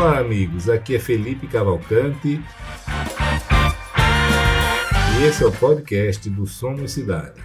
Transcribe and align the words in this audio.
Olá, 0.00 0.20
amigos. 0.20 0.68
Aqui 0.68 0.94
é 0.94 0.98
Felipe 1.00 1.48
Cavalcante. 1.48 2.40
E 5.18 5.24
esse 5.24 5.42
é 5.42 5.46
o 5.46 5.50
podcast 5.50 6.30
do 6.30 6.46
Somos 6.46 6.92
Cidade. 6.92 7.42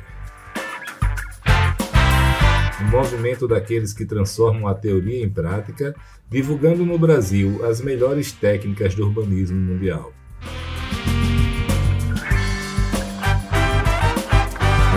Um 2.79 2.91
movimento 2.91 3.47
daqueles 3.47 3.91
que 3.91 4.05
transformam 4.05 4.67
a 4.67 4.75
teoria 4.75 5.25
em 5.25 5.29
prática, 5.29 5.95
divulgando 6.29 6.85
no 6.85 6.99
Brasil 6.99 7.65
as 7.65 7.81
melhores 7.81 8.31
técnicas 8.31 8.93
do 8.93 9.03
urbanismo 9.07 9.59
mundial. 9.59 10.13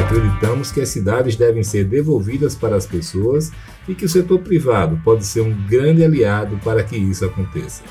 Acreditamos 0.07 0.70
que 0.70 0.80
as 0.80 0.88
cidades 0.88 1.34
devem 1.34 1.64
ser 1.64 1.84
devolvidas 1.84 2.55
para 2.55 2.77
as 2.77 2.87
pessoas 2.87 3.51
e 3.88 3.95
que 3.95 4.05
o 4.05 4.09
setor 4.09 4.38
privado 4.38 5.01
pode 5.02 5.27
ser 5.27 5.41
um 5.41 5.52
grande 5.66 6.05
aliado 6.05 6.60
para 6.62 6.84
que 6.84 6.97
isso 6.97 7.24
aconteça. 7.24 7.83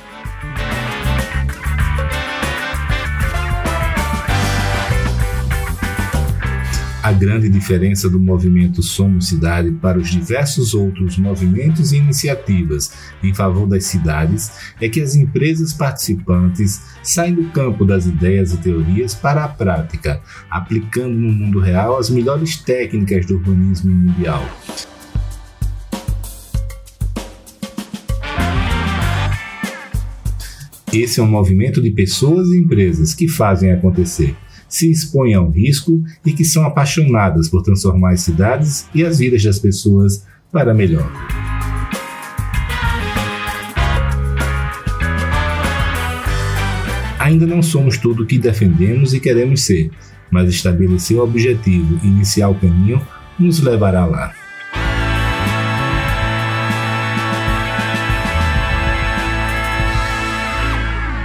A 7.05 7.11
grande 7.11 7.47
diferença 7.47 8.09
do 8.09 8.19
movimento 8.19 8.81
Somos 8.81 9.27
Cidade 9.27 9.69
para 9.73 9.99
os 9.99 10.09
diversos 10.09 10.73
outros 10.73 11.19
movimentos 11.19 11.91
e 11.91 11.97
iniciativas 11.97 12.91
em 13.21 13.31
favor 13.31 13.67
das 13.67 13.85
cidades 13.85 14.73
é 14.81 14.89
que 14.89 14.99
as 14.99 15.13
empresas 15.13 15.71
participantes 15.71 16.81
saem 17.03 17.35
do 17.35 17.43
campo 17.51 17.85
das 17.85 18.07
ideias 18.07 18.53
e 18.53 18.57
teorias 18.57 19.13
para 19.13 19.43
a 19.43 19.47
prática, 19.47 20.19
aplicando 20.49 21.13
no 21.13 21.31
mundo 21.31 21.59
real 21.59 21.95
as 21.95 22.09
melhores 22.09 22.57
técnicas 22.57 23.27
do 23.27 23.35
urbanismo 23.35 23.93
mundial. 23.93 24.43
Esse 30.91 31.19
é 31.19 31.23
um 31.23 31.27
movimento 31.27 31.79
de 31.83 31.91
pessoas 31.91 32.47
e 32.47 32.57
empresas 32.57 33.13
que 33.13 33.27
fazem 33.27 33.71
acontecer 33.71 34.35
se 34.75 34.91
expõem 34.91 35.33
ao 35.33 35.49
risco 35.49 36.03
e 36.25 36.33
que 36.33 36.43
são 36.43 36.65
apaixonadas 36.65 37.47
por 37.47 37.61
transformar 37.61 38.11
as 38.11 38.21
cidades 38.21 38.85
e 38.93 39.05
as 39.05 39.19
vidas 39.19 39.41
das 39.41 39.57
pessoas 39.57 40.25
para 40.51 40.73
melhor. 40.73 41.09
Ainda 47.17 47.47
não 47.47 47.63
somos 47.63 47.97
tudo 47.97 48.23
o 48.23 48.25
que 48.25 48.37
defendemos 48.37 49.13
e 49.13 49.19
queremos 49.21 49.61
ser, 49.61 49.91
mas 50.29 50.49
estabelecer 50.49 51.17
o 51.17 51.23
objetivo 51.23 51.97
e 52.03 52.07
iniciar 52.07 52.49
o 52.49 52.55
caminho 52.55 53.01
nos 53.39 53.61
levará 53.61 54.05
lá. 54.05 54.44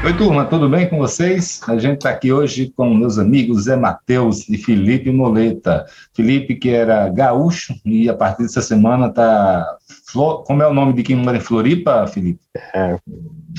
Oi, 0.02 0.14
turma, 0.14 0.46
tudo 0.46 0.66
bem 0.66 0.88
com 0.88 0.96
vocês? 0.96 1.60
A 1.68 1.76
gente 1.76 1.98
está 1.98 2.08
aqui 2.08 2.32
hoje 2.32 2.72
com 2.74 2.88
meus 2.94 3.18
amigos 3.18 3.64
Zé 3.64 3.76
Matheus 3.76 4.48
e 4.48 4.56
Felipe 4.56 5.10
Moleta. 5.10 5.84
Felipe, 6.14 6.54
que 6.54 6.70
era 6.70 7.06
gaúcho, 7.10 7.74
e 7.84 8.08
a 8.08 8.14
partir 8.14 8.44
dessa 8.44 8.62
semana 8.62 9.08
está. 9.08 9.76
Como 10.14 10.62
é 10.62 10.66
o 10.66 10.72
nome 10.72 10.94
de 10.94 11.02
quem 11.02 11.16
mora 11.16 11.36
em 11.36 11.40
Floripa, 11.40 12.06
Felipe? 12.06 12.40
É, 12.74 12.96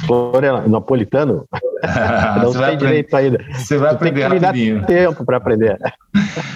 Floriano, 0.08 0.68
napolitano. 0.68 1.46
Não 2.42 2.52
sei 2.52 2.76
direito 2.76 3.16
ainda. 3.16 3.38
Você 3.54 3.78
vai 3.78 3.94
aprender 3.94 4.24
rapidinho. 4.24 4.84
tempo 4.88 5.24
para 5.24 5.38
aprender. 5.38 5.78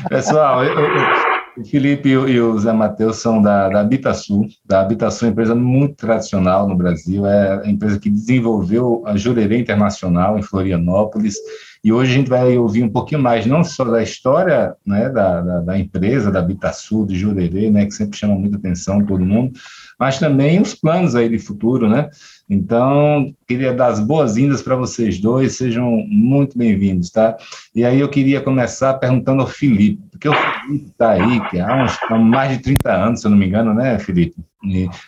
Pessoal, 0.09 0.63
eu, 0.63 0.79
eu 0.79 1.24
o 1.57 1.63
Felipe 1.63 2.09
e 2.09 2.39
o 2.39 2.59
Zé 2.59 2.73
Matheus 2.73 3.17
são 3.17 3.41
da, 3.41 3.69
da 3.69 3.79
Habitasul. 3.81 4.47
Da 4.65 4.81
uma 4.85 5.29
empresa 5.29 5.55
muito 5.55 5.95
tradicional 5.95 6.67
no 6.67 6.75
Brasil, 6.75 7.25
é 7.25 7.61
a 7.65 7.69
empresa 7.69 7.99
que 7.99 8.09
desenvolveu 8.09 9.03
a 9.05 9.15
Jurerê 9.15 9.59
Internacional 9.59 10.37
em 10.37 10.41
Florianópolis. 10.41 11.35
E 11.83 11.93
hoje 11.93 12.11
a 12.11 12.15
gente 12.15 12.29
vai 12.29 12.57
ouvir 12.57 12.83
um 12.83 12.89
pouquinho 12.89 13.21
mais, 13.21 13.45
não 13.45 13.63
só 13.63 13.85
da 13.85 14.01
história 14.01 14.75
né, 14.85 15.07
da, 15.09 15.41
da, 15.41 15.59
da 15.61 15.79
empresa, 15.79 16.31
da 16.31 16.39
Habitasul, 16.39 17.05
de 17.05 17.15
Jurerê, 17.15 17.69
né, 17.69 17.85
que 17.85 17.91
sempre 17.91 18.17
chama 18.17 18.35
muita 18.35 18.57
atenção 18.57 19.05
todo 19.05 19.23
mundo, 19.23 19.53
mas 19.99 20.19
também 20.19 20.59
os 20.59 20.73
planos 20.73 21.15
aí 21.15 21.29
de 21.29 21.39
futuro, 21.39 21.87
né? 21.87 22.09
Então, 22.49 23.33
queria 23.47 23.73
dar 23.73 23.87
as 23.87 23.99
boas-vindas 23.99 24.61
para 24.61 24.75
vocês 24.75 25.19
dois, 25.19 25.57
sejam 25.57 26.05
muito 26.07 26.55
bem-vindos, 26.55 27.09
tá? 27.09 27.35
E 27.73 27.83
aí 27.83 27.99
eu 27.99 28.07
queria 28.07 28.39
começar 28.39 28.93
perguntando 28.95 29.41
ao 29.41 29.47
Felipe, 29.47 29.99
porque 30.11 30.29
o 30.29 30.33
Felipe 30.33 30.85
está 30.89 31.11
aí, 31.11 31.49
que 31.49 31.59
há, 31.59 31.83
uns, 31.83 31.97
há 32.03 32.17
mais 32.17 32.55
de 32.55 32.63
30 32.63 32.91
anos, 32.91 33.21
se 33.21 33.27
eu 33.27 33.31
não 33.31 33.37
me 33.37 33.47
engano, 33.47 33.73
né, 33.73 33.97
Felipe, 33.97 34.35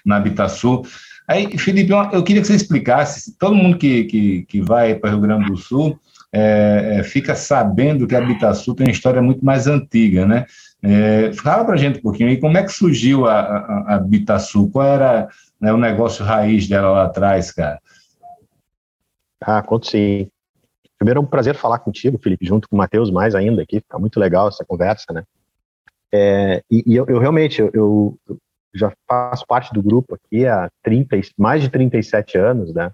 na 0.04 0.16
Habitasul. 0.16 0.84
Aí, 1.28 1.56
Felipe, 1.60 1.92
eu 2.12 2.24
queria 2.24 2.42
que 2.42 2.48
você 2.48 2.56
explicasse, 2.56 3.38
todo 3.38 3.56
mundo 3.56 3.78
que, 3.78 4.06
que, 4.06 4.42
que 4.44 4.62
vai 4.62 4.96
para 4.96 5.10
o 5.10 5.14
Rio 5.14 5.22
Grande 5.22 5.46
do 5.46 5.58
Sul 5.58 6.00
é, 6.34 6.98
é, 7.00 7.04
fica 7.04 7.36
sabendo 7.36 8.08
que 8.08 8.16
a 8.16 8.20
Habitasul 8.20 8.76
tem 8.76 8.88
uma 8.88 8.92
história 8.92 9.22
muito 9.22 9.46
mais 9.46 9.68
antiga, 9.68 10.26
né? 10.26 10.46
É, 10.84 11.32
fala 11.34 11.66
para 11.66 11.74
a 11.74 11.78
gente 11.78 12.00
um 12.00 12.02
pouquinho 12.02 12.30
aí 12.30 12.38
como 12.38 12.58
é 12.58 12.64
que 12.64 12.72
surgiu 12.72 13.26
a, 13.26 13.40
a, 13.40 13.96
a 13.96 14.40
qual 14.72 14.86
era 14.86 15.28
né, 15.60 15.74
o 15.74 15.78
negócio 15.78 16.24
raiz 16.24 16.68
dela 16.68 16.92
lá 16.92 17.06
atrás, 17.06 17.52
cara? 17.52 17.80
Ah, 19.42 19.62
conto 19.62 19.88
sim. 19.88 20.30
Primeiro, 20.98 21.20
é 21.20 21.24
um 21.24 21.28
prazer 21.28 21.56
falar 21.56 21.80
contigo, 21.80 22.18
Felipe, 22.18 22.46
junto 22.46 22.68
com 22.68 22.76
o 22.76 22.80
Matheus 22.80 23.12
mais 23.12 23.36
ainda 23.36 23.62
aqui, 23.62 23.80
fica 23.80 24.00
muito 24.00 24.20
legal 24.20 24.48
essa 24.48 24.66
conversa, 24.66 25.14
né? 25.14 25.24
É, 26.12 26.64
e, 26.72 26.84
e 26.86 26.96
eu, 26.96 27.06
eu, 27.08 27.20
realmente, 27.20 27.62
eu, 27.62 27.72
eu, 27.74 28.38
já 28.74 28.92
faço 29.08 29.46
parte 29.48 29.74
do 29.74 29.84
grupo 29.84 30.16
aqui 30.16 30.46
há 30.46 30.70
30, 30.84 31.20
mais 31.38 31.62
de 31.62 31.70
37 31.70 32.38
anos, 32.38 32.74
né? 32.74 32.92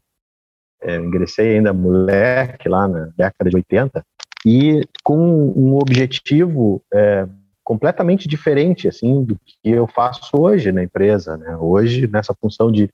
É, 0.81 0.97
ingressei 0.97 1.55
ainda 1.55 1.73
moleque 1.73 2.67
lá 2.67 2.87
na 2.87 3.09
década 3.15 3.49
de 3.49 3.55
80 3.55 4.05
e 4.45 4.85
com 5.01 5.17
um 5.17 5.77
objetivo 5.77 6.83
é, 6.93 7.25
completamente 7.63 8.27
diferente 8.27 8.87
assim 8.87 9.23
do 9.23 9.35
que 9.45 9.57
eu 9.63 9.87
faço 9.87 10.29
hoje 10.37 10.71
na 10.71 10.83
empresa, 10.83 11.37
né? 11.37 11.55
Hoje 11.57 12.07
nessa 12.07 12.33
função 12.33 12.71
de 12.71 12.89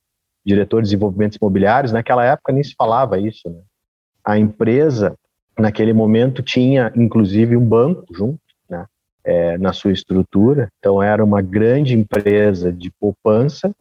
diretor 0.45 0.81
de 0.81 0.87
desenvolvimento 0.87 1.35
imobiliários, 1.35 1.91
naquela 1.91 2.23
época 2.23 2.53
nem 2.53 2.63
se 2.63 2.73
falava 2.75 3.19
isso. 3.19 3.49
Né? 3.49 3.59
A 4.23 4.37
empresa 4.37 5.15
naquele 5.57 5.91
momento 5.91 6.41
tinha 6.41 6.91
inclusive 6.95 7.57
um 7.57 7.65
banco 7.65 8.05
junto, 8.13 8.39
né? 8.69 8.85
É, 9.23 9.57
na 9.57 9.73
sua 9.73 9.91
estrutura, 9.91 10.69
então 10.79 11.03
era 11.03 11.23
uma 11.23 11.41
grande 11.41 11.93
empresa 11.93 12.71
de 12.71 12.91
poupança. 12.91 13.71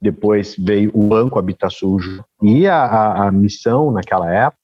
Depois 0.00 0.56
veio 0.56 0.90
o 0.94 1.02
Banco 1.02 1.38
Habitasujo 1.38 2.24
e 2.42 2.66
a, 2.66 2.84
a, 2.84 3.28
a 3.28 3.32
missão 3.32 3.90
naquela 3.90 4.32
época, 4.32 4.56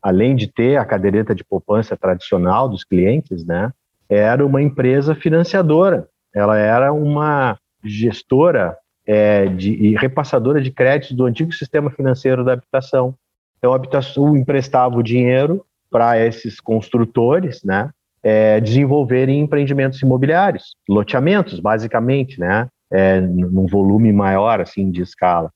além 0.00 0.34
de 0.34 0.46
ter 0.46 0.76
a 0.76 0.84
caderneta 0.84 1.34
de 1.34 1.44
poupança 1.44 1.94
tradicional 1.94 2.68
dos 2.68 2.84
clientes, 2.84 3.44
né? 3.44 3.70
Era 4.08 4.44
uma 4.44 4.62
empresa 4.62 5.14
financiadora, 5.14 6.08
ela 6.34 6.56
era 6.58 6.92
uma 6.92 7.58
gestora 7.84 8.76
é, 9.06 9.46
de, 9.46 9.72
e 9.72 9.96
repassadora 9.96 10.60
de 10.60 10.70
créditos 10.70 11.16
do 11.16 11.24
antigo 11.24 11.52
sistema 11.52 11.90
financeiro 11.90 12.44
da 12.44 12.52
habitação. 12.52 13.14
Então, 13.58 13.72
a 13.72 13.76
Habitação 13.76 14.36
emprestava 14.36 14.96
o 14.96 15.02
dinheiro 15.02 15.64
para 15.90 16.18
esses 16.18 16.60
construtores, 16.60 17.62
né, 17.64 17.90
é, 18.22 18.60
desenvolverem 18.60 19.40
empreendimentos 19.40 20.00
imobiliários, 20.02 20.74
loteamentos, 20.88 21.58
basicamente, 21.58 22.38
né, 22.38 22.68
é, 22.90 23.20
num 23.20 23.66
volume 23.66 24.12
maior, 24.12 24.60
assim, 24.60 24.90
de 24.90 25.02
escala. 25.02 25.50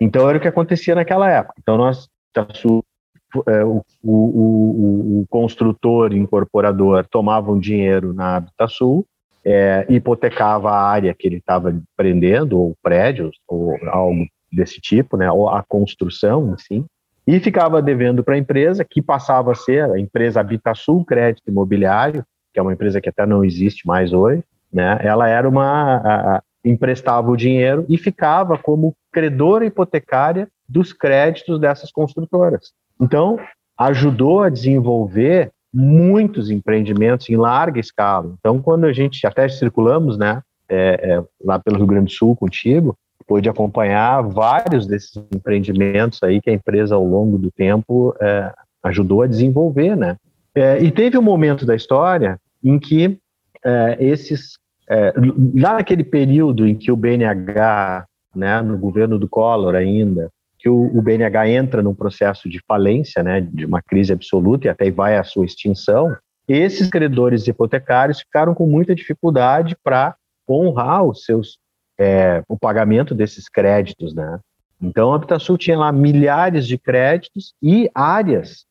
Então, 0.00 0.28
era 0.28 0.38
o 0.38 0.40
que 0.40 0.46
acontecia 0.46 0.94
naquela 0.94 1.30
época. 1.30 1.54
Então, 1.58 1.76
nós, 1.76 2.08
é, 2.36 2.40
o, 3.34 3.82
o, 4.02 4.12
o, 4.12 5.20
o, 5.20 5.26
construtor 5.28 6.14
incorporador 6.14 7.06
tomava 7.10 7.52
um 7.52 7.58
dinheiro 7.58 8.12
na 8.14 8.36
Habitasul, 8.36 9.06
é, 9.44 9.86
hipotecava 9.88 10.70
a 10.70 10.82
área 10.82 11.14
que 11.14 11.26
ele 11.26 11.36
estava 11.36 11.78
prendendo, 11.96 12.58
ou 12.58 12.76
prédios, 12.82 13.36
ou 13.46 13.76
algo 13.88 14.26
desse 14.52 14.80
tipo, 14.80 15.16
né, 15.16 15.30
ou 15.30 15.48
a 15.48 15.62
construção, 15.62 16.54
assim, 16.54 16.84
e 17.26 17.38
ficava 17.38 17.82
devendo 17.82 18.24
para 18.24 18.34
a 18.34 18.38
empresa, 18.38 18.84
que 18.88 19.02
passava 19.02 19.52
a 19.52 19.54
ser 19.54 19.90
a 19.90 19.98
empresa 19.98 20.40
Habitasul 20.40 21.04
Crédito 21.04 21.48
Imobiliário, 21.50 22.24
que 22.52 22.58
é 22.58 22.62
uma 22.62 22.72
empresa 22.72 23.00
que 23.00 23.08
até 23.08 23.26
não 23.26 23.44
existe 23.44 23.86
mais 23.86 24.12
hoje, 24.12 24.42
né, 24.72 24.98
ela 25.02 25.28
era 25.28 25.48
uma, 25.48 25.96
a, 25.96 26.36
a, 26.36 26.42
emprestava 26.64 27.30
o 27.30 27.36
dinheiro 27.36 27.84
e 27.88 27.96
ficava 27.98 28.58
como 28.58 28.94
credora 29.12 29.64
hipotecária 29.64 30.48
dos 30.68 30.92
créditos 30.92 31.58
dessas 31.58 31.90
construtoras. 31.90 32.72
Então, 33.00 33.38
ajudou 33.78 34.42
a 34.42 34.48
desenvolver 34.48 35.50
muitos 35.72 36.50
empreendimentos 36.50 37.28
em 37.28 37.36
larga 37.36 37.78
escala. 37.78 38.34
Então, 38.38 38.60
quando 38.60 38.84
a 38.84 38.92
gente 38.92 39.26
até 39.26 39.48
circulamos, 39.48 40.16
né, 40.18 40.42
é, 40.68 41.12
é, 41.12 41.24
lá 41.44 41.58
pelo 41.58 41.76
Rio 41.76 41.86
Grande 41.86 42.06
do 42.06 42.12
Sul 42.12 42.34
contigo, 42.34 42.96
pôde 43.26 43.48
acompanhar 43.48 44.22
vários 44.22 44.86
desses 44.86 45.12
empreendimentos 45.34 46.22
aí 46.22 46.40
que 46.40 46.48
a 46.48 46.52
empresa 46.52 46.94
ao 46.94 47.04
longo 47.04 47.36
do 47.36 47.50
tempo 47.50 48.14
é, 48.20 48.52
ajudou 48.82 49.22
a 49.22 49.26
desenvolver, 49.26 49.94
né? 49.94 50.16
É, 50.54 50.82
e 50.82 50.90
teve 50.90 51.18
um 51.18 51.22
momento 51.22 51.66
da 51.66 51.76
história 51.76 52.40
em 52.64 52.78
que 52.78 53.18
é, 53.64 53.96
esses 54.00 54.58
é, 54.88 55.12
lá 55.54 55.74
naquele 55.74 56.02
período 56.02 56.66
em 56.66 56.74
que 56.74 56.90
o 56.90 56.96
BNH, 56.96 58.06
né, 58.34 58.62
no 58.62 58.78
governo 58.78 59.18
do 59.18 59.28
Collor 59.28 59.74
ainda, 59.74 60.30
que 60.58 60.68
o, 60.68 60.96
o, 60.96 61.00
BNH 61.00 61.50
entra 61.50 61.82
num 61.82 61.94
processo 61.94 62.48
de 62.48 62.60
falência, 62.66 63.22
né, 63.22 63.40
de 63.40 63.64
uma 63.64 63.80
crise 63.80 64.12
absoluta 64.12 64.66
e 64.66 64.70
até 64.70 64.90
vai 64.90 65.16
à 65.16 65.24
sua 65.24 65.44
extinção, 65.44 66.16
esses 66.48 66.88
credores 66.88 67.46
hipotecários 67.46 68.20
ficaram 68.20 68.54
com 68.54 68.66
muita 68.66 68.94
dificuldade 68.94 69.76
para 69.84 70.16
honrar 70.48 71.04
os 71.04 71.24
seus 71.24 71.58
é, 72.00 72.42
o 72.48 72.56
pagamento 72.56 73.14
desses 73.14 73.48
créditos, 73.48 74.14
né? 74.14 74.38
Então 74.80 75.12
a 75.12 75.16
Habitasul 75.16 75.58
tinha 75.58 75.76
lá 75.76 75.92
milhares 75.92 76.66
de 76.66 76.78
créditos 76.78 77.52
e 77.60 77.90
áreas 77.92 78.64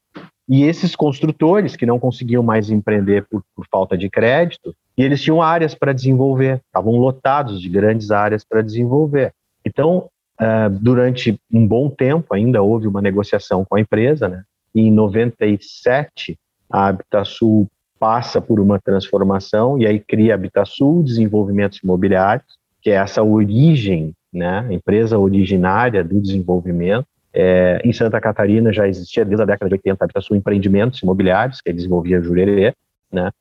e 0.49 0.63
esses 0.63 0.95
construtores 0.95 1.75
que 1.75 1.85
não 1.85 1.99
conseguiam 1.99 2.41
mais 2.41 2.69
empreender 2.69 3.27
por, 3.29 3.43
por 3.53 3.67
falta 3.69 3.97
de 3.97 4.09
crédito, 4.09 4.73
e 4.97 5.03
eles 5.03 5.21
tinham 5.21 5.41
áreas 5.41 5.75
para 5.75 5.91
desenvolver, 5.91 6.61
estavam 6.65 6.93
lotados 6.93 7.61
de 7.61 7.67
grandes 7.67 8.11
áreas 8.11 8.45
para 8.45 8.61
desenvolver. 8.61 9.33
Então, 9.65 10.09
uh, 10.41 10.69
durante 10.69 11.39
um 11.51 11.67
bom 11.67 11.89
tempo 11.89 12.33
ainda 12.33 12.61
houve 12.61 12.87
uma 12.87 13.01
negociação 13.01 13.65
com 13.65 13.75
a 13.75 13.81
empresa, 13.81 14.27
né? 14.27 14.43
Em 14.73 14.91
97, 14.91 16.37
a 16.69 16.87
Habitasul 16.87 17.67
passa 17.99 18.39
por 18.39 18.59
uma 18.59 18.79
transformação 18.79 19.79
e 19.79 19.87
aí 19.87 19.99
cria 19.99 20.33
a 20.33 20.35
Habitasul 20.35 21.03
Desenvolvimentos 21.03 21.79
Imobiliários, 21.83 22.57
que 22.81 22.91
é 22.91 22.93
essa 22.93 23.23
origem, 23.23 24.13
né, 24.31 24.67
empresa 24.69 25.17
originária 25.17 26.03
do 26.03 26.21
desenvolvimento. 26.21 27.07
É, 27.33 27.81
em 27.83 27.91
Santa 27.91 28.19
Catarina 28.21 28.71
já 28.71 28.87
existia 28.87 29.25
desde 29.25 29.43
a 29.43 29.45
década 29.45 29.69
de 29.69 29.75
80 29.75 30.03
a 30.03 30.05
Habitasul 30.05 30.37
Empreendimentos 30.37 31.01
Imobiliários, 31.01 31.61
que 31.61 31.73
desenvolvia 31.73 32.21
Jurerê, 32.21 32.73
né, 33.11 33.31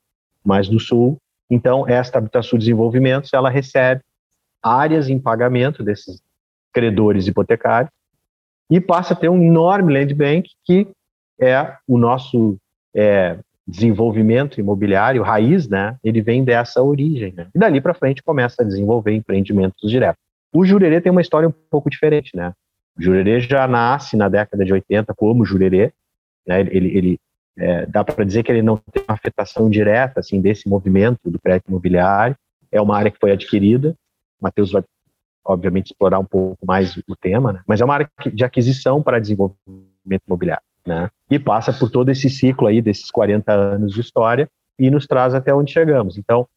mas 0.43 0.69
no 0.69 0.79
Sul. 0.79 1.17
Então, 1.49 1.87
esta 1.87 2.17
Habitasul 2.17 2.59
Desenvolvimentos, 2.59 3.31
ela 3.33 3.49
recebe 3.49 4.01
áreas 4.61 5.07
em 5.07 5.19
pagamento 5.19 5.83
desses 5.83 6.21
credores 6.73 7.27
hipotecários 7.27 7.91
e 8.69 8.79
passa 8.79 9.13
a 9.13 9.17
ter 9.17 9.29
um 9.29 9.41
enorme 9.41 9.93
land 9.93 10.13
bank 10.13 10.49
que 10.65 10.87
é 11.39 11.73
o 11.87 11.97
nosso 11.97 12.57
é, 12.95 13.37
desenvolvimento 13.67 14.59
imobiliário 14.59 15.21
raiz, 15.21 15.67
né, 15.67 15.97
ele 16.03 16.21
vem 16.21 16.43
dessa 16.43 16.81
origem. 16.81 17.33
Né? 17.33 17.47
E 17.53 17.59
dali 17.59 17.81
para 17.81 17.93
frente 17.93 18.23
começa 18.23 18.63
a 18.63 18.65
desenvolver 18.65 19.13
empreendimentos 19.13 19.89
diretos. 19.89 20.21
O 20.53 20.65
Jurerê 20.65 21.01
tem 21.01 21.11
uma 21.11 21.21
história 21.21 21.49
um 21.49 21.53
pouco 21.69 21.89
diferente, 21.89 22.35
né? 22.35 22.53
O 22.97 23.01
Jurerê 23.01 23.41
já 23.41 23.67
nasce 23.67 24.15
na 24.15 24.29
década 24.29 24.63
de 24.63 24.71
80 24.71 25.13
como 25.13 25.45
Jurerê, 25.45 25.91
né? 26.47 26.61
Ele, 26.61 26.97
ele 26.97 27.19
é, 27.57 27.85
dá 27.85 28.03
para 28.03 28.23
dizer 28.23 28.43
que 28.43 28.51
ele 28.51 28.61
não 28.61 28.77
tem 28.77 29.03
uma 29.07 29.15
afetação 29.15 29.69
direta 29.69 30.19
assim 30.19 30.39
desse 30.39 30.69
movimento 30.69 31.29
do 31.29 31.39
crédito 31.39 31.67
imobiliário. 31.67 32.35
É 32.71 32.81
uma 32.81 32.97
área 32.97 33.11
que 33.11 33.19
foi 33.19 33.31
adquirida. 33.31 33.95
O 34.39 34.43
Matheus 34.43 34.71
vai 34.71 34.83
obviamente 35.47 35.87
explorar 35.87 36.19
um 36.19 36.25
pouco 36.25 36.65
mais 36.65 36.97
o 37.07 37.15
tema, 37.15 37.53
né? 37.53 37.61
mas 37.65 37.81
é 37.81 37.85
uma 37.85 37.93
área 37.93 38.09
de 38.33 38.43
aquisição 38.43 39.01
para 39.01 39.19
desenvolvimento 39.19 40.23
imobiliário 40.27 40.63
né? 40.87 41.09
E 41.29 41.37
passa 41.37 41.73
por 41.73 41.91
todo 41.91 42.09
esse 42.09 42.29
ciclo 42.29 42.65
aí 42.65 42.81
desses 42.81 43.11
40 43.11 43.51
anos 43.51 43.93
de 43.93 43.99
história 43.99 44.49
e 44.79 44.89
nos 44.89 45.05
traz 45.05 45.35
até 45.35 45.53
onde 45.53 45.73
chegamos. 45.73 46.17
Então, 46.17 46.47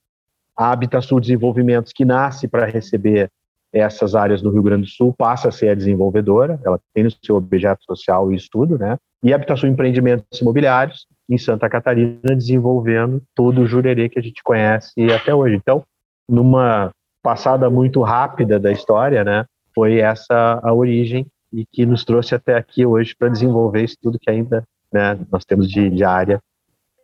a 0.56 0.70
Habitasul 0.70 1.20
Desenvolvimentos, 1.20 1.92
que 1.92 2.04
nasce 2.04 2.46
para 2.46 2.64
receber 2.64 3.28
essas 3.72 4.14
áreas 4.14 4.40
do 4.40 4.50
Rio 4.50 4.62
Grande 4.62 4.82
do 4.82 4.88
Sul, 4.88 5.12
passa 5.16 5.48
a 5.48 5.52
ser 5.52 5.70
a 5.70 5.75
desenvolvedora, 5.75 6.60
ela 6.64 6.81
tem 6.94 7.04
no 7.04 7.10
seu 7.25 7.37
objeto 7.37 7.84
social 7.84 8.32
e 8.32 8.37
estudo, 8.37 8.78
né? 8.78 8.96
E 9.22 9.32
a 9.32 9.37
Habitasul 9.37 9.69
Empreendimentos 9.69 10.40
Imobiliários, 10.40 11.06
em 11.28 11.38
Santa 11.38 11.69
Catarina, 11.69 12.34
desenvolvendo 12.37 13.22
todo 13.34 13.60
o 13.60 13.66
jurerê 13.66 14.08
que 14.08 14.19
a 14.19 14.22
gente 14.22 14.42
conhece 14.42 14.92
até 15.12 15.34
hoje. 15.34 15.54
Então, 15.54 15.84
numa 16.28 16.90
passada 17.22 17.69
muito 17.70 18.02
rápida 18.02 18.58
da 18.58 18.72
história, 18.72 19.25
né, 19.25 19.44
foi 19.75 19.99
essa 19.99 20.61
a 20.62 20.72
origem 20.72 21.26
e 21.52 21.64
que 21.67 21.84
nos 21.84 22.05
trouxe 22.05 22.34
até 22.34 22.56
aqui 22.56 22.87
hoje 22.87 23.14
para 23.17 23.28
desenvolver 23.28 23.84
isso 23.84 23.96
tudo 24.00 24.19
que 24.19 24.31
ainda 24.31 24.64
né, 24.93 25.19
nós 25.31 25.44
temos 25.44 25.69
de, 25.69 25.90
de 25.90 26.05
área 26.05 26.40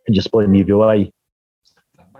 disponível 0.09 0.83
aí. 0.83 1.09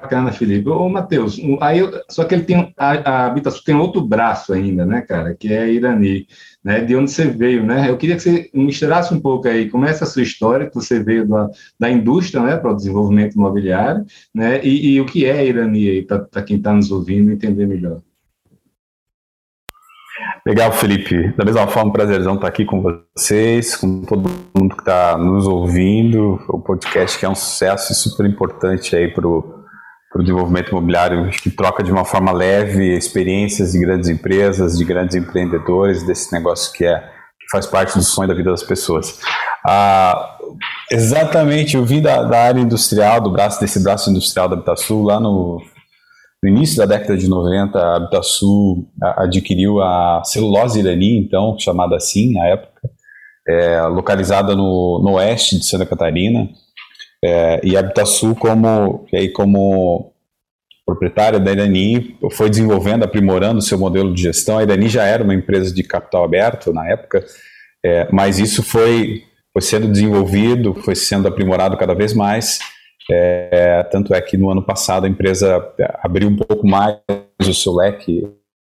Bacana, 0.08 0.32
Felipe. 0.32 0.70
Ô, 0.70 0.88
Matheus, 0.88 1.38
aí, 1.60 1.82
só 2.10 2.24
que 2.24 2.34
ele 2.34 2.44
tem, 2.44 2.74
a, 2.78 3.26
Habitação 3.26 3.62
tem 3.66 3.76
outro 3.76 4.00
braço 4.02 4.54
ainda, 4.54 4.86
né, 4.86 5.02
cara, 5.02 5.36
que 5.36 5.54
é 5.54 5.70
Irani, 5.70 6.26
né, 6.64 6.80
de 6.80 6.96
onde 6.96 7.12
você 7.12 7.26
veio, 7.28 7.64
né? 7.66 7.90
Eu 7.90 7.98
queria 7.98 8.16
que 8.16 8.22
você 8.22 8.50
misturasse 8.54 9.14
um 9.14 9.20
pouco 9.20 9.50
aí, 9.50 9.70
como 9.70 9.86
é 9.86 9.90
essa 9.90 10.06
sua 10.06 10.24
história, 10.24 10.68
que 10.68 10.76
você 10.76 11.04
veio 11.04 11.28
da, 11.28 11.50
da 11.78 11.90
indústria, 11.92 12.42
né, 12.42 12.56
para 12.56 12.72
o 12.72 12.76
desenvolvimento 12.76 13.36
imobiliário, 13.36 14.06
né, 14.34 14.64
e, 14.64 14.94
e 14.94 15.02
o 15.02 15.06
que 15.06 15.26
é 15.26 15.46
Irani 15.46 15.90
aí, 15.90 16.02
para 16.04 16.42
quem 16.42 16.56
está 16.56 16.74
nos 16.74 16.90
ouvindo 16.90 17.30
entender 17.30 17.68
melhor. 17.68 18.00
Legal, 20.46 20.72
Felipe. 20.72 21.34
Da 21.34 21.44
mesma 21.44 21.68
forma, 21.68 21.92
prazerzão 21.92 22.36
estar 22.36 22.48
aqui 22.48 22.64
com 22.64 22.82
vocês, 22.82 23.76
com 23.76 24.04
todo 24.04 24.30
mundo 24.56 24.76
que 24.76 24.82
está 24.82 25.18
nos 25.18 25.46
ouvindo. 25.46 26.42
O 26.48 26.60
podcast 26.60 27.20
que 27.20 27.26
é 27.26 27.30
um 27.30 27.36
sucesso 27.36 27.92
e 27.92 27.96
super 27.96 28.26
importante 28.26 28.96
aí 28.96 29.10
para 29.10 29.28
o 29.28 29.57
desenvolvimento 30.20 30.70
imobiliário, 30.70 31.30
que 31.32 31.50
troca 31.50 31.84
de 31.84 31.92
uma 31.92 32.06
forma 32.06 32.32
leve 32.32 32.96
experiências 32.96 33.74
de 33.74 33.80
grandes 33.80 34.10
empresas, 34.10 34.78
de 34.78 34.84
grandes 34.86 35.16
empreendedores, 35.16 36.04
desse 36.04 36.32
negócio 36.34 36.74
que 36.74 36.86
é 36.86 37.00
que 37.00 37.52
faz 37.52 37.66
parte 37.66 37.98
do 37.98 38.04
sonho 38.04 38.28
da 38.28 38.34
vida 38.34 38.52
das 38.52 38.64
pessoas. 38.64 39.20
Ah, 39.66 40.38
exatamente, 40.92 41.76
eu 41.76 41.86
vim 41.86 42.02
da, 42.02 42.24
da 42.24 42.44
área 42.44 42.60
industrial, 42.60 43.22
do 43.22 43.32
braço 43.32 43.60
desse 43.60 43.82
braço 43.84 44.10
industrial 44.10 44.48
da 44.50 44.56
Habitasul, 44.56 45.04
lá 45.04 45.20
no 45.20 45.62
no 46.42 46.50
início 46.50 46.78
da 46.78 46.86
década 46.86 47.18
de 47.18 47.28
90, 47.28 47.80
a 47.80 47.96
Habitasul 47.96 48.88
adquiriu 49.02 49.82
a 49.82 50.22
celulose 50.24 50.80
irani, 50.80 51.18
então, 51.18 51.58
chamada 51.58 51.96
assim 51.96 52.34
na 52.34 52.46
época, 52.48 52.90
é, 53.48 53.82
localizada 53.84 54.56
no, 54.56 55.02
no, 55.04 55.14
oeste 55.14 55.58
de 55.58 55.66
Santa 55.66 55.86
Catarina. 55.86 56.48
É, 57.24 57.60
e 57.64 57.76
a 57.76 57.80
Habitasul, 57.80 58.36
como, 58.36 59.06
aí, 59.14 59.30
como 59.30 60.14
proprietária 60.86 61.40
da 61.40 61.52
Irani, 61.52 62.18
foi 62.32 62.50
desenvolvendo, 62.50 63.04
aprimorando 63.04 63.60
o 63.60 63.62
seu 63.62 63.78
modelo 63.78 64.14
de 64.14 64.22
gestão. 64.22 64.58
A 64.58 64.64
Irani 64.64 64.88
já 64.88 65.04
era 65.04 65.24
uma 65.24 65.34
empresa 65.34 65.74
de 65.74 65.84
capital 65.84 66.24
aberto 66.24 66.72
na 66.72 66.88
época, 66.88 67.26
é, 67.84 68.08
mas 68.12 68.40
isso 68.40 68.64
foi, 68.64 69.24
foi 69.52 69.62
sendo 69.62 69.88
desenvolvido, 69.88 70.74
foi 70.76 70.96
sendo 70.96 71.28
aprimorado 71.28 71.78
cada 71.78 71.94
vez 71.94 72.14
mais. 72.14 72.60
É, 73.10 73.84
tanto 73.92 74.14
é 74.14 74.22
que 74.22 74.38
no 74.38 74.50
ano 74.50 74.62
passado 74.62 75.06
a 75.06 75.10
empresa 75.10 75.66
abriu 76.04 76.30
um 76.30 76.36
pouco 76.36 76.68
mais 76.68 76.98
o 77.42 77.54
seu 77.54 77.74
leque, 77.74 78.30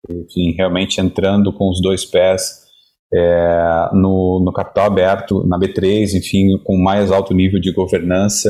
enfim, 0.09 0.53
realmente 0.55 1.01
entrando 1.01 1.51
com 1.51 1.69
os 1.69 1.81
dois 1.81 2.05
pés 2.05 2.68
é, 3.13 3.89
no, 3.93 4.41
no, 4.43 4.53
capital 4.53 4.85
aberto, 4.85 5.45
na 5.47 5.59
B3, 5.59 6.17
enfim, 6.17 6.57
com 6.63 6.77
mais 6.77 7.11
alto 7.11 7.33
nível 7.33 7.59
de 7.59 7.71
governança 7.71 8.49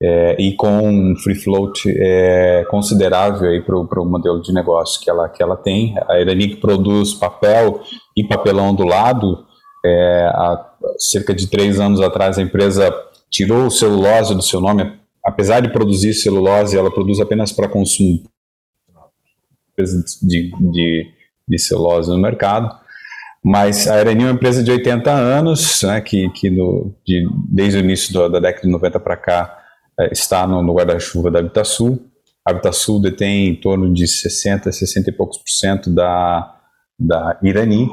é, 0.00 0.36
e 0.40 0.54
com 0.54 0.88
um 0.88 1.16
free 1.16 1.34
float 1.34 1.88
é, 1.88 2.64
considerável 2.70 3.62
para 3.64 4.00
o 4.00 4.04
modelo 4.04 4.40
de 4.42 4.52
negócio 4.52 5.00
que 5.00 5.08
ela, 5.08 5.28
que 5.28 5.42
ela 5.42 5.56
tem. 5.56 5.94
A 6.08 6.20
Irani 6.20 6.56
produz 6.56 7.14
papel 7.14 7.80
e 8.16 8.24
papelão 8.24 8.74
do 8.74 8.84
lado. 8.84 9.44
É, 9.84 10.26
há 10.32 10.74
cerca 10.98 11.34
de 11.34 11.48
três 11.48 11.80
anos 11.80 12.00
atrás 12.00 12.38
a 12.38 12.42
empresa 12.42 12.92
tirou 13.30 13.66
o 13.66 13.70
celulose 13.70 14.34
do 14.34 14.42
seu 14.42 14.60
nome, 14.60 14.92
apesar 15.24 15.60
de 15.60 15.72
produzir 15.72 16.14
celulose, 16.14 16.76
ela 16.76 16.90
produz 16.90 17.18
apenas 17.18 17.50
para 17.50 17.68
consumo 17.68 18.22
de, 20.22 20.50
de, 20.70 21.06
de, 21.48 21.58
celulose 21.58 22.10
no 22.10 22.18
mercado. 22.18 22.81
Mas 23.44 23.88
a 23.88 23.96
Areni 23.96 24.22
é 24.22 24.26
uma 24.26 24.32
empresa 24.34 24.62
de 24.62 24.70
80 24.70 25.10
anos, 25.10 25.82
né, 25.82 26.00
que, 26.00 26.28
que 26.30 26.48
no, 26.48 26.94
de, 27.04 27.26
desde 27.48 27.78
o 27.78 27.80
início 27.80 28.14
da, 28.14 28.28
da 28.28 28.40
década 28.40 28.66
de 28.66 28.72
90 28.72 29.00
para 29.00 29.16
cá 29.16 29.58
é, 29.98 30.12
está 30.12 30.46
no, 30.46 30.62
no 30.62 30.74
guarda-chuva 30.74 31.30
da 31.30 31.40
Habitasul. 31.40 31.98
A 32.46 32.50
Habitasul 32.50 33.00
detém 33.00 33.48
em 33.48 33.54
torno 33.54 33.92
de 33.92 34.06
60, 34.06 34.70
60 34.70 35.10
e 35.10 35.12
poucos 35.12 35.38
por 35.38 35.50
cento 35.50 35.90
da, 35.90 36.54
da 36.98 37.38
Irani, 37.42 37.88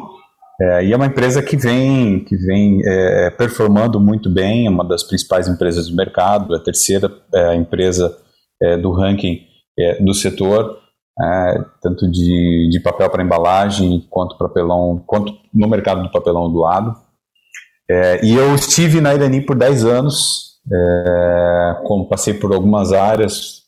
é, 0.62 0.86
e 0.86 0.92
é 0.92 0.96
uma 0.96 1.06
empresa 1.06 1.42
que 1.42 1.56
vem, 1.56 2.20
que 2.26 2.36
vem 2.36 2.82
é, 2.84 3.30
performando 3.30 4.00
muito 4.00 4.30
bem, 4.30 4.68
é 4.68 4.70
uma 4.70 4.84
das 4.84 5.04
principais 5.04 5.48
empresas 5.48 5.88
do 5.88 5.96
mercado, 5.96 6.54
a 6.54 6.60
terceira 6.60 7.10
é, 7.34 7.56
empresa 7.56 8.16
é, 8.62 8.78
do 8.78 8.92
ranking 8.92 9.40
é, 9.78 10.04
do 10.04 10.14
setor, 10.14 10.78
é, 11.22 11.66
tanto 11.82 12.10
de, 12.10 12.70
de 12.72 12.80
papel 12.80 13.10
para 13.10 13.24
embalagem 13.24 14.06
quanto 14.10 14.38
papelão, 14.38 15.04
quanto 15.06 15.34
no 15.54 15.68
mercado 15.68 16.04
do 16.04 16.12
papelão 16.12 16.52
do 16.52 16.60
lado. 16.60 16.96
e 18.24 18.34
eu 18.36 18.54
estive 18.56 19.02
na 19.02 19.14
Irani 19.14 19.42
por 19.42 19.58
10 19.58 19.86
anos, 19.86 20.60
como 21.86 22.08
passei 22.08 22.34
por 22.34 22.54
algumas 22.54 22.94
áreas, 22.94 23.64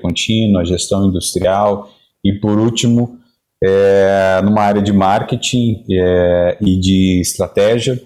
contínua, 0.00 0.64
gestão 0.64 1.06
industrial 1.06 1.88
e 2.24 2.32
por 2.34 2.58
último 2.58 3.18
é, 3.62 4.40
numa 4.42 4.62
área 4.62 4.82
de 4.82 4.92
marketing 4.92 5.84
é, 5.90 6.58
e 6.60 6.78
de 6.78 7.20
estratégia. 7.20 8.00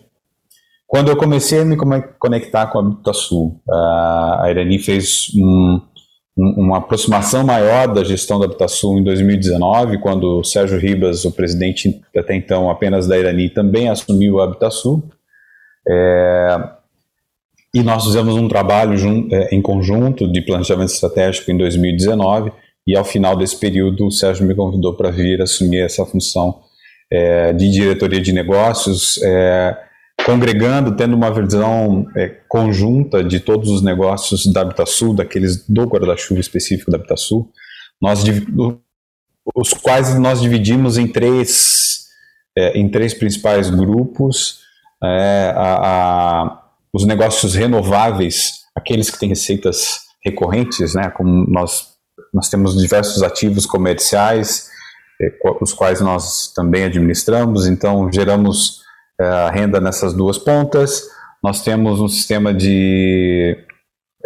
Quando 0.86 1.10
eu 1.10 1.16
comecei 1.16 1.60
a 1.60 1.64
me 1.64 1.76
conectar 2.18 2.66
com 2.68 2.78
a 2.78 2.80
Habitasul, 2.82 3.60
a 3.68 4.44
Irani 4.48 4.78
fez 4.78 5.32
um, 5.34 5.80
uma 6.36 6.78
aproximação 6.78 7.44
maior 7.44 7.88
da 7.88 8.04
gestão 8.04 8.38
da 8.38 8.44
Habitação 8.44 8.98
em 8.98 9.02
2019, 9.02 9.98
quando 9.98 10.40
o 10.40 10.44
Sérgio 10.44 10.78
Ribas, 10.78 11.24
o 11.24 11.32
presidente 11.32 12.02
até 12.14 12.34
então 12.34 12.68
apenas 12.68 13.06
da 13.06 13.18
Irani, 13.18 13.48
também 13.48 13.88
assumiu 13.88 14.40
a 14.40 14.44
Habitação. 14.44 15.02
É, 15.88 16.58
e 17.74 17.82
nós 17.82 18.04
fizemos 18.04 18.34
um 18.34 18.48
trabalho 18.48 18.94
é, 19.32 19.54
em 19.54 19.62
conjunto 19.62 20.30
de 20.30 20.42
planejamento 20.42 20.90
estratégico 20.90 21.50
em 21.50 21.56
2019, 21.56 22.52
e 22.86 22.94
ao 22.94 23.04
final 23.04 23.34
desse 23.34 23.58
período 23.58 24.06
o 24.06 24.12
Sérgio 24.12 24.46
me 24.46 24.54
convidou 24.54 24.94
para 24.94 25.10
vir 25.10 25.40
assumir 25.40 25.80
essa 25.80 26.04
função 26.04 26.60
é, 27.10 27.52
de 27.54 27.70
diretoria 27.70 28.20
de 28.20 28.32
negócios, 28.32 29.20
é, 29.22 29.76
congregando, 30.24 30.96
tendo 30.96 31.14
uma 31.14 31.30
visão 31.30 32.06
é, 32.16 32.28
conjunta 32.48 33.22
de 33.22 33.38
todos 33.40 33.70
os 33.70 33.82
negócios 33.82 34.46
da 34.52 34.62
Habitasul, 34.62 35.14
daqueles 35.14 35.64
do 35.68 35.84
guarda-chuva 35.84 36.40
específico 36.40 36.90
da 36.90 36.96
Habitasul, 36.96 37.50
nós, 38.00 38.24
os 39.54 39.72
quais 39.72 40.18
nós 40.18 40.40
dividimos 40.40 40.98
em 40.98 41.06
três, 41.06 42.06
é, 42.56 42.78
em 42.78 42.88
três 42.88 43.14
principais 43.14 43.70
grupos, 43.70 44.60
é, 45.02 45.52
a, 45.54 45.74
a, 45.74 46.62
os 46.92 47.06
negócios 47.06 47.54
renováveis, 47.54 48.64
aqueles 48.74 49.10
que 49.10 49.18
têm 49.18 49.28
receitas 49.28 50.00
recorrentes, 50.24 50.94
né, 50.94 51.08
como 51.10 51.46
nós, 51.48 51.94
nós 52.34 52.48
temos 52.48 52.76
diversos 52.76 53.22
ativos 53.22 53.64
comerciais, 53.64 54.68
é, 55.22 55.32
os 55.60 55.72
quais 55.72 56.00
nós 56.00 56.52
também 56.52 56.84
administramos, 56.84 57.66
então 57.66 58.10
geramos 58.12 58.84
é, 59.20 59.50
renda 59.50 59.80
nessas 59.80 60.12
duas 60.12 60.38
pontas. 60.38 61.02
Nós 61.42 61.62
temos 61.62 62.00
um 62.00 62.08
sistema 62.08 62.52
de, 62.52 63.56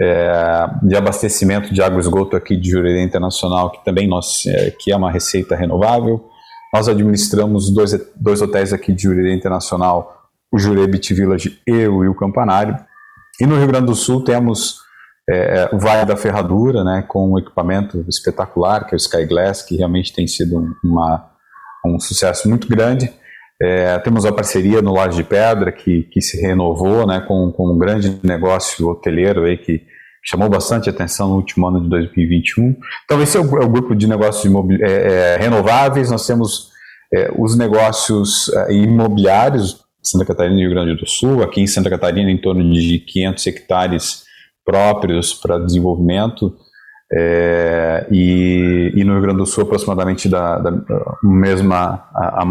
é, 0.01 0.67
de 0.83 0.97
abastecimento 0.97 1.73
de 1.73 1.83
água 1.83 1.99
e 1.99 2.01
esgoto 2.01 2.37
aqui 2.37 2.57
de 2.57 2.71
Jurerê 2.71 3.03
Internacional, 3.03 3.71
que 3.71 3.85
também 3.85 4.09
nós, 4.09 4.45
é, 4.47 4.71
que 4.71 4.93
é 4.93 4.97
uma 4.97 5.11
receita 5.11 5.55
renovável. 5.55 6.29
Nós 6.73 6.89
administramos 6.89 7.71
dois, 7.71 7.93
dois 8.17 8.41
hotéis 8.41 8.73
aqui 8.73 8.93
de 8.93 9.03
Jurerê 9.03 9.35
Internacional, 9.35 10.29
o 10.53 10.59
Jurerê 10.59 10.87
Beach 10.87 11.13
Village 11.13 11.61
e 11.67 11.87
o 11.87 12.03
Rio 12.03 12.15
Campanário. 12.15 12.77
E 13.41 13.47
no 13.47 13.57
Rio 13.57 13.67
Grande 13.67 13.87
do 13.87 13.95
Sul 13.95 14.23
temos 14.23 14.79
é, 15.29 15.69
o 15.73 15.79
Vale 15.79 16.05
da 16.05 16.17
Ferradura, 16.17 16.83
né, 16.83 17.05
com 17.07 17.33
um 17.33 17.39
equipamento 17.39 18.05
espetacular, 18.09 18.87
que 18.87 18.95
é 18.95 18.97
o 18.97 18.99
Sky 18.99 19.27
Glass, 19.27 19.63
que 19.63 19.77
realmente 19.77 20.13
tem 20.13 20.27
sido 20.27 20.77
uma, 20.83 21.31
um 21.85 21.99
sucesso 22.01 22.49
muito 22.49 22.69
grande. 22.69 23.13
É, 23.63 23.99
temos 23.99 24.25
a 24.25 24.33
parceria 24.33 24.81
no 24.81 24.95
Laje 24.95 25.19
de 25.19 25.25
Pedra, 25.25 25.71
que, 25.71 26.05
que 26.05 26.23
se 26.23 26.41
renovou 26.41 27.07
né, 27.07 27.21
com, 27.21 27.53
com 27.53 27.75
um 27.75 27.79
grande 27.79 28.19
negócio 28.23 28.89
hoteleiro 28.89 29.45
aí 29.45 29.59
que 29.59 29.83
chamou 30.25 30.49
bastante 30.49 30.89
atenção 30.89 31.29
no 31.29 31.37
último 31.37 31.67
ano 31.67 31.83
de 31.83 31.89
2021. 31.89 32.77
Então, 33.05 33.23
esse 33.23 33.37
é 33.37 33.41
o, 33.41 33.63
é 33.63 33.65
o 33.65 33.69
grupo 33.69 33.95
de 33.95 34.07
negócios 34.07 34.53
é, 34.81 34.87
é, 34.87 35.37
renováveis. 35.37 36.11
Nós 36.11 36.27
temos 36.27 36.71
é, 37.13 37.31
os 37.37 37.57
negócios 37.57 38.49
é, 38.49 38.73
imobiliários, 38.73 39.85
Santa 40.03 40.25
Catarina 40.25 40.59
e 40.59 40.63
Rio 40.63 40.71
Grande 40.71 40.95
do 40.97 41.07
Sul. 41.07 41.43
Aqui 41.43 41.61
em 41.61 41.67
Santa 41.67 41.91
Catarina, 41.91 42.31
em 42.31 42.39
torno 42.39 42.63
de 42.73 42.99
500 42.99 43.47
hectares 43.47 44.25
próprios 44.65 45.35
para 45.35 45.59
desenvolvimento. 45.59 46.55
É, 47.13 48.07
e, 48.11 48.93
e, 48.95 49.05
no 49.05 49.15
Rio 49.15 49.23
Grande 49.23 49.39
do 49.39 49.47
Sul 49.47 49.65
aproximadamente 49.65 50.29
da, 50.29 50.59
da 50.59 50.73
mesma 51.25 52.09
a, 52.15 52.45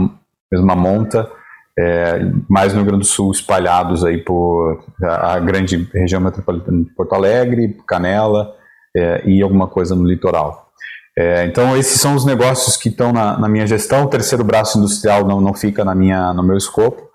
mesma 0.51 0.75
monta, 0.75 1.29
é, 1.77 2.19
mais 2.49 2.73
no 2.73 2.79
Rio 2.79 2.87
Grande 2.87 3.05
do 3.05 3.07
Sul 3.07 3.31
espalhados 3.31 4.03
aí 4.03 4.17
por 4.17 4.83
a 5.01 5.39
grande 5.39 5.89
região 5.93 6.19
metropolitana 6.19 6.83
de 6.83 6.89
Porto 6.91 7.13
Alegre, 7.13 7.77
Canela 7.87 8.53
é, 8.95 9.23
e 9.25 9.41
alguma 9.41 9.67
coisa 9.67 9.95
no 9.95 10.05
litoral. 10.05 10.69
É, 11.17 11.45
então 11.45 11.75
esses 11.77 11.99
são 11.99 12.15
os 12.15 12.25
negócios 12.25 12.77
que 12.77 12.89
estão 12.89 13.11
na, 13.11 13.37
na, 13.37 13.49
minha 13.49 13.67
gestão. 13.67 14.05
O 14.05 14.09
terceiro 14.09 14.43
braço 14.43 14.77
industrial 14.77 15.25
não, 15.25 15.41
não 15.41 15.53
fica 15.53 15.83
na 15.83 15.95
minha, 15.95 16.33
no 16.33 16.43
meu 16.43 16.57
escopo. 16.57 17.09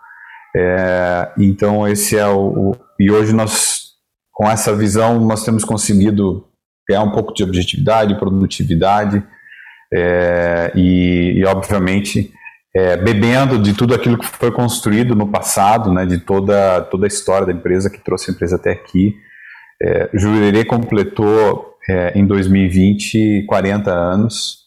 É, 0.56 1.30
então 1.38 1.86
esse 1.88 2.16
é 2.16 2.26
o, 2.26 2.70
o 2.70 2.76
e 2.98 3.10
hoje 3.10 3.32
nós 3.32 3.94
com 4.32 4.48
essa 4.48 4.74
visão 4.74 5.18
nós 5.20 5.44
temos 5.44 5.64
conseguido 5.64 6.46
ganhar 6.88 7.02
um 7.02 7.10
pouco 7.10 7.34
de 7.34 7.42
objetividade, 7.42 8.18
produtividade 8.18 9.22
é, 9.92 10.72
e, 10.74 11.34
e 11.36 11.44
obviamente 11.44 12.32
é, 12.74 12.96
bebendo 12.96 13.58
de 13.58 13.72
tudo 13.72 13.94
aquilo 13.94 14.18
que 14.18 14.26
foi 14.26 14.50
construído 14.50 15.14
no 15.14 15.28
passado, 15.28 15.92
né, 15.92 16.04
de 16.04 16.18
toda, 16.18 16.80
toda 16.82 17.06
a 17.06 17.08
história 17.08 17.46
da 17.46 17.52
empresa 17.52 17.88
que 17.88 18.02
trouxe 18.02 18.30
a 18.30 18.34
empresa 18.34 18.56
até 18.56 18.72
aqui. 18.72 19.14
É, 19.80 20.10
Jurerê 20.12 20.64
completou 20.64 21.76
é, 21.88 22.18
em 22.18 22.26
2020 22.26 23.44
40 23.46 23.92
anos, 23.92 24.64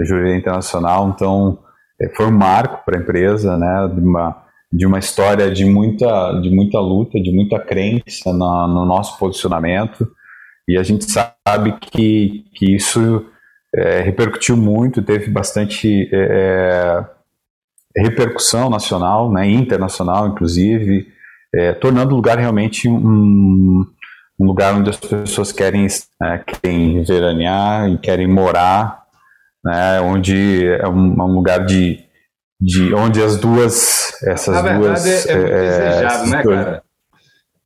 a 0.00 0.04
Jurerê 0.04 0.36
Internacional, 0.36 1.08
então 1.08 1.58
é, 2.00 2.08
foi 2.10 2.26
um 2.26 2.36
marco 2.36 2.84
para 2.84 2.96
a 2.96 3.00
empresa, 3.00 3.56
né, 3.56 3.90
de 3.92 4.00
uma, 4.00 4.44
de 4.72 4.86
uma 4.86 4.98
história 5.00 5.50
de 5.50 5.64
muita, 5.64 6.40
de 6.40 6.50
muita 6.50 6.78
luta, 6.78 7.20
de 7.20 7.32
muita 7.32 7.58
crença 7.58 8.32
na, 8.32 8.68
no 8.68 8.84
nosso 8.84 9.18
posicionamento, 9.18 10.08
e 10.68 10.78
a 10.78 10.82
gente 10.84 11.06
sabe 11.10 11.72
que, 11.80 12.44
que 12.54 12.76
isso 12.76 13.26
é, 13.74 14.02
repercutiu 14.02 14.56
muito, 14.56 15.02
teve 15.02 15.28
bastante 15.30 16.08
é, 16.12 17.04
repercussão 17.96 18.70
nacional, 18.70 19.32
né, 19.32 19.48
internacional, 19.48 20.28
inclusive, 20.28 21.08
é, 21.54 21.72
tornando 21.72 22.12
o 22.12 22.16
lugar 22.16 22.38
realmente 22.38 22.88
um, 22.88 23.84
um, 24.38 24.46
lugar 24.46 24.74
onde 24.74 24.90
as 24.90 24.96
pessoas 24.96 25.52
querem, 25.52 25.86
é, 26.22 26.38
querem 26.38 27.02
veranear 27.02 27.88
e 27.88 27.98
querem 27.98 28.26
morar, 28.26 29.02
né, 29.64 30.00
onde 30.00 30.66
é 30.66 30.86
um, 30.88 31.14
é 31.20 31.24
um 31.24 31.34
lugar 31.34 31.64
de, 31.64 32.04
de 32.60 32.92
onde 32.94 33.22
as 33.22 33.36
duas 33.38 34.08
essas 34.22 34.54
Na 34.54 34.62
verdade, 34.62 34.80
duas 34.80 35.26
é, 35.26 35.32
é 35.32 35.36
muito 35.36 35.54
é, 35.54 35.62
desejado, 35.62 36.30
né, 36.30 36.42
cara? 36.42 36.82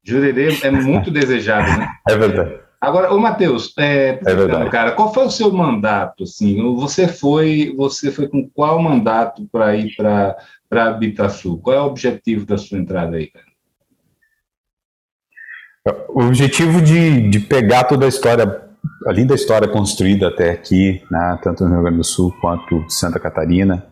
Jurerê 0.05 0.59
é 0.63 0.71
muito 0.71 1.11
desejado, 1.11 1.79
né? 1.79 1.89
É 2.09 2.17
verdade. 2.17 2.62
Agora, 2.83 3.15
o 3.15 3.21
Matheus, 3.21 3.73
é, 3.79 4.19
é 4.27 4.35
verdade. 4.35 4.69
cara, 4.69 4.91
qual 4.91 5.15
foi 5.15 5.25
o 5.27 5.31
seu 5.31 5.53
mandato? 5.53 6.25
Assim, 6.25 6.61
você 6.75 7.07
foi, 7.07 7.73
você 7.77 8.11
foi 8.11 8.27
com 8.27 8.51
qual 8.51 8.83
mandato 8.83 9.49
para 9.53 9.77
ir 9.77 9.95
para 9.95 10.37
para 10.69 10.87
Habitasul? 10.87 11.61
Qual 11.61 11.77
é 11.77 11.81
o 11.81 11.85
objetivo 11.85 12.45
da 12.45 12.59
sua 12.59 12.79
entrada 12.79 13.17
aí, 13.17 13.31
cara? 13.31 13.47
O 16.09 16.25
objetivo 16.25 16.83
de, 16.83 17.29
de 17.31 17.39
pegar 17.39 17.85
toda 17.85 18.05
a 18.05 18.09
história, 18.09 18.63
a 19.07 19.13
linda 19.13 19.37
história 19.37 19.69
construída 19.69 20.27
até 20.27 20.51
aqui, 20.51 21.05
né, 21.09 21.39
tanto 21.41 21.63
no 21.63 21.75
Rio 21.75 21.83
Grande 21.83 21.99
do 21.99 22.05
Sul 22.05 22.35
quanto 22.41 22.85
Santa 22.89 23.21
Catarina, 23.21 23.87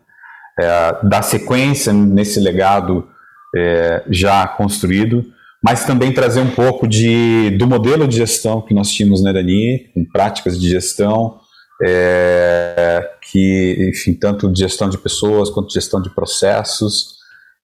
é, 0.58 0.96
dar 1.04 1.22
sequência 1.22 1.92
nesse 1.92 2.40
legado 2.40 3.08
é, 3.54 4.02
já 4.08 4.48
construído 4.48 5.24
mas 5.62 5.84
também 5.84 6.12
trazer 6.12 6.40
um 6.40 6.50
pouco 6.50 6.88
de, 6.88 7.50
do 7.58 7.66
modelo 7.66 8.08
de 8.08 8.16
gestão 8.16 8.62
que 8.62 8.74
nós 8.74 8.90
tínhamos 8.90 9.22
na 9.22 9.30
Irani, 9.30 9.90
com 9.94 10.04
práticas 10.04 10.58
de 10.58 10.68
gestão, 10.68 11.38
é, 11.82 13.10
que, 13.30 13.90
enfim, 13.90 14.14
tanto 14.14 14.50
de 14.50 14.60
gestão 14.60 14.88
de 14.88 14.98
pessoas 14.98 15.50
quanto 15.50 15.68
de 15.68 15.74
gestão 15.74 16.00
de 16.00 16.10
processos, 16.14 17.16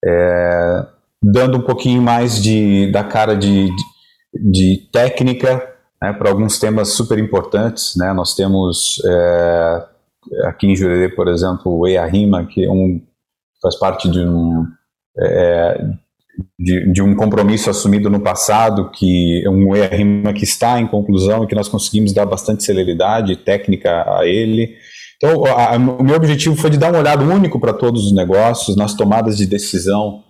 é, 0.04 0.86
dando 1.22 1.58
um 1.58 1.62
pouquinho 1.62 2.02
mais 2.02 2.42
de, 2.42 2.90
da 2.92 3.02
cara 3.02 3.34
de, 3.34 3.66
de, 3.66 4.50
de 4.50 4.88
técnica 4.92 5.74
né, 6.02 6.12
para 6.12 6.30
alguns 6.30 6.58
temas 6.58 6.90
super 6.90 7.18
importantes. 7.18 7.96
Né? 7.96 8.12
Nós 8.12 8.34
temos 8.34 9.02
é, 9.06 9.86
aqui 10.44 10.66
em 10.66 10.76
Jurerê, 10.76 11.08
por 11.08 11.28
exemplo, 11.28 11.78
o 11.78 11.86
EARIMA, 11.86 12.46
que 12.46 12.64
é 12.64 12.70
um, 12.70 13.00
faz 13.62 13.76
parte 13.76 14.10
de 14.10 14.20
um, 14.20 14.66
é, 15.18 15.88
de, 16.58 16.92
de, 16.92 17.02
um 17.02 17.14
compromisso 17.14 17.70
assumido 17.70 18.10
no 18.10 18.20
passado, 18.20 18.90
que 18.90 19.42
é 19.44 19.50
um 19.50 19.74
ERIMA 19.74 20.32
que 20.32 20.44
está 20.44 20.80
em 20.80 20.86
conclusão 20.86 21.44
e 21.44 21.46
que 21.46 21.54
nós 21.54 21.68
conseguimos 21.68 22.12
dar 22.12 22.26
bastante 22.26 22.64
celeridade 22.64 23.36
técnica 23.36 24.04
a 24.18 24.26
ele. 24.26 24.76
Então, 25.16 25.44
a, 25.46 25.74
a, 25.74 25.76
o 25.76 26.04
meu 26.04 26.16
objetivo 26.16 26.56
foi 26.56 26.70
de 26.70 26.78
dar 26.78 26.90
uma 26.90 26.98
olhada 26.98 27.24
único 27.24 27.58
para 27.58 27.72
todos 27.72 28.06
os 28.06 28.12
negócios, 28.12 28.76
nas 28.76 28.94
tomadas 28.94 29.36
de 29.36 29.46
decisão, 29.46 30.22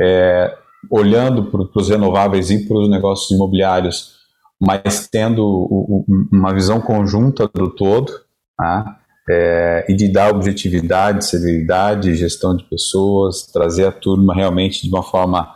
é, 0.00 0.54
olhando 0.90 1.44
para 1.44 1.80
os 1.80 1.88
renováveis 1.88 2.50
e 2.50 2.66
para 2.66 2.78
os 2.78 2.90
negócios 2.90 3.30
imobiliários, 3.30 4.12
mas 4.60 5.08
tendo 5.08 5.44
o, 5.44 6.04
o, 6.08 6.26
uma 6.32 6.52
visão 6.54 6.80
conjunta 6.80 7.48
do 7.54 7.68
todo. 7.70 8.12
Tá? 8.56 9.01
É, 9.32 9.86
e 9.88 9.94
de 9.94 10.08
dar 10.08 10.30
objetividade, 10.30 11.24
celeridade, 11.24 12.14
gestão 12.14 12.54
de 12.54 12.64
pessoas, 12.64 13.42
trazer 13.50 13.86
a 13.86 13.92
turma 13.92 14.34
realmente 14.34 14.82
de 14.82 14.88
uma 14.88 15.02
forma 15.02 15.54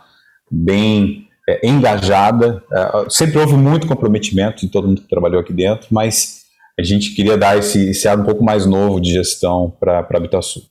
bem 0.49 1.27
é, 1.47 1.67
engajada. 1.67 2.63
É, 2.71 3.09
sempre 3.09 3.37
houve 3.37 3.53
muito 3.53 3.87
comprometimento 3.87 4.65
de 4.65 4.71
todo 4.71 4.87
mundo 4.87 5.01
que 5.01 5.09
trabalhou 5.09 5.39
aqui 5.39 5.53
dentro, 5.53 5.87
mas 5.91 6.41
a 6.79 6.83
gente 6.83 7.13
queria 7.13 7.37
dar 7.37 7.57
esse, 7.57 7.89
esse 7.89 8.09
um 8.15 8.23
pouco 8.23 8.43
mais 8.43 8.65
novo 8.65 8.99
de 8.99 9.11
gestão 9.11 9.75
para 9.79 9.99
a 9.99 10.17
Habitasul. 10.17 10.63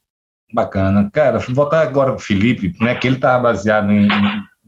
Bacana. 0.52 1.08
Cara, 1.12 1.38
vou 1.38 1.54
voltar 1.54 1.82
agora 1.82 2.10
para 2.10 2.20
o 2.20 2.24
Felipe, 2.24 2.72
né, 2.80 2.94
que 2.94 3.06
ele 3.06 3.16
está 3.16 3.38
baseado 3.38 3.90
em, 3.90 4.08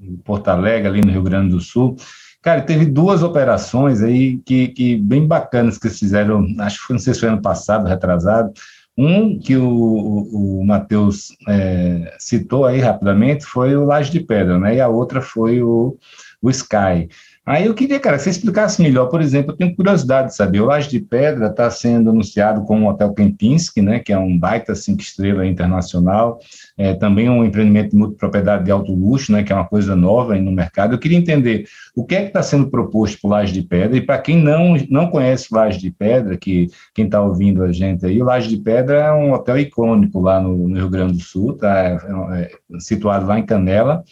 em 0.00 0.16
Porto 0.24 0.48
Alegre, 0.48 0.88
ali 0.88 1.00
no 1.00 1.12
Rio 1.12 1.22
Grande 1.22 1.50
do 1.50 1.60
Sul, 1.60 1.96
Cara, 2.42 2.62
teve 2.62 2.86
duas 2.86 3.22
operações 3.22 4.02
aí 4.02 4.38
que, 4.38 4.68
que 4.68 4.96
bem 4.96 5.26
bacanas 5.26 5.76
que 5.76 5.88
eles 5.88 5.98
fizeram, 5.98 6.46
acho 6.60 6.78
que 6.78 6.84
foi, 6.84 6.94
não 6.94 7.00
sei 7.00 7.14
se 7.14 7.20
foi 7.20 7.28
ano 7.28 7.42
passado, 7.42 7.88
retrasado. 7.88 8.52
Um 8.96 9.38
que 9.38 9.56
o, 9.56 9.68
o, 9.68 10.60
o 10.60 10.66
Matheus 10.66 11.28
é, 11.48 12.16
citou 12.18 12.64
aí 12.64 12.80
rapidamente 12.80 13.44
foi 13.44 13.76
o 13.76 13.84
Laje 13.84 14.10
de 14.10 14.20
Pedra, 14.20 14.58
né? 14.58 14.76
E 14.76 14.80
a 14.80 14.88
outra 14.88 15.20
foi 15.20 15.62
o, 15.62 15.96
o 16.42 16.50
Sky. 16.50 17.08
Aí 17.48 17.64
eu 17.64 17.74
queria, 17.74 17.98
cara, 17.98 18.18
que 18.18 18.24
você 18.24 18.30
explicasse 18.30 18.82
melhor, 18.82 19.06
por 19.06 19.22
exemplo, 19.22 19.52
eu 19.52 19.56
tenho 19.56 19.74
curiosidade 19.74 20.28
de 20.28 20.36
saber, 20.36 20.60
o 20.60 20.66
Laje 20.66 20.90
de 20.90 21.00
Pedra 21.00 21.46
está 21.46 21.70
sendo 21.70 22.10
anunciado 22.10 22.62
como 22.64 22.84
o 22.84 22.90
Hotel 22.90 23.14
Kempinski, 23.14 23.80
né, 23.80 24.00
que 24.00 24.12
é 24.12 24.18
um 24.18 24.38
baita 24.38 24.74
cinco 24.74 25.00
estrelas 25.00 25.46
internacional, 25.46 26.38
é, 26.78 26.94
também 26.94 27.28
um 27.28 27.44
empreendimento 27.44 27.90
de 27.90 27.96
multipropriedade 27.96 28.64
de 28.64 28.70
alto 28.70 28.94
luxo, 28.94 29.32
né, 29.32 29.42
que 29.42 29.52
é 29.52 29.56
uma 29.56 29.66
coisa 29.66 29.96
nova 29.96 30.36
no 30.36 30.52
mercado. 30.52 30.94
Eu 30.94 30.98
queria 30.98 31.18
entender 31.18 31.66
o 31.94 32.04
que 32.04 32.14
é 32.14 32.20
que 32.20 32.28
está 32.28 32.42
sendo 32.42 32.70
proposto 32.70 33.20
por 33.20 33.28
Laje 33.28 33.52
de 33.52 33.62
Pedra, 33.62 33.96
e 33.96 34.00
para 34.00 34.18
quem 34.18 34.40
não, 34.40 34.76
não 34.88 35.08
conhece 35.08 35.52
Laje 35.52 35.80
de 35.80 35.90
Pedra, 35.90 36.36
que 36.36 36.68
quem 36.94 37.06
está 37.06 37.20
ouvindo 37.20 37.64
a 37.64 37.72
gente 37.72 38.06
aí, 38.06 38.22
Laje 38.22 38.48
de 38.48 38.58
Pedra 38.58 38.98
é 38.98 39.12
um 39.12 39.32
hotel 39.32 39.58
icônico 39.58 40.20
lá 40.20 40.40
no, 40.40 40.68
no 40.68 40.76
Rio 40.76 40.88
Grande 40.88 41.14
do 41.14 41.20
Sul, 41.20 41.54
tá, 41.54 41.76
é, 41.76 42.42
é, 42.42 42.78
situado 42.78 43.26
lá 43.26 43.38
em 43.38 43.44
Canela, 43.44 44.04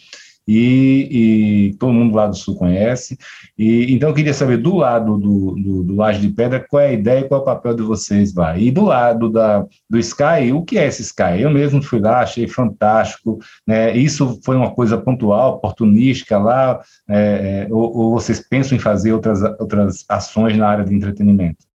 e, 0.47 1.69
e, 1.71 1.73
todo 1.75 1.91
mundo 1.93 2.15
lá 2.15 2.27
do 2.27 2.35
Sul 2.35 2.55
conhece. 2.55 3.17
E, 3.57 3.93
então, 3.93 4.09
eu 4.09 4.15
queria 4.15 4.33
saber 4.33 4.57
do 4.57 4.75
lado 4.77 5.17
do, 5.17 5.55
do, 5.55 5.83
do 5.83 5.95
Laje 5.95 6.21
de 6.21 6.29
Pedra, 6.29 6.59
qual 6.59 6.81
é 6.81 6.87
a 6.87 6.93
ideia 6.93 7.19
e 7.19 7.27
qual 7.27 7.41
é 7.41 7.43
o 7.43 7.45
papel 7.45 7.75
de 7.75 7.83
vocês 7.83 8.33
lá. 8.33 8.57
E 8.57 8.71
do 8.71 8.85
lado 8.85 9.29
da, 9.29 9.65
do 9.89 9.97
Sky, 9.99 10.53
o 10.53 10.63
que 10.63 10.77
é 10.77 10.87
esse 10.87 11.01
Sky? 11.01 11.41
Eu 11.41 11.49
mesmo 11.49 11.81
fui 11.81 11.99
lá, 11.99 12.21
achei 12.21 12.47
fantástico. 12.47 13.39
Né? 13.65 13.95
Isso 13.97 14.39
foi 14.45 14.55
uma 14.55 14.71
coisa 14.71 14.97
pontual, 14.97 15.55
oportunística 15.55 16.37
lá, 16.37 16.81
é, 17.09 17.65
é, 17.67 17.67
ou, 17.69 17.97
ou 17.97 18.11
vocês 18.13 18.39
pensam 18.39 18.77
em 18.77 18.79
fazer 18.79 19.11
outras, 19.11 19.41
outras 19.59 20.05
ações 20.07 20.55
na 20.55 20.67
área 20.67 20.85
de 20.85 20.95
entretenimento? 20.95 21.65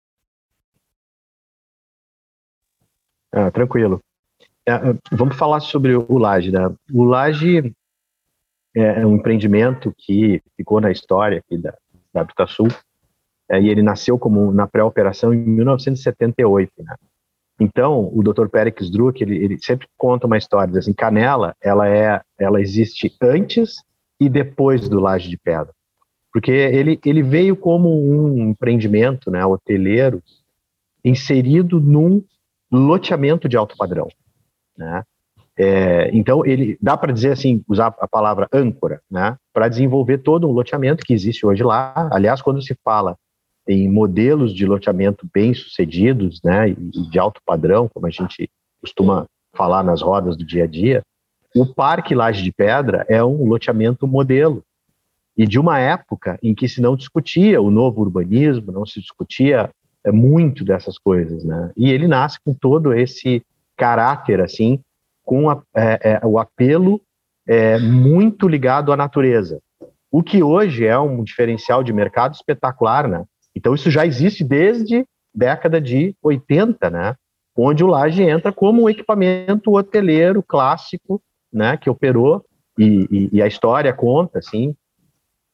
Ah, 3.30 3.50
tranquilo. 3.50 4.00
É, 4.66 4.78
vamos 5.10 5.36
falar 5.36 5.60
sobre 5.60 5.94
o 5.94 6.18
Laje. 6.18 6.50
Né? 6.50 6.70
O 6.92 7.04
Laje 7.04 7.74
é, 8.74 9.02
é 9.02 9.06
um 9.06 9.16
empreendimento 9.16 9.94
que 9.96 10.42
ficou 10.56 10.80
na 10.80 10.90
história 10.90 11.38
aqui 11.38 11.58
da, 11.58 11.74
da 12.12 12.20
Habitasul, 12.22 12.68
é, 13.50 13.60
e 13.60 13.68
ele 13.68 13.82
nasceu 13.82 14.18
como 14.18 14.52
na 14.52 14.66
pré-operação 14.66 15.32
em 15.32 15.38
1978, 15.38 16.72
né? 16.78 16.94
Então, 17.60 18.10
o 18.12 18.22
Dr. 18.22 18.48
Périx 18.48 18.90
Druck, 18.90 19.22
ele, 19.22 19.36
ele 19.36 19.58
sempre 19.60 19.86
conta 19.96 20.26
uma 20.26 20.38
história, 20.38 20.76
assim, 20.78 20.92
Canela, 20.92 21.54
ela 21.60 21.88
é, 21.88 22.20
ela 22.38 22.60
existe 22.60 23.14
antes 23.22 23.76
e 24.18 24.28
depois 24.28 24.88
do 24.88 24.98
Laje 24.98 25.28
de 25.28 25.36
Pedra, 25.36 25.72
porque 26.32 26.50
ele, 26.50 26.98
ele 27.04 27.22
veio 27.22 27.54
como 27.54 27.88
um 27.90 28.50
empreendimento, 28.50 29.30
né, 29.30 29.44
hoteleiro, 29.44 30.22
inserido 31.04 31.78
num 31.78 32.24
loteamento 32.70 33.48
de 33.48 33.56
alto 33.56 33.76
padrão, 33.76 34.08
né? 34.76 35.04
É, 35.64 36.10
então, 36.12 36.44
ele 36.44 36.76
dá 36.82 36.96
para 36.96 37.12
dizer 37.12 37.30
assim, 37.30 37.62
usar 37.68 37.94
a 38.00 38.08
palavra 38.08 38.48
âncora, 38.52 39.00
né, 39.08 39.36
para 39.52 39.68
desenvolver 39.68 40.18
todo 40.18 40.48
um 40.48 40.50
loteamento 40.50 41.04
que 41.04 41.12
existe 41.14 41.46
hoje 41.46 41.62
lá. 41.62 42.10
Aliás, 42.12 42.42
quando 42.42 42.60
se 42.60 42.76
fala 42.82 43.16
em 43.68 43.88
modelos 43.88 44.52
de 44.52 44.66
loteamento 44.66 45.24
bem-sucedidos, 45.32 46.40
né, 46.42 46.70
e 46.70 46.74
de 46.74 47.16
alto 47.16 47.40
padrão, 47.46 47.88
como 47.88 48.08
a 48.08 48.10
gente 48.10 48.50
costuma 48.80 49.24
falar 49.56 49.84
nas 49.84 50.02
rodas 50.02 50.36
do 50.36 50.44
dia 50.44 50.64
a 50.64 50.66
dia, 50.66 51.00
o 51.54 51.64
Parque 51.64 52.12
Laje 52.12 52.42
de 52.42 52.50
Pedra 52.50 53.06
é 53.08 53.22
um 53.22 53.46
loteamento 53.46 54.04
modelo. 54.04 54.64
E 55.36 55.46
de 55.46 55.60
uma 55.60 55.78
época 55.78 56.40
em 56.42 56.56
que 56.56 56.68
se 56.68 56.80
não 56.80 56.96
discutia 56.96 57.62
o 57.62 57.70
novo 57.70 58.00
urbanismo, 58.00 58.72
não 58.72 58.84
se 58.84 59.00
discutia 59.00 59.70
é, 60.04 60.10
muito 60.10 60.64
dessas 60.64 60.98
coisas, 60.98 61.44
né? 61.44 61.70
E 61.76 61.92
ele 61.92 62.08
nasce 62.08 62.38
com 62.44 62.52
todo 62.52 62.92
esse 62.92 63.42
caráter, 63.76 64.40
assim, 64.40 64.80
com 65.24 65.50
a, 65.50 65.62
é, 65.74 66.12
é, 66.12 66.26
o 66.26 66.38
apelo 66.38 67.00
é, 67.46 67.78
muito 67.78 68.48
ligado 68.48 68.92
à 68.92 68.96
natureza. 68.96 69.60
O 70.10 70.22
que 70.22 70.42
hoje 70.42 70.84
é 70.84 70.98
um 70.98 71.22
diferencial 71.22 71.82
de 71.82 71.92
mercado 71.92 72.34
espetacular, 72.34 73.08
né? 73.08 73.24
Então 73.54 73.74
isso 73.74 73.90
já 73.90 74.06
existe 74.06 74.44
desde 74.44 75.06
década 75.34 75.80
de 75.80 76.14
80, 76.22 76.90
né? 76.90 77.16
Onde 77.56 77.84
o 77.84 77.86
laje 77.86 78.22
entra 78.22 78.52
como 78.52 78.82
um 78.82 78.88
equipamento 78.88 79.74
hoteleiro 79.74 80.42
clássico, 80.42 81.22
né? 81.52 81.76
Que 81.76 81.88
operou 81.88 82.44
e, 82.78 83.06
e, 83.10 83.36
e 83.36 83.42
a 83.42 83.46
história 83.46 83.92
conta, 83.92 84.38
assim, 84.38 84.74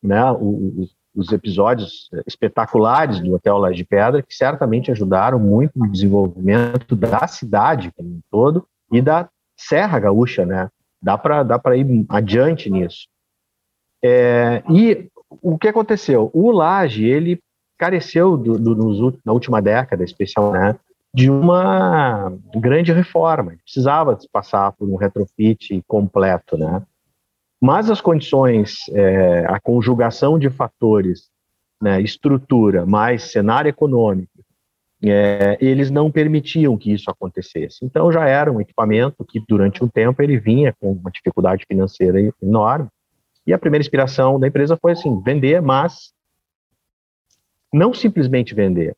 né? 0.03 0.31
O, 0.33 0.83
o, 0.83 0.89
os 1.15 1.33
episódios 1.33 2.09
espetaculares 2.27 3.21
do 3.21 3.35
Hotel 3.35 3.59
Laje 3.59 3.79
de 3.79 3.85
Pedra, 3.85 4.23
que 4.23 4.35
certamente 4.35 4.93
ajudaram 4.93 5.39
muito 5.39 5.77
no 5.77 5.91
desenvolvimento 5.91 6.95
da 6.95 7.27
cidade 7.27 7.91
como 7.97 8.09
um 8.09 8.21
todo 8.31 8.65
e 8.93 9.03
da 9.03 9.29
Serra 9.59 9.99
Gaúcha, 9.99 10.47
né? 10.47 10.71
Dá 11.03 11.19
para 11.19 11.43
dá 11.43 11.61
ir 11.77 12.07
adiante 12.09 12.71
nisso. 12.71 13.09
É, 14.03 14.63
e 14.71 15.09
o 15.43 15.59
que 15.59 15.69
aconteceu? 15.69 16.31
O 16.33 16.51
Laje, 16.51 17.05
ele 17.05 17.41
careceu 17.77 18.37
do, 18.37 18.59
do, 18.59 18.75
nos, 18.75 19.19
na 19.25 19.33
última 19.33 19.61
década, 19.61 20.05
especial, 20.05 20.53
né, 20.53 20.77
de 21.13 21.31
uma 21.31 22.33
grande 22.55 22.93
reforma. 22.93 23.57
Precisava 23.65 24.19
passar 24.33 24.73
por 24.73 24.89
um 24.89 24.97
retrofit 24.97 25.83
completo, 25.87 26.57
né? 26.57 26.83
Mas 27.61 27.91
as 27.91 28.01
condições, 28.01 28.89
é, 28.91 29.45
a 29.49 29.59
conjugação 29.59 30.39
de 30.39 30.49
fatores, 30.49 31.29
né, 31.83 32.01
estrutura, 32.01 32.87
mais 32.87 33.25
cenário 33.33 33.69
econômico 33.69 34.38
é, 35.03 35.57
eles 35.61 35.91
não 35.91 36.11
permitiam 36.11 36.77
que 36.77 36.93
isso 36.93 37.11
acontecesse. 37.11 37.85
Então 37.85 38.11
já 38.11 38.27
era 38.27 38.51
um 38.51 38.61
equipamento 38.61 39.25
que 39.25 39.43
durante 39.47 39.83
um 39.83 39.89
tempo 39.89 40.21
ele 40.23 40.39
vinha 40.39 40.75
com 40.81 40.93
uma 40.93 41.11
dificuldade 41.11 41.65
financeira 41.67 42.19
enorme. 42.43 42.89
E 43.47 43.53
a 43.53 43.59
primeira 43.59 43.83
inspiração 43.83 44.39
da 44.39 44.49
empresa 44.49 44.77
foi 44.81 44.93
assim, 44.93 45.21
vender, 45.23 45.63
mas 45.63 46.13
não 47.73 47.95
simplesmente 47.95 48.55
vender, 48.55 48.97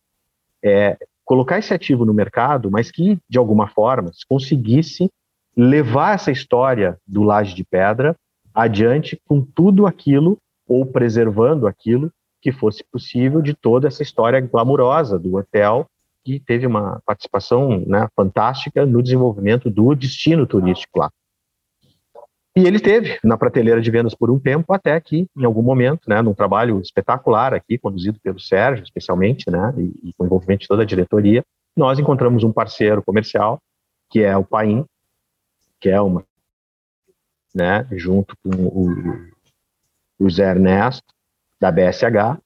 é, 0.63 0.97
colocar 1.25 1.59
esse 1.59 1.75
ativo 1.75 2.05
no 2.05 2.15
mercado, 2.15 2.71
mas 2.71 2.91
que 2.91 3.19
de 3.29 3.39
alguma 3.39 3.69
forma 3.69 4.11
conseguisse 4.29 5.11
levar 5.57 6.15
essa 6.15 6.31
história 6.31 6.99
do 7.07 7.23
laje 7.23 7.55
de 7.55 7.65
pedra 7.65 8.17
adiante 8.55 9.21
com 9.27 9.41
tudo 9.41 9.87
aquilo 9.87 10.39
ou 10.67 10.87
preservando 10.87 11.67
aquilo 11.67 12.11
que 12.41 12.53
fosse 12.53 12.85
possível 12.91 13.43
de 13.43 13.55
toda 13.55 13.89
essa 13.89 14.03
história 14.03 14.41
glamurosa 14.41 15.19
do 15.19 15.37
hotel, 15.37 15.87
que 16.25 16.41
teve 16.41 16.67
uma 16.67 17.01
participação 17.05 17.81
né, 17.87 18.09
fantástica 18.15 18.85
no 18.85 19.03
desenvolvimento 19.03 19.71
do 19.71 19.95
destino 19.95 20.47
turístico 20.47 20.99
lá. 20.99 21.11
E 22.57 22.65
ele 22.67 22.81
teve 22.81 23.19
na 23.23 23.39
prateleira 23.39 23.81
de 23.81 23.91
vendas 23.91 24.15
por 24.15 24.31
um 24.31 24.39
tempo, 24.39 24.73
até 24.73 25.01
que, 25.01 25.27
em 25.37 25.45
algum 25.45 25.63
momento, 25.63 26.09
né, 26.09 26.21
num 26.21 26.35
trabalho 26.35 26.81
espetacular 26.81 27.55
aqui, 27.55 27.79
conduzido 27.79 28.19
pelo 28.21 28.41
Sérgio, 28.41 28.83
especialmente, 28.83 29.49
né, 29.51 29.73
e, 29.79 30.09
e 30.09 30.13
com 30.15 30.25
envolvimento 30.25 30.63
de 30.63 30.69
toda 30.69 30.83
a 30.83 30.87
diretoria, 30.87 31.45
nós 31.77 31.99
encontramos 31.99 32.43
um 32.43 32.53
parceiro 32.53 33.03
comercial, 33.03 33.61
que 34.11 34.21
é 34.23 34.37
o 34.37 34.45
Paim, 34.45 34.85
que 35.81 35.89
é 35.89 36.01
uma, 36.01 36.25
né, 37.55 37.87
junto 37.93 38.37
com 38.43 38.51
o, 38.51 39.29
o 40.19 40.31
Zé 40.31 40.51
Ernesto, 40.51 41.15
da 41.61 41.71
BSH, 41.71 42.39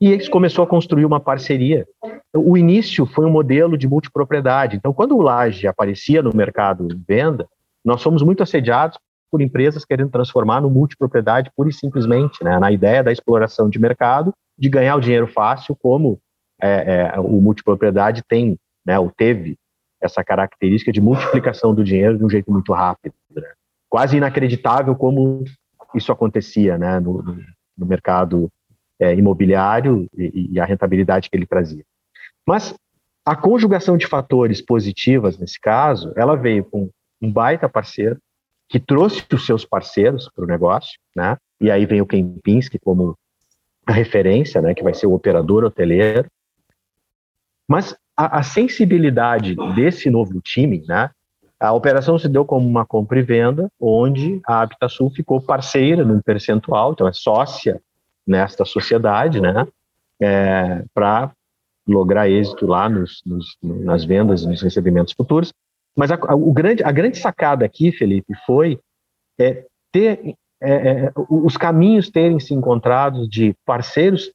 e 0.00 0.12
eles 0.12 0.28
começou 0.28 0.62
a 0.62 0.66
construir 0.66 1.04
uma 1.04 1.18
parceria. 1.18 1.86
O 2.34 2.56
início 2.56 3.04
foi 3.04 3.24
um 3.24 3.30
modelo 3.30 3.76
de 3.76 3.88
multipropriedade. 3.88 4.76
Então, 4.76 4.92
quando 4.92 5.16
o 5.16 5.22
Laje 5.22 5.66
aparecia 5.66 6.22
no 6.22 6.34
mercado 6.34 6.86
de 6.86 7.02
venda, 7.06 7.48
nós 7.84 8.02
fomos 8.02 8.22
muito 8.22 8.42
assediados 8.42 8.98
por 9.30 9.40
empresas 9.40 9.84
querendo 9.84 10.10
transformar 10.10 10.60
no 10.60 10.70
multipropriedade 10.70 11.50
pura 11.56 11.68
e 11.68 11.72
simplesmente, 11.72 12.42
né, 12.44 12.58
na 12.58 12.70
ideia 12.70 13.02
da 13.02 13.12
exploração 13.12 13.68
de 13.68 13.78
mercado, 13.78 14.32
de 14.58 14.68
ganhar 14.68 14.96
o 14.96 15.00
dinheiro 15.00 15.26
fácil, 15.26 15.76
como 15.76 16.18
é, 16.60 17.12
é, 17.14 17.20
o 17.20 17.40
multipropriedade 17.40 18.22
tem, 18.26 18.56
né, 18.86 18.98
ou 18.98 19.10
teve 19.10 19.56
essa 20.00 20.22
característica 20.22 20.92
de 20.92 21.00
multiplicação 21.00 21.74
do 21.74 21.84
dinheiro 21.84 22.16
de 22.16 22.24
um 22.24 22.30
jeito 22.30 22.50
muito 22.50 22.72
rápido. 22.72 23.14
Né? 23.30 23.42
Quase 23.88 24.16
inacreditável 24.16 24.94
como 24.94 25.44
isso 25.94 26.12
acontecia 26.12 26.78
né, 26.78 27.00
no, 27.00 27.22
no 27.76 27.86
mercado 27.86 28.48
é, 29.00 29.14
imobiliário 29.14 30.08
e, 30.16 30.50
e 30.52 30.60
a 30.60 30.64
rentabilidade 30.64 31.30
que 31.30 31.36
ele 31.36 31.46
trazia. 31.46 31.84
Mas 32.46 32.74
a 33.24 33.36
conjugação 33.36 33.96
de 33.96 34.06
fatores 34.06 34.60
positivas 34.60 35.38
nesse 35.38 35.60
caso, 35.60 36.12
ela 36.16 36.34
veio 36.34 36.64
com 36.64 36.88
um 37.20 37.30
baita 37.30 37.68
parceiro 37.68 38.18
que 38.68 38.80
trouxe 38.80 39.24
os 39.32 39.46
seus 39.46 39.64
parceiros 39.64 40.30
para 40.34 40.44
o 40.44 40.48
negócio, 40.48 40.98
né? 41.14 41.36
E 41.60 41.70
aí 41.70 41.86
vem 41.86 42.00
o 42.00 42.06
Kempinski 42.06 42.78
como 42.78 43.16
a 43.86 43.92
referência, 43.92 44.60
né? 44.60 44.74
Que 44.74 44.82
vai 44.82 44.94
ser 44.94 45.06
o 45.06 45.14
operador 45.14 45.64
hoteleiro. 45.64 46.26
Mas 47.66 47.96
a, 48.16 48.38
a 48.38 48.42
sensibilidade 48.42 49.54
desse 49.74 50.10
novo 50.10 50.40
time, 50.40 50.84
né? 50.86 51.10
A 51.60 51.72
operação 51.72 52.18
se 52.18 52.28
deu 52.28 52.44
como 52.44 52.66
uma 52.66 52.86
compra 52.86 53.18
e 53.18 53.22
venda, 53.22 53.68
onde 53.80 54.40
a 54.46 54.60
Habitasul 54.60 55.10
ficou 55.10 55.40
parceira 55.40 56.04
num 56.04 56.20
percentual, 56.20 56.92
então 56.92 57.08
é 57.08 57.12
sócia 57.12 57.80
nesta 58.28 58.64
sociedade, 58.64 59.40
né, 59.40 59.66
é, 60.20 60.84
para 60.92 61.32
lograr 61.86 62.28
êxito 62.28 62.66
lá 62.66 62.88
nos, 62.88 63.22
nos, 63.24 63.56
nas 63.62 64.04
vendas 64.04 64.42
e 64.42 64.48
nos 64.48 64.60
recebimentos 64.60 65.14
futuros. 65.14 65.52
Mas 65.96 66.12
a, 66.12 66.16
a, 66.16 66.34
o 66.34 66.52
grande, 66.52 66.84
a 66.84 66.92
grande 66.92 67.18
sacada 67.18 67.64
aqui, 67.64 67.90
Felipe, 67.90 68.34
foi 68.46 68.78
é, 69.40 69.64
ter 69.90 70.36
é, 70.60 70.72
é, 70.72 71.12
os 71.30 71.56
caminhos 71.56 72.10
terem 72.10 72.38
se 72.38 72.52
encontrado 72.52 73.28
de 73.28 73.54
parceiros 73.64 74.30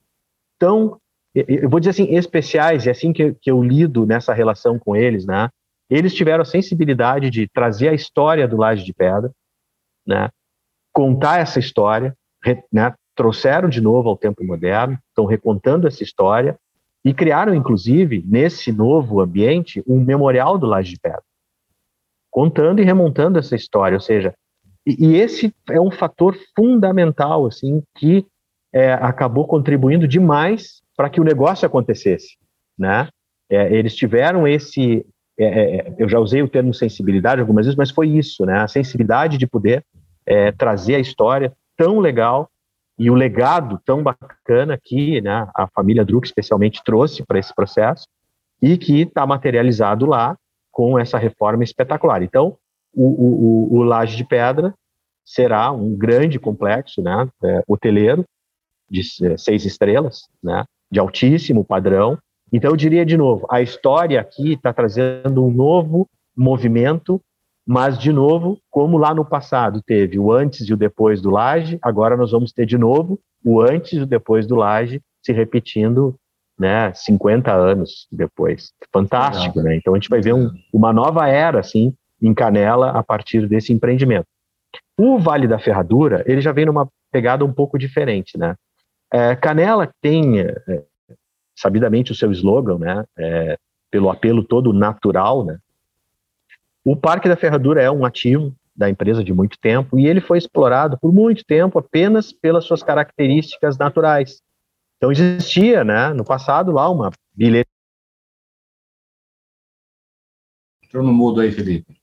tão, 0.58 0.98
eu 1.36 1.70
vou 1.70 1.80
dizer 1.80 1.92
assim, 1.92 2.16
especiais, 2.16 2.86
e 2.86 2.90
é 2.90 2.92
assim 2.92 3.12
que, 3.12 3.34
que 3.42 3.52
eu 3.52 3.62
lido 3.62 4.06
nessa 4.06 4.34
relação 4.34 4.80
com 4.80 4.96
eles, 4.96 5.26
né? 5.26 5.50
Eles 5.90 6.14
tiveram 6.14 6.42
a 6.42 6.46
sensibilidade 6.46 7.30
de 7.30 7.48
trazer 7.50 7.90
a 7.90 7.94
história 7.94 8.48
do 8.48 8.58
Laje 8.58 8.86
de 8.86 8.94
Pedra, 8.94 9.32
né? 10.08 10.30
Contar 10.94 11.40
essa 11.40 11.60
história, 11.60 12.16
né? 12.72 12.94
Trouxeram 13.16 13.70
de 13.70 13.82
novo 13.82 14.10
ao 14.10 14.18
tempo 14.18 14.44
moderno, 14.44 14.98
estão 15.10 15.26
recontando 15.26 15.88
essa 15.88 16.04
história 16.04 16.58
e 17.06 17.14
criaram, 17.14 17.54
inclusive, 17.54 18.24
nesse 18.26 18.72
novo 18.72 19.20
ambiente, 19.20 19.84
um 19.86 20.00
memorial 20.00 20.58
do 20.58 20.66
Laje 20.66 20.94
de 20.94 21.00
Pedra, 21.00 21.22
contando 22.32 22.80
e 22.80 22.84
remontando 22.84 23.38
essa 23.38 23.56
história, 23.56 23.96
ou 23.96 24.02
seja, 24.02 24.34
e, 24.86 25.08
e 25.08 25.16
esse 25.16 25.54
é 25.70 25.80
um 25.80 25.92
fator 25.92 26.36
fundamental, 26.56 27.46
assim, 27.46 27.84
que 27.96 28.26
é, 28.74 28.94
acabou 28.94 29.46
contribuindo 29.46 30.08
demais 30.08 30.82
para 30.96 31.10
que 31.10 31.22
o 31.22 31.24
negócio 31.24 31.66
acontecesse, 31.66 32.38
né? 32.78 33.08
É, 33.50 33.74
eles 33.74 33.96
tiveram 33.96 34.48
esse, 34.48 35.06
é, 35.38 35.46
é, 35.46 35.96
eu 35.98 36.10
já 36.10 36.20
usei 36.20 36.42
o 36.42 36.50
termo 36.50 36.74
sensibilidade 36.74 37.42
algumas 37.42 37.66
vezes, 37.66 37.78
mas 37.78 37.92
foi 37.92 38.10
isso, 38.10 38.46
né? 38.46 38.62
A 38.62 38.68
sensibilidade 38.68 39.38
de 39.38 39.46
poder 39.46 39.86
é, 40.26 40.52
trazer 40.52 40.96
a 40.96 41.00
história 41.00 41.54
tão 41.78 42.00
legal 42.00 42.50
e 43.04 43.12
o 43.12 43.16
legado 43.16 43.82
tão 43.84 44.02
bacana 44.02 44.80
que 44.82 45.20
né, 45.20 45.46
a 45.54 45.68
família 45.68 46.06
Druck 46.06 46.26
especialmente 46.26 46.82
trouxe 46.86 47.22
para 47.26 47.38
esse 47.38 47.54
processo 47.54 48.08
e 48.62 48.78
que 48.78 49.02
está 49.02 49.28
materializado 49.28 50.06
lá 50.06 50.38
com 50.72 50.98
essa 50.98 51.18
reforma 51.18 51.66
espetacular. 51.66 52.24
Então, 52.24 52.58
o, 52.94 53.74
o, 53.74 53.78
o 53.80 53.84
Laje 53.84 54.16
de 54.16 54.24
Pedra 54.24 54.74
será 55.26 55.70
um 55.70 55.94
grande 55.98 56.40
complexo 56.40 57.02
né, 57.02 57.28
é, 57.44 57.62
hoteleiro 57.68 58.24
de 58.90 59.02
é, 59.26 59.36
seis 59.36 59.66
estrelas, 59.66 60.22
né, 60.42 60.64
de 60.90 60.98
altíssimo 60.98 61.66
padrão. 61.66 62.18
Então, 62.54 62.72
eu 62.72 62.78
diria 62.78 63.06
de 63.06 63.18
novo, 63.18 63.46
a 63.52 63.62
história 63.62 64.22
aqui 64.22 64.54
está 64.54 64.72
trazendo 64.72 65.44
um 65.44 65.52
novo 65.52 66.08
movimento, 66.34 67.20
mas, 67.66 67.98
de 67.98 68.12
novo, 68.12 68.60
como 68.70 68.98
lá 68.98 69.14
no 69.14 69.24
passado 69.24 69.82
teve 69.82 70.20
o 70.20 70.32
antes 70.32 70.68
e 70.68 70.74
o 70.74 70.78
depois 70.78 71.22
do 71.22 71.30
Laje, 71.30 71.80
agora 71.82 72.18
nós 72.18 72.32
vamos 72.32 72.52
ter 72.52 72.66
de 72.66 72.78
novo 72.78 73.20
o 73.44 73.62
antes 73.62 73.94
e 73.94 74.02
o 74.02 74.06
depois 74.06 74.46
do 74.46 74.56
Laje 74.56 75.02
se 75.22 75.32
repetindo 75.32 76.16
né, 76.60 76.94
50 76.94 77.52
anos 77.52 78.08
depois. 78.12 78.72
Fantástico, 78.92 79.62
né? 79.62 79.76
Então 79.76 79.94
a 79.94 79.98
gente 79.98 80.10
vai 80.10 80.22
ver 80.22 80.34
um, 80.34 80.52
uma 80.72 80.92
nova 80.92 81.28
era, 81.28 81.60
assim, 81.60 81.94
em 82.22 82.34
Canela 82.34 82.92
a 82.92 83.04
partir 83.04 83.48
desse 83.48 83.72
empreendimento. 83.74 84.26
O 84.98 85.18
Vale 85.18 85.48
da 85.48 85.58
Ferradura, 85.58 86.24
ele 86.28 86.42
já 86.42 86.52
vem 86.52 86.66
numa 86.66 86.88
pegada 87.12 87.44
um 87.44 87.54
pouco 87.54 87.78
diferente, 87.78 88.38
né? 88.38 88.56
É, 89.12 89.36
Canela 89.36 89.90
tem, 90.02 90.40
é, 90.40 90.84
sabidamente, 91.56 92.12
o 92.12 92.16
seu 92.16 92.32
slogan, 92.32 92.78
né? 92.78 93.04
É, 93.18 93.58
pelo 93.90 94.10
apelo 94.10 94.44
todo 94.44 94.74
natural, 94.74 95.46
né? 95.46 95.58
O 96.84 96.96
Parque 96.96 97.30
da 97.30 97.38
Ferradura 97.38 97.82
é 97.82 97.90
um 97.90 98.06
ativo 98.06 98.56
da 98.76 98.90
empresa 98.90 99.24
de 99.24 99.34
muito 99.34 99.58
tempo 99.60 100.00
e 100.00 100.08
ele 100.08 100.20
foi 100.20 100.38
explorado 100.38 100.98
por 101.00 101.14
muito 101.14 101.46
tempo 101.46 101.80
apenas 101.80 102.34
pelas 102.34 102.66
suas 102.66 102.84
características 102.84 103.78
naturais. 103.78 104.42
Então 104.98 105.12
existia, 105.12 105.84
né, 105.84 106.10
no 106.14 106.26
passado 106.26 106.72
lá 106.72 106.90
uma 106.90 107.12
bilhete. 107.34 107.70
Entrou 110.84 111.04
no 111.04 111.14
mudo 111.14 111.42
aí, 111.42 111.52
Felipe. 111.52 112.00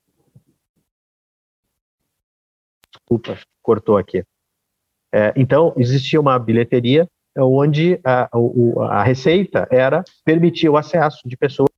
Desculpa, 2.93 3.39
cortou 3.63 3.97
aqui. 3.97 4.25
É, 5.13 5.33
então, 5.37 5.75
existia 5.77 6.21
uma 6.21 6.39
bilheteria 6.39 7.09
onde 7.37 8.01
a, 8.05 8.25
a, 8.25 9.01
a, 9.01 9.03
receita 9.03 9.67
era 9.71 10.05
permitir 10.25 10.69
o 10.69 10.77
acesso 10.77 11.21
de 11.27 11.37
pessoas. 11.37 11.71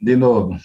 De 0.00 0.16
novo. 0.16 0.56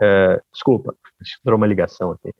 É, 0.00 0.40
desculpa, 0.50 0.94
entrou 1.38 1.58
uma 1.58 1.66
ligação 1.66 2.12
aqui. 2.12 2.32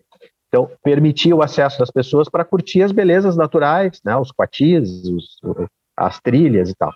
Então, 0.49 0.71
permitir 0.83 1.33
o 1.33 1.43
acesso 1.43 1.79
das 1.79 1.91
pessoas 1.91 2.29
para 2.29 2.45
curtir 2.45 2.83
as 2.83 2.91
belezas 2.91 3.37
naturais, 3.37 4.01
né, 4.05 4.17
os 4.17 4.33
quatis, 4.33 5.05
os, 5.05 5.39
as 5.97 6.19
trilhas 6.21 6.71
e 6.71 6.75
tal. 6.75 6.93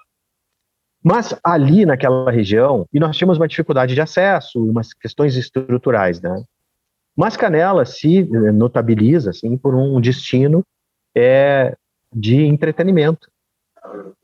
Mas 1.02 1.38
ali 1.44 1.84
naquela 1.84 2.30
região, 2.30 2.86
e 2.92 2.98
nós 2.98 3.16
tínhamos 3.16 3.36
uma 3.36 3.46
dificuldade 3.46 3.94
de 3.94 4.00
acesso, 4.00 4.58
umas 4.58 4.94
questões 4.94 5.36
estruturais, 5.36 6.20
né? 6.20 6.42
Mas 7.14 7.36
Canela 7.36 7.84
se 7.84 8.20
eh, 8.20 8.52
notabiliza 8.52 9.30
assim 9.30 9.56
por 9.56 9.74
um 9.74 10.00
destino 10.00 10.64
é, 11.14 11.76
de 12.12 12.42
entretenimento. 12.44 13.28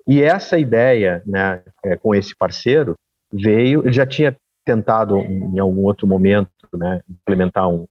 E 0.06 0.22
essa 0.22 0.59
ideia, 0.59 1.22
né, 1.26 1.62
é, 1.85 1.96
com 1.96 2.14
esse 2.14 2.37
parceiro, 2.37 2.94
veio, 3.33 3.83
ele 3.83 3.92
já 3.92 4.06
tinha 4.06 4.37
tentado 4.64 5.18
em 5.18 5.59
algum 5.59 5.85
outro 5.85 6.06
momento, 6.06 6.50
né, 6.74 7.00
implementar 7.09 7.68
um, 7.68 7.87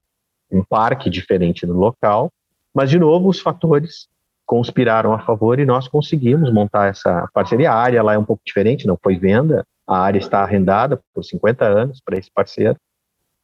um 0.51 0.63
parque 0.63 1.09
diferente 1.09 1.65
no 1.65 1.73
local, 1.73 2.31
mas 2.73 2.89
de 2.89 2.99
novo 2.99 3.29
os 3.29 3.39
fatores 3.39 4.07
conspiraram 4.45 5.13
a 5.13 5.19
favor 5.19 5.59
e 5.59 5.65
nós 5.65 5.87
conseguimos 5.87 6.51
montar 6.51 6.87
essa 6.87 7.29
parceria. 7.33 7.71
A 7.71 7.75
área 7.75 8.01
lá 8.01 8.13
é 8.13 8.17
um 8.17 8.25
pouco 8.25 8.41
diferente, 8.43 8.87
não 8.87 8.97
foi 9.01 9.15
venda, 9.17 9.63
a 9.87 9.99
área 9.99 10.19
está 10.19 10.41
arrendada 10.41 10.99
por 11.13 11.23
50 11.23 11.65
anos 11.65 12.01
para 12.03 12.17
esse 12.17 12.31
parceiro, 12.31 12.75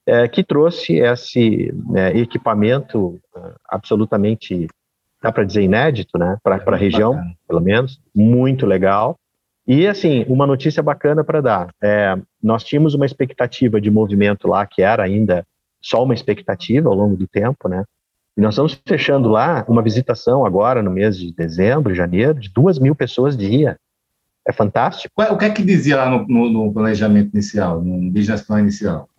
é, 0.05 0.27
que 0.27 0.43
trouxe 0.43 0.97
esse 0.97 1.73
né, 1.89 2.15
equipamento 2.15 3.19
uh, 3.35 3.55
absolutamente, 3.67 4.67
dá 5.25 5.31
para 5.31 5.43
dizer, 5.43 5.63
inédito, 5.63 6.19
né, 6.19 6.38
para 6.43 6.61
a 6.63 6.75
região, 6.75 7.19
pelo 7.47 7.59
menos, 7.59 7.99
muito 8.13 8.65
legal. 8.65 9.17
E, 9.67 9.88
assim, 9.88 10.23
uma 10.29 10.45
notícia 10.45 10.83
bacana 10.83 11.23
para 11.23 11.41
dar. 11.41 11.69
É, 11.81 12.15
nós 12.41 12.63
tínhamos 12.63 12.93
uma 12.93 13.07
expectativa 13.07 13.81
de 13.81 13.89
movimento 13.89 14.47
lá 14.47 14.67
que 14.67 14.83
era 14.83 15.03
ainda 15.03 15.43
só 15.81 16.03
uma 16.03 16.13
expectativa 16.13 16.88
ao 16.88 16.93
longo 16.93 17.17
do 17.17 17.27
tempo, 17.27 17.67
né? 17.67 17.83
E 18.38 18.41
nós 18.41 18.53
estamos 18.53 18.79
fechando 18.85 19.29
lá 19.29 19.65
uma 19.67 19.81
visitação 19.81 20.45
agora, 20.45 20.83
no 20.83 20.91
mês 20.91 21.17
de 21.17 21.33
dezembro, 21.33 21.95
janeiro, 21.95 22.39
de 22.39 22.49
duas 22.49 22.77
mil 22.77 22.93
pessoas 22.93 23.35
dia. 23.35 23.77
É 24.47 24.51
fantástico. 24.51 25.11
O 25.17 25.38
que 25.38 25.45
é 25.45 25.49
que 25.49 25.63
dizia 25.63 25.97
lá 25.97 26.09
no, 26.11 26.27
no, 26.27 26.49
no 26.49 26.71
planejamento 26.71 27.33
inicial, 27.33 27.81
no 27.81 28.11
business 28.11 28.43
plan 28.43 28.59
inicial? 28.59 29.09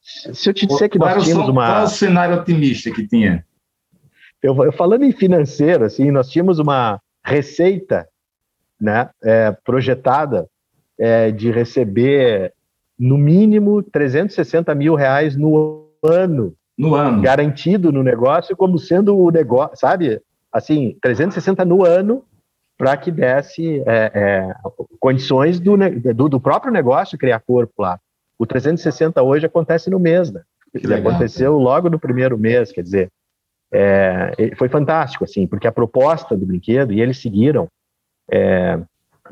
Se 0.00 0.48
eu 0.48 0.54
te 0.54 0.66
disser 0.66 0.88
que 0.88 0.98
nós 0.98 1.22
tínhamos 1.22 1.48
uma... 1.48 1.66
Qual 1.66 1.80
é 1.80 1.84
o 1.84 1.88
cenário 1.88 2.36
otimista 2.36 2.90
que 2.90 3.06
tinha? 3.06 3.44
Eu, 4.42 4.64
eu 4.64 4.72
falando 4.72 5.04
em 5.04 5.12
financeiro, 5.12 5.84
assim, 5.84 6.10
nós 6.10 6.28
tínhamos 6.28 6.58
uma 6.58 7.00
receita 7.24 8.06
né, 8.80 9.08
é, 9.22 9.50
projetada 9.64 10.46
é, 10.98 11.30
de 11.30 11.50
receber 11.50 12.52
no 12.98 13.18
mínimo 13.18 13.82
360 13.82 14.74
mil 14.74 14.94
reais 14.94 15.36
no 15.36 15.88
ano 16.02 16.54
no 16.76 16.94
ano. 16.94 17.22
Garantido 17.22 17.90
no 17.90 18.02
negócio, 18.02 18.56
como 18.56 18.78
sendo 18.78 19.16
o 19.16 19.30
negócio, 19.30 19.76
sabe? 19.76 20.20
Assim, 20.52 20.96
360 21.00 21.64
no 21.64 21.84
ano, 21.84 22.24
para 22.76 22.96
que 22.96 23.10
desse 23.10 23.82
é, 23.86 24.10
é, 24.14 24.54
condições 25.00 25.58
do, 25.58 25.76
do, 26.14 26.28
do, 26.28 26.40
próprio 26.40 26.72
negócio 26.72 27.18
criar 27.18 27.40
corpo 27.40 27.82
lá. 27.82 27.98
O 28.38 28.44
360 28.44 29.22
hoje 29.22 29.46
acontece 29.46 29.88
no 29.88 29.98
mês, 29.98 30.30
né? 30.30 30.42
Legal, 30.74 31.12
aconteceu 31.12 31.56
logo 31.56 31.88
no 31.88 31.98
primeiro 31.98 32.36
mês, 32.36 32.70
quer 32.70 32.82
dizer, 32.82 33.10
é, 33.72 34.54
foi 34.56 34.68
fantástico, 34.68 35.24
assim, 35.24 35.46
porque 35.46 35.66
a 35.66 35.72
proposta 35.72 36.36
do 36.36 36.46
brinquedo, 36.46 36.92
e 36.92 37.00
eles 37.00 37.18
seguiram, 37.18 37.68
é, 38.30 38.78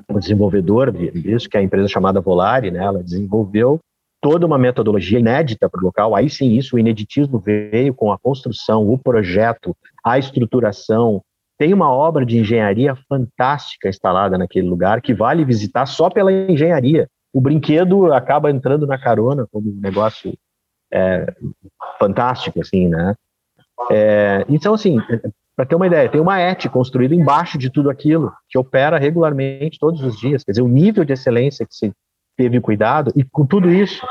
o 0.09 0.19
desenvolvedor 0.19 0.91
disso, 0.91 1.49
que 1.49 1.57
é 1.57 1.61
a 1.61 1.63
empresa 1.63 1.89
chamada 1.89 2.21
Volare, 2.21 2.71
né, 2.71 2.83
ela 2.83 3.03
desenvolveu 3.03 3.79
toda 4.21 4.47
uma 4.47 4.57
metodologia 4.57 5.19
inédita 5.19 5.69
para 5.69 5.81
o 5.81 5.85
local. 5.85 6.17
Aí 6.17 6.31
sim, 6.31 6.53
isso, 6.53 6.77
o 6.77 6.79
ineditismo 6.79 7.39
veio 7.39 7.93
com 7.93 8.11
a 8.11 8.19
construção, 8.19 8.89
o 8.89 8.99
projeto, 8.99 9.77
a 10.03 10.19
estruturação. 10.19 11.21
Tem 11.59 11.75
uma 11.75 11.93
obra 11.93 12.25
de 12.25 12.39
engenharia 12.39 12.97
fantástica 13.09 13.89
instalada 13.89 14.39
naquele 14.39 14.67
lugar 14.67 15.03
que 15.03 15.15
vale 15.15 15.45
visitar 15.45 15.85
só 15.85 16.09
pela 16.09 16.33
engenharia. 16.33 17.07
O 17.35 17.41
brinquedo 17.41 18.13
acaba 18.13 18.51
entrando 18.51 18.87
na 18.87 18.99
carona 18.99 19.47
como 19.53 19.69
um 19.69 19.81
negócio 19.81 20.33
é, 20.91 21.33
fantástico, 21.99 22.61
assim, 22.63 22.89
né? 22.89 23.15
É, 23.91 24.45
então, 24.49 24.75
assim, 24.75 24.99
para 25.57 25.67
ter 25.67 25.75
uma 25.75 25.87
ideia, 25.87 26.09
tem 26.09 26.21
uma 26.21 26.41
ET 26.41 26.67
construída 26.69 27.15
embaixo 27.15 27.59
de 27.59 27.71
tudo 27.71 27.91
aquilo, 27.91 28.33
que 28.49 28.59
opera 28.59 28.99
regularmente 28.99 29.79
todos 29.79 30.03
os 30.03 30.19
dias. 30.19 30.43
Quer 30.43 30.53
dizer, 30.53 30.63
o 30.63 30.69
nível 30.69 31.05
de 31.05 31.13
excelência 31.13 31.67
que 31.67 31.75
se 31.75 31.93
teve 32.37 32.61
cuidado, 32.61 33.13
e 33.15 33.25
com 33.25 33.47
tudo 33.47 33.71
isso, 33.71 34.05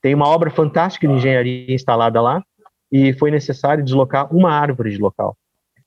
tem 0.00 0.14
uma 0.14 0.28
obra 0.28 0.50
fantástica 0.50 1.06
de 1.06 1.14
engenharia 1.14 1.74
instalada 1.74 2.20
lá, 2.20 2.42
e 2.90 3.14
foi 3.14 3.30
necessário 3.30 3.82
deslocar 3.82 4.34
uma 4.34 4.52
árvore 4.52 4.90
de 4.90 4.98
local. 4.98 5.34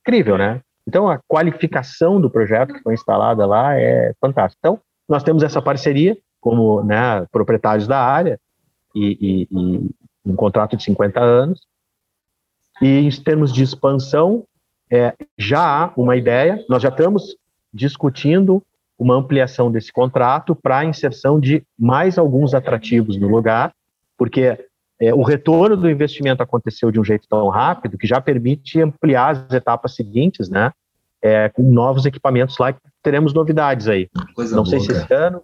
Incrível, 0.02 0.38
né? 0.38 0.62
Então, 0.88 1.08
a 1.08 1.20
qualificação 1.28 2.20
do 2.20 2.30
projeto 2.30 2.74
que 2.74 2.82
foi 2.82 2.94
instalada 2.94 3.46
lá 3.46 3.80
é 3.80 4.14
fantástica. 4.20 4.60
Então, 4.60 4.80
nós 5.08 5.24
temos 5.24 5.44
essa 5.44 5.62
parceria 5.62 6.18
como 6.40 6.84
né, 6.84 7.26
proprietários 7.32 7.88
da 7.88 8.00
área 8.00 8.40
e, 8.94 9.18
e, 9.20 9.48
e 9.52 9.96
um 10.26 10.36
contrato 10.36 10.76
de 10.78 10.84
50 10.84 11.20
anos. 11.20 11.62
E 12.82 13.00
em 13.00 13.10
termos 13.10 13.54
de 13.54 13.64
expansão, 13.64 14.44
é, 14.92 15.14
já 15.38 15.62
há 15.62 15.94
uma 15.98 16.16
ideia, 16.16 16.64
nós 16.70 16.82
já 16.82 16.90
estamos 16.90 17.36
discutindo 17.74 18.62
uma 18.98 19.16
ampliação 19.16 19.72
desse 19.72 19.92
contrato 19.92 20.56
para 20.56 20.80
a 20.80 20.86
inserção 20.86 21.40
de 21.40 21.64
mais 21.78 22.18
alguns 22.18 22.54
atrativos 22.54 23.18
no 23.18 23.28
lugar, 23.28 23.74
porque 24.18 24.58
é, 25.00 25.14
o 25.14 25.22
retorno 25.22 25.76
do 25.76 25.90
investimento 25.90 26.42
aconteceu 26.42 26.90
de 26.92 27.00
um 27.00 27.04
jeito 27.04 27.28
tão 27.28 27.50
rápido 27.50 27.98
que 27.98 28.08
já 28.08 28.22
permite 28.22 28.82
ampliar 28.82 29.32
as 29.32 29.54
etapas 29.54 29.96
seguintes, 29.96 30.50
né? 30.50 30.72
É, 31.22 31.50
com 31.50 31.64
novos 31.64 32.06
equipamentos 32.06 32.58
lá, 32.58 32.74
teremos 33.02 33.34
novidades 33.34 33.88
aí. 33.88 34.10
Coisa 34.36 34.56
Não 34.56 34.64
boa, 34.64 34.70
sei 34.70 34.80
se 34.80 34.92
esse 34.92 35.14
ano, 35.14 35.42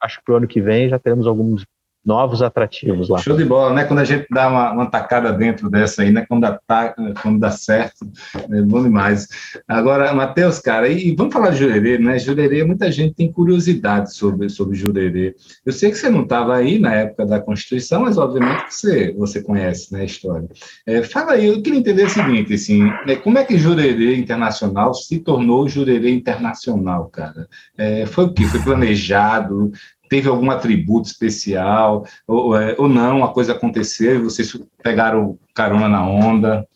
acho 0.00 0.18
que 0.18 0.24
para 0.24 0.34
o 0.34 0.36
ano 0.38 0.48
que 0.48 0.60
vem 0.60 0.88
já 0.88 0.98
teremos 0.98 1.26
alguns 1.26 1.64
novos 2.04 2.42
atrativos 2.42 3.08
lá. 3.08 3.18
Show 3.18 3.36
de 3.36 3.44
bola, 3.44 3.72
né? 3.72 3.84
Quando 3.84 4.00
a 4.00 4.04
gente 4.04 4.26
dá 4.30 4.48
uma, 4.48 4.72
uma 4.72 4.86
tacada 4.90 5.32
dentro 5.32 5.70
dessa 5.70 6.02
aí, 6.02 6.10
né? 6.10 6.24
Quando 6.28 6.42
dá, 6.42 6.94
quando 7.22 7.38
dá 7.38 7.50
certo, 7.50 8.06
é 8.50 8.62
bom 8.62 8.82
demais. 8.82 9.28
Agora, 9.68 10.12
Matheus, 10.12 10.58
cara, 10.58 10.88
e, 10.88 11.14
vamos 11.14 11.32
falar 11.32 11.50
de 11.50 11.58
Jurerê, 11.58 11.98
né? 11.98 12.18
Jurerê, 12.18 12.64
muita 12.64 12.90
gente 12.90 13.14
tem 13.14 13.30
curiosidade 13.30 14.14
sobre, 14.14 14.48
sobre 14.48 14.76
Jurerê. 14.76 15.34
Eu 15.64 15.72
sei 15.72 15.90
que 15.90 15.96
você 15.96 16.10
não 16.10 16.22
estava 16.22 16.56
aí 16.56 16.78
na 16.78 16.92
época 16.92 17.24
da 17.24 17.40
Constituição, 17.40 18.02
mas 18.02 18.18
obviamente 18.18 18.74
você, 18.74 19.12
você 19.12 19.40
conhece 19.40 19.92
né, 19.92 20.00
a 20.00 20.04
história. 20.04 20.48
É, 20.86 21.02
fala 21.02 21.32
aí, 21.32 21.46
eu 21.46 21.62
queria 21.62 21.78
entender 21.78 22.04
o 22.04 22.10
seguinte, 22.10 22.54
assim, 22.54 22.82
né, 23.06 23.16
como 23.16 23.38
é 23.38 23.44
que 23.44 23.58
Jurerê 23.58 24.16
Internacional 24.16 24.92
se 24.92 25.20
tornou 25.20 25.68
Jurerê 25.68 26.10
Internacional, 26.10 27.06
cara? 27.06 27.48
É, 27.78 28.06
foi 28.06 28.24
o 28.24 28.32
que? 28.32 28.44
Foi 28.44 28.60
planejado? 28.60 29.70
Teve 30.12 30.28
algum 30.28 30.50
atributo 30.50 31.08
especial, 31.08 32.04
ou, 32.28 32.54
é, 32.54 32.76
ou 32.76 32.86
não, 32.86 33.24
a 33.24 33.32
coisa 33.32 33.52
aconteceu 33.52 34.16
e 34.16 34.22
vocês 34.22 34.54
pegaram 34.82 35.38
carona 35.54 35.88
na 35.88 36.06
onda? 36.06 36.68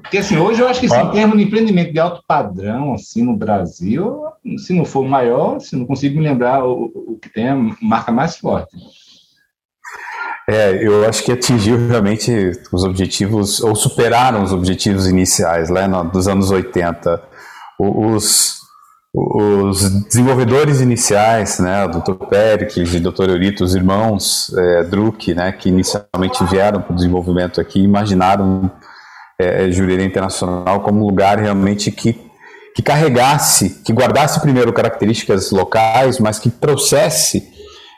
Porque 0.00 0.18
assim, 0.18 0.36
hoje 0.36 0.60
eu 0.60 0.68
acho 0.68 0.78
que 0.78 0.86
assim, 0.86 1.08
em 1.08 1.10
termos 1.10 1.36
de 1.36 1.42
empreendimento 1.42 1.92
de 1.92 1.98
alto 1.98 2.22
padrão, 2.24 2.94
assim, 2.94 3.24
no 3.24 3.36
Brasil, 3.36 4.22
se 4.58 4.72
não 4.72 4.84
for 4.84 5.04
maior, 5.04 5.58
se 5.58 5.74
não 5.74 5.84
consigo 5.84 6.16
me 6.16 6.22
lembrar 6.22 6.64
o, 6.64 6.84
o 6.94 7.18
que 7.20 7.30
tem 7.30 7.48
a 7.48 7.56
marca 7.82 8.12
mais 8.12 8.36
forte. 8.36 8.76
É, 10.48 10.86
eu 10.86 11.04
acho 11.04 11.24
que 11.24 11.32
atingiu 11.32 11.88
realmente 11.88 12.52
os 12.72 12.84
objetivos, 12.84 13.60
ou 13.60 13.74
superaram 13.74 14.44
os 14.44 14.52
objetivos 14.52 15.08
iniciais, 15.08 15.68
né, 15.68 15.88
dos 16.12 16.28
anos 16.28 16.52
80. 16.52 17.20
Os, 17.76 18.58
os 19.14 20.04
desenvolvedores 20.04 20.80
iniciais, 20.80 21.58
né, 21.58 21.84
o 21.84 21.88
Dr. 21.88 22.14
Pericles 22.26 22.92
e 22.92 22.98
o 22.98 23.10
Dr. 23.10 23.30
Eurito, 23.30 23.64
os 23.64 23.74
irmãos 23.74 24.54
é, 24.56 24.84
Druck, 24.84 25.34
né, 25.34 25.50
que 25.52 25.70
inicialmente 25.70 26.44
vieram 26.44 26.82
para 26.82 26.92
o 26.92 26.96
desenvolvimento 26.96 27.60
aqui, 27.60 27.80
imaginaram 27.80 28.70
é, 29.40 29.70
Jurerê 29.70 30.04
Internacional 30.04 30.80
como 30.80 31.02
um 31.02 31.06
lugar 31.06 31.38
realmente 31.38 31.90
que, 31.90 32.20
que 32.74 32.82
carregasse, 32.82 33.82
que 33.82 33.92
guardasse 33.92 34.40
primeiro 34.40 34.72
características 34.72 35.50
locais, 35.52 36.18
mas 36.18 36.38
que 36.38 36.50
trouxesse 36.50 37.48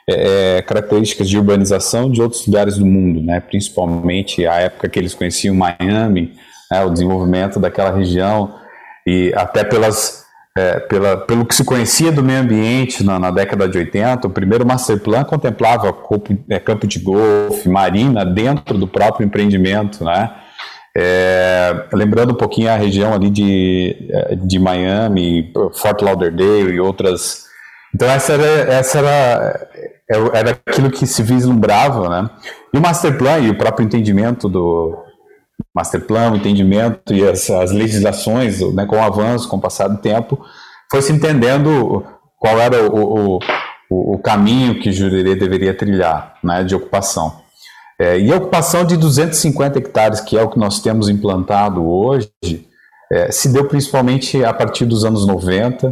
é, 0.09 0.57
é 0.57 0.61
características 0.61 1.27
de 1.27 1.37
urbanização 1.37 2.09
de 2.09 2.21
outros 2.21 2.47
lugares 2.47 2.77
do 2.77 2.85
mundo, 2.85 3.21
né, 3.21 3.41
principalmente 3.41 4.47
a 4.47 4.55
época 4.55 4.87
que 4.87 4.97
eles 4.97 5.13
conheciam 5.13 5.55
Miami, 5.55 6.33
né, 6.71 6.85
o 6.85 6.89
desenvolvimento 6.89 7.59
daquela 7.59 7.91
região 7.91 8.55
e 9.05 9.33
até 9.35 9.65
pelas 9.65 10.21
é, 10.57 10.79
pela, 10.81 11.17
pelo 11.17 11.45
que 11.45 11.55
se 11.55 11.63
conhecia 11.63 12.11
do 12.11 12.21
meio 12.21 12.41
ambiente 12.41 13.03
na, 13.03 13.17
na, 13.17 13.31
década 13.31 13.69
de 13.69 13.77
80, 13.77 14.27
o 14.27 14.31
primeiro 14.31 14.65
master 14.65 14.99
plan 14.99 15.23
contemplava 15.23 15.93
campo, 15.93 16.37
é, 16.49 16.59
campo 16.59 16.85
de 16.85 16.99
golfe, 16.99 17.69
marina, 17.69 18.25
dentro 18.25 18.77
do 18.77 18.87
próprio 18.87 19.25
empreendimento, 19.25 20.03
né? 20.03 20.31
É, 20.95 21.85
lembrando 21.93 22.33
um 22.33 22.37
pouquinho 22.37 22.69
a 22.69 22.75
região 22.75 23.13
ali 23.13 23.29
de, 23.29 24.09
é, 24.09 24.35
de 24.35 24.59
Miami, 24.59 25.53
Fort 25.73 26.01
Lauderdale 26.01 26.73
e 26.73 26.79
outras. 26.81 27.45
Então, 27.95 28.09
essa 28.09 28.33
era, 28.33 28.73
essa 28.73 28.99
era, 28.99 29.69
é, 30.09 30.37
era 30.37 30.51
aquilo 30.67 30.91
que 30.91 31.07
se 31.07 31.23
vislumbrava, 31.23 32.09
né? 32.09 32.29
E 32.73 32.77
o 32.77 32.81
master 32.81 33.17
plan 33.17 33.39
e 33.39 33.49
o 33.49 33.57
próprio 33.57 33.85
entendimento 33.85 34.49
do, 34.49 35.01
master 35.75 36.05
plan, 36.05 36.31
o 36.31 36.35
entendimento 36.35 37.13
e 37.13 37.27
as, 37.27 37.49
as 37.49 37.71
legislações, 37.71 38.61
né, 38.73 38.85
com 38.85 38.95
o 38.95 39.03
avanço, 39.03 39.47
com 39.47 39.57
o 39.57 39.61
passar 39.61 39.87
do 39.87 39.97
tempo, 39.97 40.43
foi 40.89 41.01
se 41.01 41.11
entendendo 41.11 42.05
qual 42.37 42.59
era 42.59 42.91
o, 42.91 43.35
o, 43.35 43.39
o, 43.89 44.15
o 44.15 44.19
caminho 44.19 44.79
que 44.79 44.91
Jurerê 44.91 45.35
deveria 45.35 45.73
trilhar 45.73 46.35
né, 46.43 46.63
de 46.63 46.75
ocupação. 46.75 47.41
É, 47.99 48.19
e 48.19 48.33
a 48.33 48.37
ocupação 48.37 48.83
de 48.83 48.97
250 48.97 49.77
hectares, 49.77 50.19
que 50.21 50.35
é 50.35 50.41
o 50.41 50.49
que 50.49 50.57
nós 50.57 50.81
temos 50.81 51.07
implantado 51.07 51.87
hoje, 51.87 52.31
é, 53.11 53.31
se 53.31 53.53
deu 53.53 53.67
principalmente 53.67 54.43
a 54.43 54.51
partir 54.51 54.85
dos 54.85 55.05
anos 55.05 55.27
90, 55.27 55.89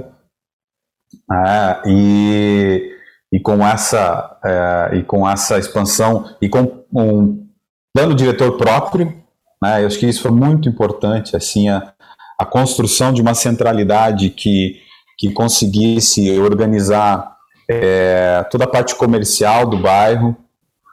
né, 1.29 1.81
e, 1.85 2.95
e, 3.31 3.39
com 3.39 3.65
essa, 3.65 4.39
é, 4.43 4.97
e 4.97 5.03
com 5.03 5.29
essa 5.29 5.59
expansão, 5.59 6.35
e 6.41 6.49
com 6.49 6.83
um 6.91 7.47
plano 7.93 8.15
diretor 8.15 8.57
próprio, 8.57 9.13
né? 9.61 9.81
Eu 9.81 9.87
acho 9.87 9.99
que 9.99 10.07
isso 10.07 10.21
foi 10.21 10.31
muito 10.31 10.69
importante, 10.69 11.35
assim, 11.35 11.69
a, 11.69 11.93
a 12.37 12.45
construção 12.45 13.11
de 13.11 13.21
uma 13.21 13.33
centralidade 13.33 14.29
que, 14.29 14.77
que 15.17 15.31
conseguisse 15.31 16.31
organizar 16.39 17.35
é, 17.69 18.43
toda 18.49 18.63
a 18.63 18.69
parte 18.69 18.95
comercial 18.95 19.69
do 19.69 19.77
bairro, 19.77 20.35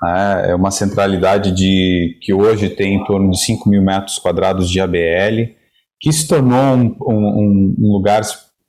né? 0.02 0.50
é 0.50 0.54
uma 0.54 0.70
centralidade 0.70 1.52
de, 1.52 2.18
que 2.20 2.34
hoje 2.34 2.68
tem 2.68 2.96
em 2.96 3.04
torno 3.04 3.30
de 3.30 3.40
5 3.40 3.68
mil 3.68 3.82
metros 3.82 4.18
quadrados 4.18 4.68
de 4.68 4.80
ABL, 4.80 5.54
que 5.98 6.12
se 6.12 6.26
tornou 6.28 6.58
um, 6.58 6.96
um, 7.00 7.76
um 7.78 7.92
lugar 7.92 8.20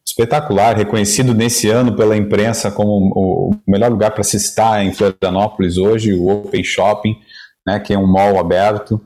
espetacular, 0.06 0.78
reconhecido 0.78 1.34
nesse 1.34 1.70
ano 1.70 1.96
pela 1.96 2.16
imprensa 2.16 2.72
como 2.72 3.12
o 3.14 3.52
melhor 3.68 3.92
lugar 3.92 4.12
para 4.12 4.24
se 4.24 4.38
estar 4.38 4.86
em 4.86 4.94
Florianópolis 4.94 5.78
hoje, 5.78 6.14
o 6.14 6.30
Open 6.30 6.64
Shopping, 6.64 7.18
né, 7.66 7.80
que 7.80 7.94
é 7.94 8.00
um 8.00 8.08
mall 8.08 8.40
aberto 8.40 9.02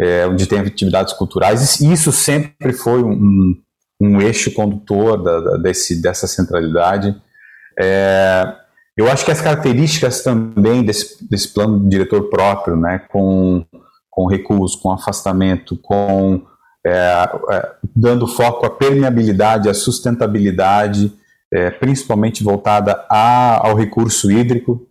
é, 0.00 0.26
onde 0.26 0.46
tem 0.46 0.58
atividades 0.58 1.12
culturais, 1.12 1.80
isso 1.80 2.12
sempre 2.12 2.72
foi 2.72 3.02
um, 3.02 3.54
um 4.00 4.20
eixo 4.20 4.52
condutor 4.52 5.22
da, 5.22 5.40
da, 5.40 5.56
desse, 5.56 6.00
dessa 6.00 6.26
centralidade. 6.26 7.14
É, 7.78 8.54
eu 8.96 9.10
acho 9.10 9.24
que 9.24 9.30
as 9.30 9.40
características 9.40 10.22
também 10.22 10.84
desse, 10.84 11.28
desse 11.28 11.52
plano 11.52 11.88
diretor 11.88 12.28
próprio, 12.28 12.76
né, 12.76 13.00
com, 13.10 13.64
com 14.10 14.26
recurso, 14.26 14.80
com 14.80 14.92
afastamento, 14.92 15.76
com 15.76 16.42
é, 16.86 17.28
é, 17.50 17.70
dando 17.96 18.26
foco 18.26 18.66
à 18.66 18.70
permeabilidade, 18.70 19.70
à 19.70 19.74
sustentabilidade, 19.74 21.12
é, 21.52 21.70
principalmente 21.70 22.44
voltada 22.44 23.04
a, 23.08 23.66
ao 23.66 23.74
recurso 23.74 24.30
hídrico? 24.30 24.83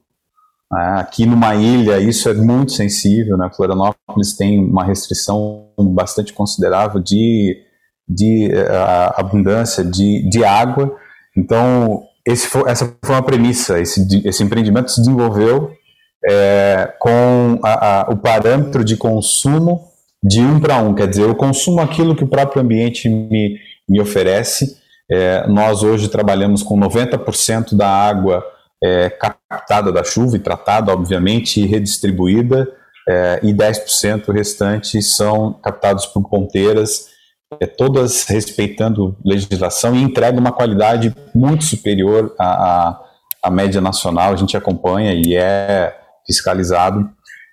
Aqui 0.99 1.25
numa 1.25 1.55
ilha, 1.55 1.99
isso 1.99 2.29
é 2.29 2.33
muito 2.33 2.71
sensível. 2.71 3.38
Né? 3.38 3.49
Florianópolis 3.55 4.36
tem 4.38 4.63
uma 4.63 4.83
restrição 4.83 5.67
bastante 5.77 6.33
considerável 6.33 7.01
de, 7.01 7.57
de 8.07 8.49
uh, 8.53 9.13
abundância 9.15 9.83
de, 9.83 10.27
de 10.29 10.43
água. 10.43 10.95
Então, 11.36 12.03
foi, 12.49 12.69
essa 12.69 12.95
foi 13.03 13.15
uma 13.15 13.23
premissa. 13.23 13.79
Esse, 13.79 14.05
esse 14.25 14.43
empreendimento 14.43 14.91
se 14.91 15.01
desenvolveu 15.01 15.71
é, 16.25 16.93
com 16.99 17.59
a, 17.63 18.01
a, 18.01 18.09
o 18.09 18.17
parâmetro 18.17 18.83
de 18.83 18.95
consumo 18.95 19.81
de 20.23 20.39
um 20.39 20.59
para 20.59 20.77
um. 20.77 20.93
Quer 20.95 21.07
dizer, 21.07 21.23
eu 21.23 21.36
consumo 21.36 21.81
aquilo 21.81 22.15
que 22.15 22.23
o 22.23 22.27
próprio 22.29 22.62
ambiente 22.62 23.09
me, 23.09 23.57
me 23.88 23.99
oferece. 23.99 24.77
É, 25.12 25.45
nós 25.47 25.83
hoje 25.83 26.07
trabalhamos 26.07 26.63
com 26.63 26.79
90% 26.79 27.75
da 27.75 27.88
água 27.88 28.43
é, 28.84 29.10
captada 29.10 29.91
da 29.91 30.04
chuva 30.04 30.36
e 30.36 30.39
tratada, 30.39 30.91
obviamente, 30.91 31.62
e 31.62 31.65
redistribuída, 31.65 32.67
é, 33.08 33.39
e 33.43 33.54
10% 33.54 34.32
restantes 34.34 35.15
são 35.15 35.54
captados 35.63 36.06
por 36.06 36.28
ponteiras, 36.30 37.08
é, 37.60 37.65
todas 37.65 38.26
respeitando 38.26 39.17
legislação 39.24 39.96
e 39.96 40.02
entrega 40.02 40.39
uma 40.39 40.52
qualidade 40.52 41.15
muito 41.34 41.63
superior 41.63 42.34
à, 42.39 42.46
à, 42.46 43.04
à 43.43 43.50
média 43.50 43.80
nacional, 43.80 44.34
a 44.34 44.36
gente 44.36 44.58
acompanha 44.58 45.13
e 45.13 45.36
é 45.36 45.96
fiscalizado. 46.26 47.10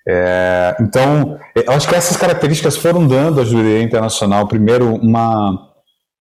É, 0.07 0.75
então, 0.81 1.37
eu 1.55 1.71
acho 1.73 1.87
que 1.87 1.95
essas 1.95 2.17
características 2.17 2.75
foram 2.75 3.07
dando 3.07 3.39
à 3.39 3.45
Jurerê 3.45 3.83
Internacional, 3.83 4.47
primeiro, 4.47 4.95
uma 4.95 5.70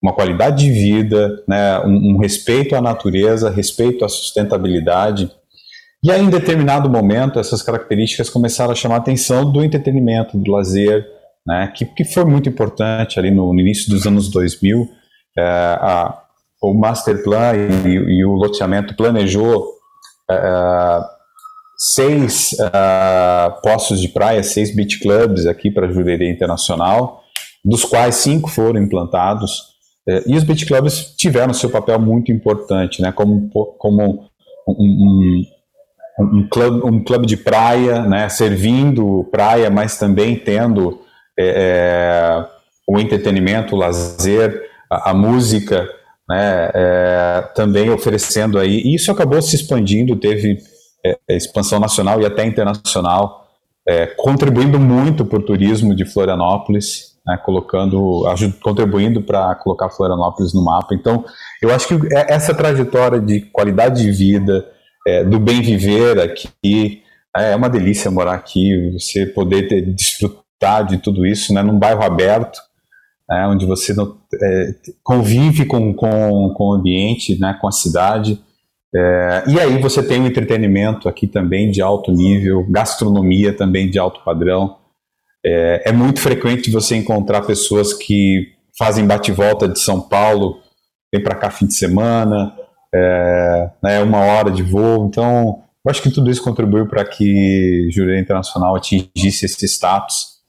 uma 0.03 0.13
qualidade 0.13 0.65
de 0.65 0.73
vida, 0.73 1.43
né, 1.47 1.79
um, 1.81 2.15
um, 2.15 2.19
respeito 2.19 2.75
à 2.75 2.81
natureza, 2.81 3.51
respeito 3.51 4.05
à 4.05 4.09
sustentabilidade. 4.09 5.31
E 6.03 6.11
aí, 6.11 6.23
em 6.23 6.31
determinado 6.31 6.89
momento, 6.89 7.39
essas 7.39 7.63
características 7.63 8.31
começaram 8.31 8.73
a 8.73 8.75
chamar 8.75 8.95
a 8.97 8.99
atenção 8.99 9.51
do 9.51 9.63
entretenimento, 9.63 10.39
do 10.39 10.51
lazer, 10.51 11.07
né, 11.47 11.71
que, 11.75 11.85
que 11.85 12.05
foi 12.05 12.25
muito 12.25 12.49
importante 12.49 13.19
ali 13.19 13.31
no, 13.31 13.53
no 13.53 13.61
início 13.61 13.91
dos 13.91 14.07
anos 14.07 14.31
2000. 14.31 14.89
É, 15.39 15.43
a, 15.43 16.23
o 16.63 16.75
Masterplan 16.75 17.55
e, 17.87 17.89
e, 17.89 18.25
o 18.25 18.33
loteamento 18.33 18.95
planejou 18.95 19.67
é, 20.31 21.01
seis 21.77 22.55
é, 22.59 23.51
postos 23.63 24.01
de 24.01 24.09
praia, 24.09 24.43
seis 24.43 24.75
beach 24.75 25.01
clubs 25.01 25.47
aqui 25.47 25.71
para 25.71 25.87
a 25.87 25.91
Jurerê 25.91 26.31
Internacional, 26.31 27.23
dos 27.65 27.85
quais 27.85 28.17
cinco 28.17 28.51
foram 28.51 28.81
implantados. 28.81 29.70
É, 30.11 30.25
e 30.27 30.37
os 30.37 30.43
beach 30.43 30.67
clubs 30.67 31.15
tiveram 31.17 31.55
seu 31.55 31.71
papel 31.71 32.01
muito 32.01 32.33
importante, 32.33 33.01
né, 33.01 33.13
como, 33.13 33.49
como 33.79 34.29
um, 34.67 34.75
um 34.75 35.45
um 36.21 36.47
clube, 36.47 36.87
um 36.87 37.03
clube 37.03 37.27
de 37.27 37.37
praia, 37.37 38.03
né, 38.03 38.29
servindo 38.29 39.27
praia, 39.31 39.71
mas 39.71 39.99
também 39.99 40.37
tendo 40.37 41.01
é, 41.39 41.47
é, 41.47 42.47
o 42.87 42.99
entretenimento, 42.99 43.75
o 43.75 43.79
lazer, 43.79 44.69
a, 44.91 45.11
a 45.11 45.15
música, 45.15 45.89
né, 46.29 46.71
é, 46.75 47.43
também 47.55 47.91
oferecendo 47.91 48.59
aí. 48.59 48.83
E 48.85 48.95
isso 48.95 49.11
acabou 49.11 49.41
se 49.41 49.57
expandindo, 49.57 50.17
teve 50.17 50.59
é, 51.05 51.19
expansão 51.31 51.81
nacional 51.81 52.21
e 52.21 52.27
até 52.27 52.45
internacional, 52.45 53.49
é, 53.89 54.07
contribuindo 54.07 54.79
muito 54.79 55.25
para 55.25 55.39
o 55.39 55.43
turismo 55.43 55.95
de 55.95 56.05
Florianópolis, 56.05 57.10
né, 57.31 57.37
colocando, 57.37 58.25
contribuindo 58.61 59.23
para 59.23 59.55
colocar 59.55 59.89
Florianópolis 59.89 60.53
no 60.53 60.65
mapa. 60.65 60.95
Então, 60.95 61.25
eu 61.63 61.73
acho 61.73 61.87
que 61.87 61.95
é, 62.15 62.35
essa 62.35 62.53
trajetória 62.53 63.21
de 63.21 63.41
qualidade 63.41 64.03
de 64.03 64.11
vida, 64.11 64.67
é, 65.07 65.23
do 65.23 65.39
bem 65.39 65.63
viver 65.63 66.19
aqui. 66.19 67.03
É 67.37 67.55
uma 67.55 67.71
delícia 67.71 68.11
morar 68.11 68.35
aqui, 68.35 68.91
você 68.93 69.25
poder 69.25 69.69
ter, 69.69 69.83
desfrutar 69.83 70.85
de 70.85 70.99
tudo 70.99 71.25
isso, 71.25 71.55
né, 71.55 71.63
num 71.63 71.79
bairro 71.79 72.03
aberto, 72.03 72.59
né, 73.29 73.47
onde 73.47 73.65
você 73.65 73.95
não, 73.95 74.17
é, 74.43 74.75
convive 75.05 75.65
com, 75.65 75.95
com, 75.95 76.53
com 76.53 76.65
o 76.71 76.73
ambiente, 76.73 77.39
né, 77.39 77.57
com 77.61 77.69
a 77.69 77.73
cidade. 77.73 78.41
É, 78.93 79.45
e 79.47 79.61
aí 79.61 79.81
você 79.81 80.03
tem 80.03 80.21
o 80.21 80.27
entretenimento 80.27 81.09
aqui 81.09 81.29
também 81.29 81.71
de 81.71 81.81
alto 81.81 82.11
nível, 82.11 82.67
gastronomia 82.69 83.53
também 83.53 83.89
de 83.89 84.01
alto 84.01 84.21
padrão. 84.25 84.80
É, 85.45 85.91
é 85.91 85.93
muito 85.93 86.21
frequente 86.21 86.71
você 86.71 86.97
encontrar 86.97 87.43
pessoas 87.43 87.93
que 87.93 88.53
fazem 88.79 89.07
bate-volta 89.07 89.69
de 89.69 89.79
São 89.79 90.01
Paulo, 90.01 90.61
vem 91.13 91.23
para 91.23 91.35
cá 91.35 91.51
fim 91.51 91.67
de 91.67 91.75
semana, 91.75 92.55
é, 92.95 93.71
né, 93.83 94.03
uma 94.03 94.21
hora 94.21 94.51
de 94.51 94.63
voo. 94.63 95.07
Então, 95.07 95.63
eu 95.85 95.91
acho 95.91 96.03
que 96.03 96.11
tudo 96.11 96.31
isso 96.31 96.43
contribuiu 96.43 96.87
para 96.87 97.05
que 97.05 97.89
Jurerê 97.91 98.21
Internacional 98.21 98.77
atingisse 98.77 99.47
esse 99.47 99.67
status 99.67 100.41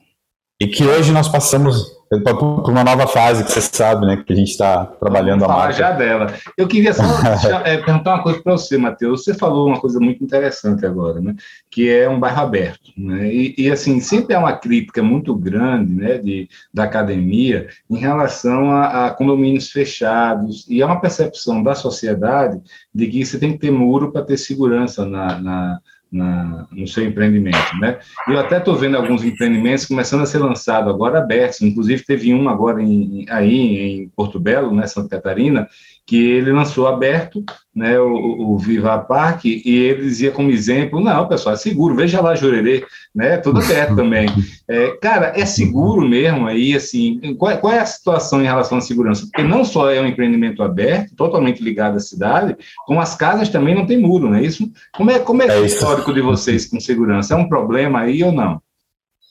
e 0.62 0.68
que 0.68 0.84
hoje 0.84 1.12
nós 1.12 1.28
passamos 1.28 2.01
por 2.20 2.70
uma 2.70 2.84
nova 2.84 3.08
fase 3.08 3.44
que 3.44 3.52
você 3.52 3.62
sabe, 3.62 4.06
né, 4.06 4.22
que 4.26 4.34
a 4.34 4.36
gente 4.36 4.52
está 4.52 4.86
trabalhando 4.86 5.46
a 5.46 5.48
marca. 5.48 5.74
já 5.74 5.92
dela. 5.92 6.34
Eu 6.58 6.68
queria 6.68 6.94
só 6.94 7.04
é, 7.64 7.78
perguntar 7.78 8.16
uma 8.16 8.24
coisa 8.24 8.42
para 8.42 8.52
você, 8.52 8.78
Matheus. 8.78 9.24
Você 9.24 9.34
falou 9.34 9.68
uma 9.68 9.80
coisa 9.80 9.98
muito 9.98 10.22
interessante 10.22 10.86
agora, 10.86 11.22
né, 11.22 11.36
que 11.70 11.90
é 11.90 12.10
um 12.10 12.20
bairro 12.20 12.42
aberto, 12.42 12.92
né, 12.98 13.34
e, 13.34 13.56
e 13.58 13.72
assim 13.72 14.02
sempre 14.02 14.36
há 14.36 14.40
uma 14.40 14.58
crítica 14.58 15.02
muito 15.02 15.34
grande, 15.34 15.94
né, 15.94 16.18
de, 16.18 16.50
da 16.74 16.84
academia 16.84 17.70
em 17.90 17.98
relação 17.98 18.72
a, 18.72 19.08
a 19.08 19.12
condomínios 19.12 19.72
fechados 19.72 20.66
e 20.70 20.82
há 20.82 20.86
uma 20.86 21.00
percepção 21.00 21.64
da 21.64 21.76
sociedade 21.76 22.60
de 22.94 23.08
que 23.08 23.26
você 23.26 23.40
tem 23.40 23.54
que 23.54 23.60
ter 23.60 23.72
muro 23.72 24.12
para 24.12 24.24
ter 24.24 24.38
segurança 24.38 25.06
na, 25.06 25.40
na 25.40 25.80
na, 26.12 26.68
no 26.72 26.88
seu 26.88 27.06
empreendimento, 27.06 27.78
né? 27.80 28.00
Eu 28.28 28.38
até 28.38 28.58
estou 28.58 28.76
vendo 28.76 28.98
alguns 28.98 29.24
empreendimentos 29.24 29.86
começando 29.86 30.22
a 30.22 30.26
ser 30.26 30.40
lançados 30.40 30.94
agora 30.94 31.20
abertos, 31.20 31.62
inclusive 31.62 32.04
teve 32.04 32.34
um 32.34 32.50
agora 32.50 32.84
em, 32.84 33.26
aí 33.30 34.02
em 34.04 34.10
Porto 34.10 34.40
Belo, 34.40 34.76
né, 34.76 34.86
Santa 34.88 35.10
Catarina, 35.10 35.68
que 36.12 36.22
ele 36.22 36.52
lançou 36.52 36.90
aberto, 36.90 37.42
né, 37.74 37.98
o, 37.98 38.52
o 38.52 38.58
Viva 38.58 38.98
Park, 38.98 39.46
e 39.46 39.64
ele 39.66 40.02
dizia 40.02 40.30
como 40.30 40.52
exemplo, 40.52 41.00
não, 41.00 41.26
pessoal, 41.26 41.56
é 41.56 41.58
seguro, 41.58 41.96
veja 41.96 42.20
lá 42.20 42.36
Jurerê, 42.36 42.86
né, 43.16 43.38
tudo 43.38 43.62
aberto 43.62 43.96
também. 43.96 44.28
É, 44.68 44.90
cara, 45.02 45.32
é 45.38 45.46
seguro 45.46 46.06
mesmo 46.06 46.48
aí, 46.48 46.76
assim, 46.76 47.34
qual, 47.36 47.58
qual, 47.60 47.72
é 47.72 47.80
a 47.80 47.86
situação 47.86 48.42
em 48.42 48.46
relação 48.46 48.80
à 48.80 48.82
segurança? 48.82 49.26
Porque 49.26 49.42
não 49.42 49.64
só 49.64 49.90
é 49.90 50.02
um 50.02 50.06
empreendimento 50.06 50.62
aberto, 50.62 51.16
totalmente 51.16 51.64
ligado 51.64 51.96
à 51.96 52.00
cidade, 52.02 52.58
como 52.86 53.00
as 53.00 53.16
casas 53.16 53.48
também 53.48 53.74
não 53.74 53.86
tem 53.86 53.98
muro, 53.98 54.30
não 54.30 54.36
é 54.36 54.44
isso? 54.44 54.70
Como 54.94 55.10
é, 55.10 55.20
como 55.20 55.44
é, 55.44 55.48
é 55.48 55.60
o 55.62 55.66
histórico 55.66 56.14
de 56.14 56.20
vocês 56.20 56.66
com 56.66 56.78
segurança? 56.78 57.36
É 57.36 57.38
um 57.38 57.48
problema 57.48 58.02
aí 58.02 58.22
ou 58.22 58.34
não? 58.34 58.62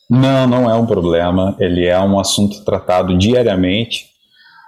Não, 0.09 0.47
não 0.47 0.71
é 0.71 0.75
um 0.75 0.87
problema, 0.87 1.55
ele 1.61 1.85
é 1.85 2.01
um 2.01 2.19
assunto 2.19 2.65
tratado 2.65 3.19
diariamente, 3.19 4.10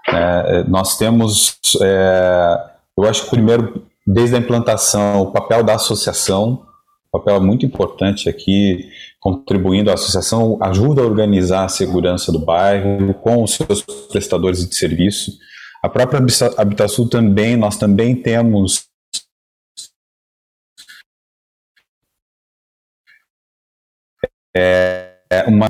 é, 0.09 0.15
é, 0.15 0.65
nós 0.65 0.97
temos, 0.97 1.59
é, 1.81 2.71
eu 2.97 3.05
acho 3.05 3.25
que 3.25 3.31
primeiro, 3.31 3.87
desde 4.07 4.37
a 4.37 4.39
implantação, 4.39 5.21
o 5.23 5.33
papel 5.33 5.63
da 5.63 5.75
associação, 5.75 6.67
papel 7.13 7.41
muito 7.41 7.67
importante 7.67 8.29
aqui, 8.29 8.91
contribuindo, 9.21 9.91
a 9.91 9.95
associação 9.95 10.59
ajuda 10.63 11.03
a 11.03 11.05
organizar 11.05 11.65
a 11.65 11.69
segurança 11.69 12.33
do 12.33 12.39
bairro 12.39 13.13
com 13.15 13.43
os 13.43 13.55
seus 13.55 13.83
prestadores 14.11 14.67
de 14.67 14.75
serviço. 14.75 15.33
A 15.83 15.89
própria 15.89 16.21
Habitasul 16.57 17.09
também, 17.09 17.55
nós 17.57 17.77
também 17.77 18.17
temos 18.17 18.87
é, 24.57 25.19
uma 25.47 25.69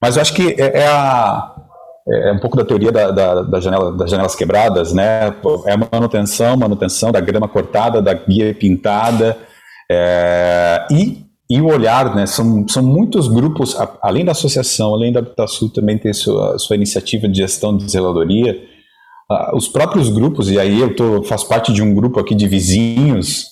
mas 0.00 0.16
eu 0.16 0.22
acho 0.22 0.34
que 0.34 0.60
é, 0.60 0.80
é 0.80 0.86
a 0.88 1.51
é, 2.08 2.30
é 2.30 2.32
um 2.32 2.38
pouco 2.38 2.56
da 2.56 2.64
teoria 2.64 2.90
da, 2.90 3.10
da, 3.10 3.42
da 3.42 3.60
janela, 3.60 3.96
das 3.96 4.10
janelas 4.10 4.34
quebradas, 4.34 4.92
né? 4.92 5.34
É 5.66 5.76
manutenção, 5.76 6.56
manutenção 6.56 7.12
da 7.12 7.20
grama 7.20 7.48
cortada, 7.48 8.02
da 8.02 8.14
guia 8.14 8.54
pintada 8.54 9.36
é, 9.90 10.86
e, 10.90 11.24
e 11.48 11.60
o 11.60 11.66
olhar, 11.66 12.14
né? 12.14 12.26
São, 12.26 12.66
são 12.68 12.82
muitos 12.82 13.28
grupos, 13.28 13.76
além 14.00 14.24
da 14.24 14.32
associação, 14.32 14.94
além 14.94 15.12
da 15.12 15.20
Habitasul 15.20 15.70
também 15.70 15.98
tem 15.98 16.12
sua, 16.12 16.58
sua 16.58 16.76
iniciativa 16.76 17.28
de 17.28 17.38
gestão 17.38 17.76
de 17.76 17.90
zeladoria, 17.90 18.72
os 19.54 19.66
próprios 19.66 20.10
grupos, 20.10 20.50
e 20.50 20.58
aí 20.58 20.78
eu 20.78 20.94
tô, 20.94 21.22
faço 21.22 21.48
parte 21.48 21.72
de 21.72 21.82
um 21.82 21.94
grupo 21.94 22.20
aqui 22.20 22.34
de 22.34 22.46
vizinhos, 22.46 23.46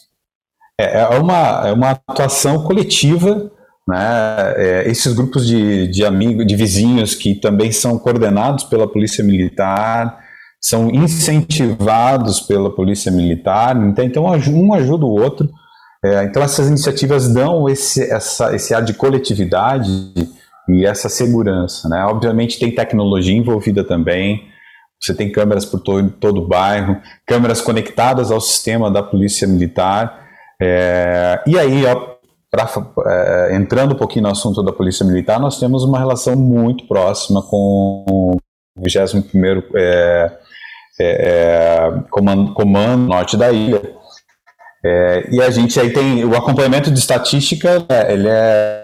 é, 0.79 1.01
é 1.01 1.19
uma, 1.19 1.69
é 1.69 1.73
uma 1.73 1.91
atuação 1.91 2.63
coletiva 2.65 3.51
né? 3.89 4.55
É, 4.57 4.89
esses 4.89 5.13
grupos 5.13 5.47
de, 5.47 5.89
de 5.89 6.05
amigos, 6.05 6.47
de 6.47 6.57
vizinhos 6.57 7.15
que 7.15 7.35
também 7.35 7.73
são 7.73 7.99
coordenados 7.99 8.65
pela 8.65 8.87
Polícia 8.87 9.25
Militar, 9.25 10.19
são 10.61 10.91
incentivados 10.91 12.41
pela 12.41 12.75
Polícia 12.75 13.11
Militar, 13.11 13.77
então 14.05 14.25
um 14.25 14.75
ajuda 14.75 15.07
o 15.07 15.21
outro. 15.21 15.49
É, 16.05 16.25
então 16.25 16.43
essas 16.43 16.69
iniciativas 16.69 17.33
dão 17.33 17.69
esse, 17.69 18.03
essa, 18.11 18.55
esse 18.55 18.75
ar 18.75 18.83
de 18.83 18.95
coletividade 18.95 19.91
e 20.69 20.87
essa 20.87 21.09
segurança. 21.09 21.89
Né? 21.89 22.03
Obviamente 22.05 22.59
tem 22.59 22.75
tecnologia 22.75 23.37
envolvida 23.37 23.85
também, 23.85 24.49
você 25.01 25.15
tem 25.15 25.33
câmeras 25.33 25.65
por 25.65 25.81
todo, 25.81 26.11
todo 26.11 26.43
o 26.43 26.47
bairro, 26.47 26.97
câmeras 27.27 27.61
conectadas 27.61 28.31
ao 28.31 28.41
sistema 28.41 28.91
da 28.91 29.03
Polícia 29.03 29.49
Militar, 29.49 30.29
é, 30.61 31.43
e 31.47 31.59
aí 31.59 31.87
pra, 32.51 32.69
é, 33.07 33.57
entrando 33.57 33.95
um 33.95 33.99
pouquinho 33.99 34.25
no 34.25 34.31
assunto 34.31 34.63
da 34.63 34.73
Polícia 34.73 35.07
Militar, 35.07 35.39
nós 35.39 35.59
temos 35.59 35.85
uma 35.85 35.99
relação 35.99 36.35
muito 36.35 36.87
próxima 36.87 37.43
com 37.43 38.05
o 38.09 38.37
21º 38.81 39.65
é, 39.75 40.39
é, 41.01 41.91
comando, 42.11 42.53
comando 42.53 43.07
Norte 43.07 43.37
da 43.37 43.53
ilha. 43.53 43.81
É, 44.85 45.29
e 45.31 45.41
a 45.43 45.51
gente 45.51 45.79
aí 45.79 45.93
tem 45.93 46.25
o 46.25 46.35
acompanhamento 46.35 46.91
de 46.91 46.99
estatística, 46.99 47.81
né, 47.81 48.13
ele 48.13 48.29
é 48.29 48.81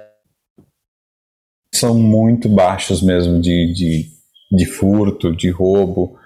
são 1.74 1.94
muito 1.94 2.48
baixos 2.48 3.02
mesmo 3.02 3.40
de, 3.40 3.72
de, 3.72 4.10
de 4.50 4.66
furto, 4.66 5.34
de 5.34 5.50
roubo. 5.50 6.18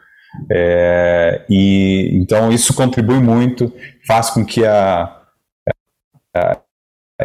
É, 0.50 1.44
e 1.50 2.10
então 2.14 2.52
isso 2.52 2.72
contribui 2.72 3.18
muito, 3.18 3.72
faz 4.06 4.30
com 4.30 4.44
que 4.44 4.64
a, 4.64 5.22
a 6.34 6.58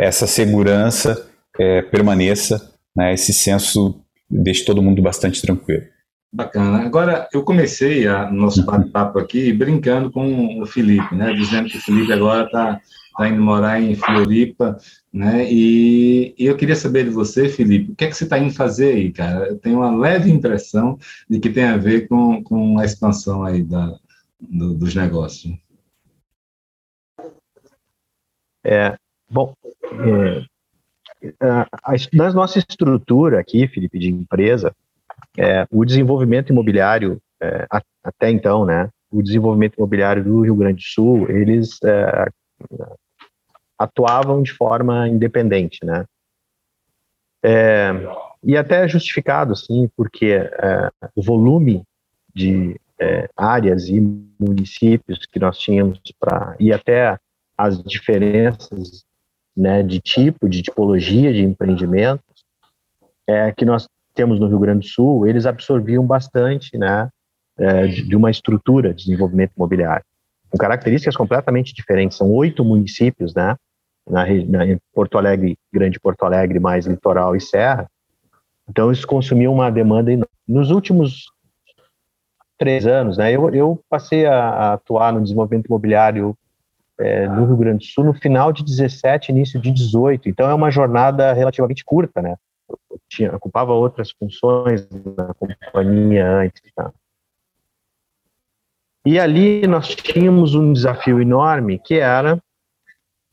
essa 0.04 0.28
segurança 0.28 1.30
é, 1.60 1.82
permaneça, 1.82 2.74
né, 2.96 3.14
esse 3.14 3.34
senso 3.34 4.02
deixe 4.30 4.66
todo 4.66 4.82
mundo 4.82 5.02
bastante 5.02 5.41
tranquilo. 5.41 5.84
Bacana. 6.34 6.80
Agora, 6.80 7.30
eu 7.32 7.43
comecei 7.43 8.08
a 8.08 8.30
nosso 8.30 8.64
bate-papo 8.66 9.20
aqui 9.20 9.54
brincando 9.54 10.12
com 10.12 10.62
o 10.62 10.66
Felipe, 10.66 11.16
né, 11.16 11.34
dizendo 11.34 11.70
que 11.70 11.78
o 11.78 11.82
Felipe 11.82 12.12
agora 12.12 12.46
está 12.46 12.82
tá 13.18 13.30
indo 13.30 13.41
morar 13.41 13.82
em 13.82 13.96
Floripa, 13.96 14.78
né, 15.14 15.50
e, 15.50 16.36
e, 16.38 16.46
eu 16.46 16.58
queria 16.58 16.76
saber 16.76 17.06
de 17.06 17.12
você, 17.12 17.48
Felipe, 17.48 17.93
o 17.93 17.96
que 17.96 18.04
é 18.04 18.08
que 18.10 18.14
você 18.18 18.26
está 18.26 18.38
indo 18.38 18.54
fazer 18.54 18.96
aí, 18.96 19.12
cara? 19.14 19.48
Eu 19.48 19.58
tenho 19.58 19.78
uma 19.78 19.96
leve 19.96 20.30
impressão 20.30 21.00
de 21.30 21.39
que 21.39 21.50
tem 21.50 21.64
a 21.64 21.78
ver 21.78 22.10
com, 22.10 22.43
com 22.43 22.78
a 22.78 22.84
expansão 22.84 23.46
aí 23.46 23.64
da, 23.64 23.98
do, 24.41 24.74
dos 24.74 24.93
negócios. 24.93 25.54
É, 28.66 28.98
bom, 29.36 29.53
é, 29.83 30.45
a, 31.41 31.67
a, 31.83 31.95
na 32.13 32.31
nossa 32.31 32.57
estrutura 32.57 33.38
aqui, 33.38 33.67
Felipe, 33.67 33.99
de 33.99 34.09
empresa, 34.09 34.73
é, 35.38 35.67
o 35.69 35.83
desenvolvimento 35.83 36.51
imobiliário, 36.51 37.21
é, 37.41 37.67
a, 37.69 37.81
até 38.01 38.29
então, 38.29 38.65
né, 38.65 38.89
o 39.11 39.21
desenvolvimento 39.21 39.75
imobiliário 39.75 40.23
do 40.23 40.41
Rio 40.41 40.55
Grande 40.55 40.77
do 40.77 40.88
Sul, 40.88 41.29
eles 41.29 41.77
é, 41.83 42.27
atuavam 43.77 44.41
de 44.41 44.53
forma 44.53 45.05
independente, 45.09 45.79
né, 45.83 46.05
é, 47.43 47.91
e 48.41 48.55
até 48.55 48.88
justificado, 48.88 49.53
sim, 49.53 49.89
porque 49.97 50.27
é, 50.27 50.89
o 51.13 51.21
volume 51.21 51.83
de 52.33 52.79
áreas 53.36 53.89
e 53.89 53.99
municípios 54.39 55.25
que 55.25 55.38
nós 55.38 55.57
tínhamos 55.57 55.99
para 56.17 56.55
e 56.57 56.71
até 56.71 57.19
as 57.57 57.83
diferenças 57.83 59.05
né, 59.56 59.82
de 59.82 59.99
tipo, 59.99 60.49
de 60.49 60.62
tipologia 60.62 61.32
de 61.34 61.43
empreendimentos 61.43 62.45
é, 63.28 63.51
que 63.51 63.66
nós 63.66 63.88
temos 64.14 64.39
no 64.39 64.47
Rio 64.47 64.60
Grande 64.60 64.88
do 64.88 64.91
Sul, 64.91 65.28
eles 65.28 65.45
absorviam 65.45 66.06
bastante 66.06 66.78
né, 66.78 67.10
é, 67.58 67.88
de, 67.88 68.16
uma 68.16 68.32
estrutura 68.32 68.93
de 68.93 69.06
desenvolvimento 69.06 69.53
imobiliário, 69.56 70.06
com 70.49 70.58
características 70.58 71.16
completamente 71.16 71.74
diferentes. 71.74 72.18
São 72.18 72.32
oito 72.32 72.64
municípios, 72.64 73.34
né, 73.34 73.56
na, 74.08 74.26
na, 74.45 74.66
em 74.66 74.78
Porto 74.93 75.18
Alegre, 75.18 75.58
Grande 75.72 75.99
Porto 75.99 76.24
Alegre, 76.24 76.60
mais 76.60 76.86
litoral 76.86 77.36
e 77.36 77.41
serra. 77.41 77.89
Então, 78.70 78.91
isso 78.91 79.06
consumiu 79.06 79.51
uma 79.51 79.70
demanda 79.70 80.12
enorme. 80.12 80.30
Nos 80.47 80.72
últimos 80.72 81.26
três 82.58 82.88
anos, 82.88 83.18
né, 83.18 83.32
eu, 83.32 83.49
eu 83.53 83.82
passei 83.89 84.26
a, 84.26 84.38
a 84.38 84.74
atuar 84.74 85.12
no 85.12 85.22
desenvolvimento 85.22 85.68
imobiliário 85.68 86.38
é, 87.00 87.28
no 87.28 87.46
Rio 87.46 87.58
Grande 87.58 87.86
do 87.86 87.91
Sul 87.91 88.04
no 88.04 88.14
final 88.14 88.52
de 88.52 88.64
17, 88.64 89.32
início 89.32 89.60
de 89.60 89.72
18. 89.72 90.30
Então, 90.30 90.50
é 90.50 90.54
uma 90.54 90.72
jornada 90.72 91.34
relativamente 91.34 91.84
curta, 91.84 92.22
né? 92.22 92.36
Eu 92.70 93.00
tinha, 93.10 93.36
ocupava 93.36 93.74
outras 93.74 94.12
funções 94.12 94.88
na 95.18 95.34
companhia 95.34 96.28
antes. 96.28 96.62
Tá? 96.76 96.91
E 99.06 99.20
ali 99.20 99.68
nós 99.68 99.89
tínhamos 99.89 100.56
um 100.56 100.74
desafio 100.74 101.22
enorme, 101.22 101.80
que 101.80 101.96
era 101.96 102.41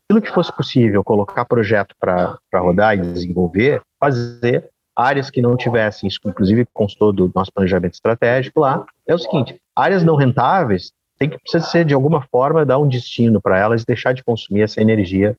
aquilo 0.04 0.20
que 0.20 0.34
fosse 0.34 0.54
possível, 0.54 1.02
colocar 1.02 1.46
projeto 1.46 1.94
para 1.98 2.38
rodar 2.54 2.94
e 2.96 3.00
desenvolver, 3.00 3.80
fazer 3.98 4.68
áreas 4.94 5.30
que 5.30 5.40
não 5.40 5.56
tivessem, 5.56 6.06
isso 6.06 6.20
inclusive 6.26 6.66
constou 6.74 7.12
do 7.12 7.32
nosso 7.34 7.50
planejamento 7.50 7.94
estratégico 7.94 8.60
lá, 8.60 8.84
é 9.06 9.14
o 9.14 9.18
seguinte, 9.18 9.58
áreas 9.74 10.04
não 10.04 10.16
rentáveis 10.16 10.92
tem 11.22 11.30
que 11.30 11.38
precisa 11.38 11.64
ser 11.64 11.84
de 11.84 11.94
alguma 11.94 12.20
forma 12.20 12.66
dar 12.66 12.78
um 12.78 12.88
destino 12.88 13.40
para 13.40 13.56
elas, 13.56 13.84
deixar 13.84 14.12
de 14.12 14.24
consumir 14.24 14.62
essa 14.62 14.80
energia 14.80 15.36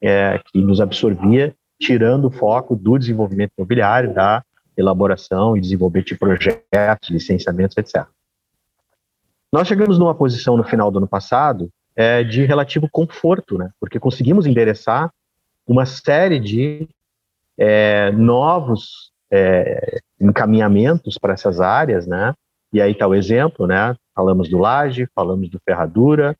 é, 0.00 0.40
que 0.46 0.58
nos 0.58 0.80
absorvia, 0.80 1.54
tirando 1.78 2.28
o 2.28 2.30
foco 2.30 2.74
do 2.74 2.96
desenvolvimento 2.96 3.52
imobiliário, 3.58 4.14
da 4.14 4.42
elaboração 4.74 5.54
e 5.54 5.60
desenvolvimento 5.60 6.06
de 6.08 6.16
projetos, 6.16 7.10
licenciamentos, 7.10 7.76
etc. 7.76 8.06
Nós 9.52 9.68
chegamos 9.68 9.98
numa 9.98 10.14
posição 10.14 10.56
no 10.56 10.64
final 10.64 10.90
do 10.90 10.96
ano 10.96 11.06
passado 11.06 11.68
é, 11.94 12.24
de 12.24 12.46
relativo 12.46 12.88
conforto, 12.90 13.58
né? 13.58 13.68
Porque 13.78 14.00
conseguimos 14.00 14.46
endereçar 14.46 15.12
uma 15.66 15.84
série 15.84 16.40
de 16.40 16.88
é, 17.58 18.10
novos 18.12 19.12
é, 19.30 20.00
encaminhamentos 20.18 21.18
para 21.18 21.34
essas 21.34 21.60
áreas, 21.60 22.06
né? 22.06 22.32
E 22.72 22.80
aí 22.80 22.92
está 22.92 23.06
o 23.06 23.14
exemplo, 23.14 23.66
né? 23.66 23.94
Falamos 24.14 24.48
do 24.48 24.58
laje, 24.58 25.06
falamos 25.14 25.48
do 25.50 25.60
ferradura. 25.64 26.36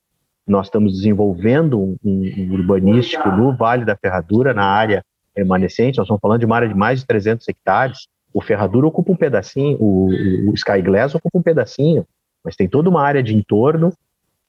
Nós 0.47 0.67
estamos 0.67 0.95
desenvolvendo 0.95 1.79
um, 1.79 1.97
um 2.05 2.53
urbanístico 2.55 3.29
no 3.31 3.55
Vale 3.55 3.85
da 3.85 3.97
Ferradura, 3.97 4.53
na 4.53 4.65
área 4.65 5.05
remanescente. 5.37 5.99
Nós 5.99 6.07
estamos 6.07 6.21
falando 6.21 6.41
de 6.41 6.47
uma 6.47 6.57
área 6.57 6.69
de 6.69 6.75
mais 6.75 7.01
de 7.01 7.07
300 7.07 7.47
hectares. 7.49 8.09
O 8.33 8.41
ferradura 8.41 8.87
ocupa 8.87 9.13
um 9.13 9.17
pedacinho, 9.17 9.77
o, 9.79 10.09
o 10.51 10.55
Sky 10.55 10.81
Glass 10.81 11.15
ocupa 11.15 11.39
um 11.39 11.43
pedacinho, 11.43 12.07
mas 12.43 12.57
tem 12.57 12.67
toda 12.67 12.89
uma 12.89 13.03
área 13.03 13.23
de 13.23 13.37
entorno 13.37 13.93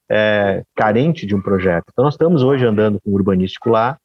é, 0.09 0.63
carente 0.75 1.25
de 1.25 1.35
um 1.35 1.41
projeto. 1.41 1.85
Então, 1.91 2.05
nós 2.05 2.13
estamos 2.13 2.43
hoje 2.43 2.65
andando 2.65 2.99
com 3.01 3.11
o 3.11 3.13
urbanístico 3.13 3.69
lá, 3.69 3.97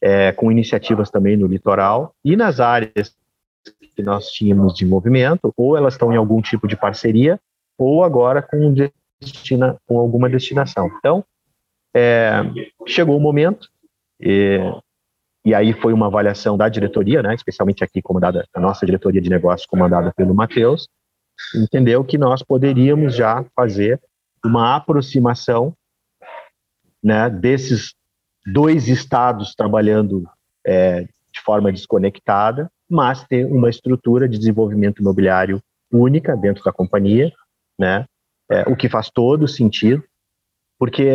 é, 0.00 0.30
com 0.32 0.52
iniciativas 0.52 1.10
também 1.10 1.36
no 1.36 1.46
litoral 1.46 2.14
e 2.24 2.36
nas 2.36 2.60
áreas 2.60 3.16
que 3.94 4.02
nós 4.02 4.30
tínhamos 4.30 4.74
de 4.74 4.84
movimento, 4.84 5.52
ou 5.56 5.76
elas 5.76 5.94
estão 5.94 6.12
em 6.12 6.16
algum 6.16 6.40
tipo 6.42 6.66
de 6.66 6.76
parceria, 6.76 7.40
ou 7.78 8.04
agora 8.04 8.42
com, 8.42 8.74
destina, 9.20 9.76
com 9.86 9.98
alguma 9.98 10.28
destinação. 10.28 10.90
Então, 10.98 11.24
é, 11.94 12.42
chegou 12.86 13.16
o 13.16 13.20
momento, 13.20 13.68
e, 14.20 14.58
e, 15.44 15.54
aí 15.54 15.72
foi 15.72 15.92
uma 15.92 16.06
avaliação 16.06 16.56
da 16.56 16.68
diretoria, 16.68 17.22
né, 17.22 17.34
especialmente 17.34 17.84
aqui 17.84 18.02
comandada, 18.02 18.46
a 18.54 18.60
nossa 18.60 18.84
diretoria 18.84 19.20
de 19.20 19.30
negócios 19.30 19.66
comandada 19.66 20.12
pelo 20.16 20.34
Matheus, 20.34 20.88
entendeu 21.54 22.04
que 22.04 22.16
nós 22.16 22.42
poderíamos 22.42 23.14
já 23.14 23.44
fazer 23.54 24.00
uma 24.44 24.76
aproximação 24.76 25.74
né, 27.02 27.28
desses 27.28 27.94
dois 28.46 28.88
estados 28.88 29.54
trabalhando 29.54 30.24
é, 30.66 31.02
de 31.02 31.40
forma 31.44 31.72
desconectada, 31.72 32.70
mas 32.90 33.24
ter 33.24 33.46
uma 33.46 33.70
estrutura 33.70 34.28
de 34.28 34.38
desenvolvimento 34.38 35.00
imobiliário 35.00 35.60
única 35.92 36.36
dentro 36.36 36.62
da 36.64 36.72
companhia, 36.72 37.32
né? 37.78 38.04
É, 38.50 38.62
o 38.68 38.76
que 38.76 38.88
faz 38.88 39.10
todo 39.10 39.48
sentido, 39.48 40.04
porque 40.78 41.08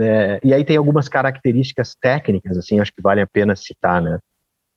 é, 0.00 0.40
e 0.44 0.54
aí 0.54 0.64
tem 0.64 0.76
algumas 0.76 1.08
características 1.08 1.96
técnicas, 2.00 2.56
assim, 2.56 2.78
acho 2.78 2.92
que 2.92 3.02
vale 3.02 3.20
a 3.20 3.26
pena 3.26 3.56
citar, 3.56 4.00
né? 4.00 4.18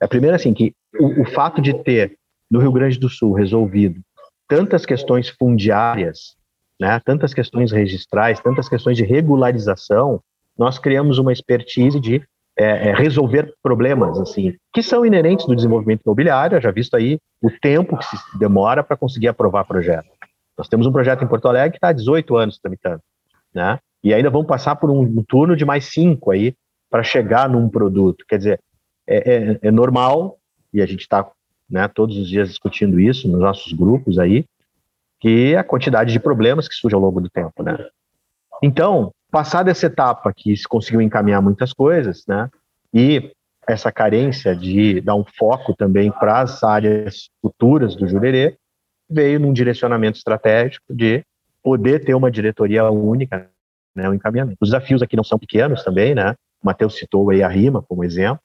A 0.02 0.08
primeira, 0.08 0.36
assim, 0.36 0.54
que 0.54 0.74
o, 1.00 1.22
o 1.22 1.26
fato 1.26 1.62
de 1.62 1.74
ter 1.84 2.18
no 2.50 2.60
Rio 2.60 2.72
Grande 2.72 2.98
do 2.98 3.10
Sul 3.10 3.34
resolvido 3.34 4.02
tantas 4.48 4.86
questões 4.86 5.30
fundiárias, 5.30 6.36
né? 6.82 7.00
Tantas 7.02 7.34
questões 7.34 7.72
registrais, 7.72 8.40
tantas 8.40 8.68
questões 8.68 8.98
de 8.98 9.04
regularização, 9.04 10.20
nós 10.58 10.80
criamos 10.80 11.20
uma 11.20 11.32
expertise 11.32 12.00
de 12.00 12.22
é, 12.60 12.90
é, 12.90 12.94
resolver 12.94 13.54
problemas, 13.64 14.20
assim, 14.20 14.54
que 14.74 14.84
são 14.84 15.06
inerentes 15.06 15.46
do 15.46 15.56
desenvolvimento 15.56 16.02
imobiliário, 16.06 16.60
já 16.60 16.70
visto 16.72 16.94
aí 16.96 17.18
o 17.42 17.50
tempo 17.50 17.98
que 17.98 18.06
se 18.06 18.18
demora 18.38 18.84
para 18.84 18.98
conseguir 18.98 19.30
aprovar 19.30 19.64
projeto. 19.64 20.10
Nós 20.58 20.68
temos 20.68 20.86
um 20.86 20.92
projeto 20.92 21.24
em 21.24 21.28
Porto 21.28 21.48
Alegre 21.48 21.72
que 21.72 21.78
está 21.78 21.88
há 21.88 21.94
18 21.94 22.36
anos 22.36 22.60
tramitando, 22.60 23.02
né? 23.56 23.80
E 24.04 24.14
ainda 24.14 24.30
vamos 24.30 24.46
passar 24.46 24.76
por 24.76 24.90
um, 24.90 25.00
um 25.00 25.24
turno 25.26 25.56
de 25.56 25.64
mais 25.64 25.86
cinco 25.86 26.32
aí 26.32 26.54
para 26.90 27.02
chegar 27.02 27.48
num 27.48 27.70
produto. 27.70 28.26
Quer 28.28 28.38
dizer, 28.38 28.60
é, 29.08 29.18
é, 29.18 29.60
é 29.62 29.72
normal, 29.72 30.38
e 30.74 30.82
a 30.82 30.86
gente 30.86 31.02
está 31.02 31.32
né, 31.70 31.88
todos 31.88 32.18
os 32.18 32.28
dias 32.28 32.50
discutindo 32.50 33.00
isso 33.00 33.26
nos 33.30 33.40
nossos 33.40 33.72
grupos 33.72 34.20
aí, 34.20 34.44
que 35.22 35.56
a 35.56 35.64
quantidade 35.64 36.12
de 36.12 36.20
problemas 36.20 36.68
que 36.68 36.76
surge 36.76 36.94
ao 36.94 37.02
longo 37.02 37.22
do 37.22 37.30
tempo, 37.30 37.64
né? 37.64 37.78
Então, 38.62 39.14
passada 39.32 39.72
essa 39.72 39.86
etapa 39.86 40.34
que 40.36 40.56
se 40.56 40.68
conseguiu 40.68 41.02
encaminhar 41.02 41.42
muitas 41.42 41.74
coisas, 41.74 42.24
né? 42.28 42.50
E 42.94 43.32
essa 43.68 43.92
carência 43.92 44.56
de 44.56 45.00
dar 45.02 45.16
um 45.16 45.24
foco 45.38 45.76
também 45.76 46.12
para 46.12 46.42
as 46.42 46.64
áreas 46.64 47.30
futuras 47.42 47.96
do 47.96 48.08
Jurerê, 48.08 48.58
veio 49.10 49.40
num 49.40 49.54
direcionamento 49.54 50.18
estratégico 50.18 50.94
de 50.94 51.24
poder 51.64 52.04
ter 52.04 52.14
uma 52.14 52.32
diretoria 52.32 52.90
única, 52.90 53.50
né, 53.96 54.10
um 54.10 54.14
encaminhamento. 54.14 54.58
Os 54.62 54.70
desafios 54.70 55.02
aqui 55.02 55.16
não 55.16 55.24
são 55.24 55.38
pequenos 55.38 55.84
também, 55.84 56.16
né? 56.16 56.36
O 56.62 56.66
Matheus 56.66 56.96
citou 56.96 57.30
aí 57.30 57.44
a 57.44 57.48
RIMA 57.48 57.82
como 57.82 58.04
exemplo. 58.04 58.40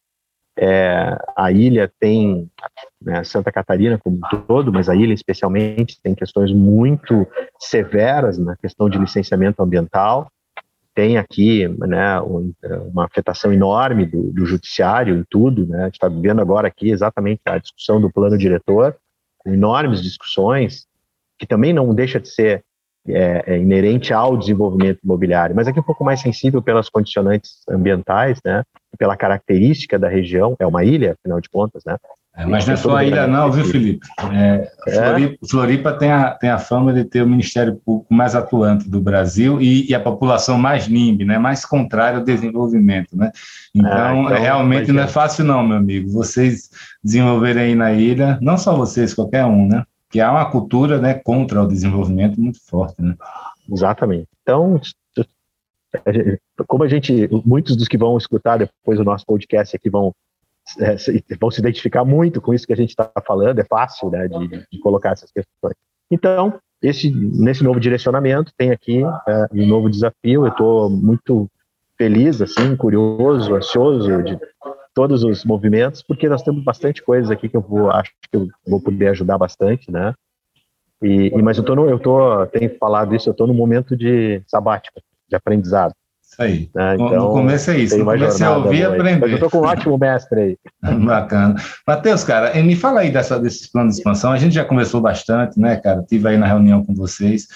É, 0.57 1.19
a 1.37 1.51
ilha 1.51 1.91
tem, 1.99 2.49
né, 3.03 3.25
Santa 3.25 3.51
Catarina 3.51 3.99
como 3.99 4.17
um 4.17 4.39
todo, 4.47 4.73
mas 4.73 4.89
a 4.89 4.95
ilha 4.95 5.13
especialmente 5.13 6.01
tem 6.03 6.15
questões 6.15 6.53
muito 6.53 7.27
severas 7.59 8.39
na 8.39 8.57
questão 8.57 8.89
de 8.89 8.99
licenciamento 8.99 9.63
ambiental. 9.63 10.29
Tem 10.95 11.19
aqui 11.19 11.67
né, 11.69 12.21
uma 12.21 13.05
afetação 13.05 13.53
enorme 13.53 14.07
do, 14.07 14.33
do 14.33 14.47
judiciário 14.47 15.17
em 15.17 15.25
tudo. 15.29 15.67
Né? 15.67 15.83
A 15.83 15.85
gente 15.87 15.95
está 15.95 16.09
vivendo 16.09 16.41
agora 16.41 16.69
aqui 16.69 16.91
exatamente 16.91 17.41
a 17.47 17.59
discussão 17.59 18.01
do 18.01 18.13
plano 18.13 18.39
diretor, 18.39 18.97
com 19.39 19.53
enormes 19.53 20.03
discussões, 20.03 20.87
que 21.39 21.47
também 21.47 21.73
não 21.73 21.95
deixa 21.95 22.21
de 22.21 22.29
ser 22.29 22.65
é, 23.07 23.55
é 23.55 23.59
inerente 23.59 24.13
ao 24.13 24.37
desenvolvimento 24.37 25.01
imobiliário, 25.05 25.55
mas 25.55 25.69
aqui 25.69 25.79
um 25.79 25.85
pouco 25.85 26.05
mais 26.05 26.21
sensível 26.21 26.63
pelas 26.63 26.89
condicionantes 26.89 27.63
ambientais, 27.69 28.39
né, 28.45 28.63
pela 28.99 29.17
característica 29.17 29.99
da 29.99 30.09
região, 30.09 30.57
é 30.59 30.67
uma 30.67 30.85
ilha, 30.85 31.13
afinal 31.13 31.41
de 31.41 31.51
contas, 31.51 31.83
né. 31.85 31.97
É, 32.37 32.45
mas 32.45 32.67
não 32.67 32.75
é 32.75 32.77
só 32.77 32.97
a 32.97 33.05
ilha 33.05 33.29
não, 33.29 33.51
viu, 33.53 33.65
Felipe? 33.65 34.05
É, 34.33 34.73
é, 34.89 34.93
Floripa, 34.93 35.47
Floripa, 35.49 35.93
tem, 35.93 36.11
a, 36.11 36.31
tem 36.33 36.51
a 36.51 36.59
fama 36.59 36.93
de 36.93 37.05
ter 37.05 37.23
o 37.23 37.29
Ministério 37.29 37.77
Público 37.77 38.13
mais 38.13 38.35
atuante 38.35 38.89
do 38.89 39.01
Brasil 39.01 39.61
e, 39.61 39.89
e 39.89 39.95
a 39.95 40.01
população 40.01 40.59
mais 40.59 40.89
NIMB, 40.89 41.25
né, 41.25 41.39
mais 41.39 41.65
contrária 41.65 42.19
ao 42.19 42.25
desenvolvimento, 42.25 43.17
né. 43.17 43.31
Então, 43.73 43.93
ah, 43.93 44.33
então 44.33 44.37
realmente 44.37 44.91
não 44.91 45.03
é 45.05 45.07
fácil 45.07 45.45
não, 45.45 45.65
meu 45.65 45.77
amigo, 45.77 46.11
vocês 46.11 46.71
desenvolverem 47.03 47.63
aí 47.63 47.75
na 47.77 47.93
ilha, 47.93 48.37
não 48.43 48.59
só 48.59 48.75
vocês, 48.75 49.15
qualquer 49.15 49.45
um, 49.45 49.69
né, 49.69 49.85
que 50.11 50.21
há 50.21 50.33
uma 50.33 50.51
cultura 50.51 50.99
né, 50.99 51.15
contra 51.15 51.63
o 51.63 51.69
desenvolvimento 51.69 52.41
muito 52.41 52.59
forte. 52.67 53.01
Né? 53.01 53.15
Exatamente. 53.71 54.29
Então, 54.43 54.81
como 56.67 56.83
a 56.83 56.89
gente, 56.89 57.29
muitos 57.45 57.77
dos 57.77 57.87
que 57.87 57.97
vão 57.97 58.19
escutar 58.19 58.57
depois 58.57 58.99
o 58.99 59.05
nosso 59.05 59.25
podcast 59.25 59.77
aqui 59.77 59.89
vão 59.89 60.13
é, 60.79 60.97
vão 61.41 61.51
se 61.51 61.61
identificar 61.61 62.05
muito 62.05 62.41
com 62.41 62.55
isso 62.55 62.67
que 62.67 62.73
a 62.73 62.77
gente 62.77 62.91
está 62.91 63.11
falando, 63.27 63.59
é 63.59 63.65
fácil 63.65 64.11
né, 64.11 64.29
de, 64.29 64.49
de, 64.71 64.79
colocar 64.81 65.11
essas 65.11 65.31
questões. 65.31 65.75
Então, 66.11 66.59
esse, 66.83 67.11
nesse 67.11 67.63
novo 67.63 67.81
direcionamento, 67.81 68.53
tem 68.57 68.71
aqui 68.71 69.03
é, 69.03 69.47
um 69.53 69.67
novo 69.67 69.91
desafio, 69.91 70.47
eu 70.47 70.49
estou 70.49 70.91
muito 70.91 71.49
feliz, 71.97 72.41
assim, 72.43 72.77
curioso, 72.77 73.55
ansioso 73.55 74.23
de 74.23 74.39
todos 74.95 75.25
os 75.25 75.45
movimentos, 75.45 76.03
porque 76.03 76.29
nós 76.29 76.43
temos 76.43 76.63
bastante 76.63 77.03
coisas 77.03 77.31
aqui 77.31 77.49
que 77.49 77.57
eu 77.57 77.61
vou, 77.61 77.91
acho 77.91 78.11
que 78.31 78.37
eu 78.37 78.49
vou 78.67 78.81
poder 78.81 79.09
ajudar 79.09 79.37
bastante, 79.37 79.91
né? 79.91 80.15
E, 81.03 81.29
e 81.29 81.43
mas 81.43 81.59
eu 81.59 81.65
tô, 81.65 81.75
no, 81.75 81.89
eu 81.89 81.99
tô, 81.99 82.47
tenho 82.47 82.77
falado 82.79 83.15
isso, 83.15 83.29
eu 83.29 83.33
estou 83.33 83.47
no 83.47 83.55
momento 83.55 83.97
de 83.97 84.43
sabático, 84.47 85.01
de 85.29 85.37
aprendizado. 85.37 85.95
Isso 86.35 86.43
aí. 86.43 86.69
Né? 86.75 86.95
Então, 86.95 87.11
no 87.11 87.31
começo 87.31 87.71
é 87.71 87.79
isso. 87.79 87.97
No 87.97 88.05
começo 88.05 88.43
é 88.43 88.51
ouvir 88.51 88.79
e 88.79 88.85
aprender. 88.85 89.21
Mas 89.21 89.31
eu 89.31 89.37
estou 89.37 89.51
com 89.51 89.59
um 89.59 89.69
ótimo 89.69 89.97
mestre 89.97 90.41
aí. 90.41 90.59
Bacana. 90.99 91.55
Matheus, 91.87 92.25
cara, 92.25 92.53
me 92.61 92.75
fala 92.75 93.01
aí 93.01 93.11
dessa, 93.11 93.39
desses 93.39 93.71
planos 93.71 93.95
de 93.95 94.01
expansão. 94.01 94.33
A 94.33 94.39
gente 94.39 94.55
já 94.55 94.65
conversou 94.65 95.01
bastante, 95.01 95.59
né, 95.61 95.77
cara? 95.77 96.03
Tive 96.03 96.29
aí 96.29 96.37
na 96.37 96.47
reunião 96.47 96.85
com 96.85 96.93
vocês. 96.93 97.47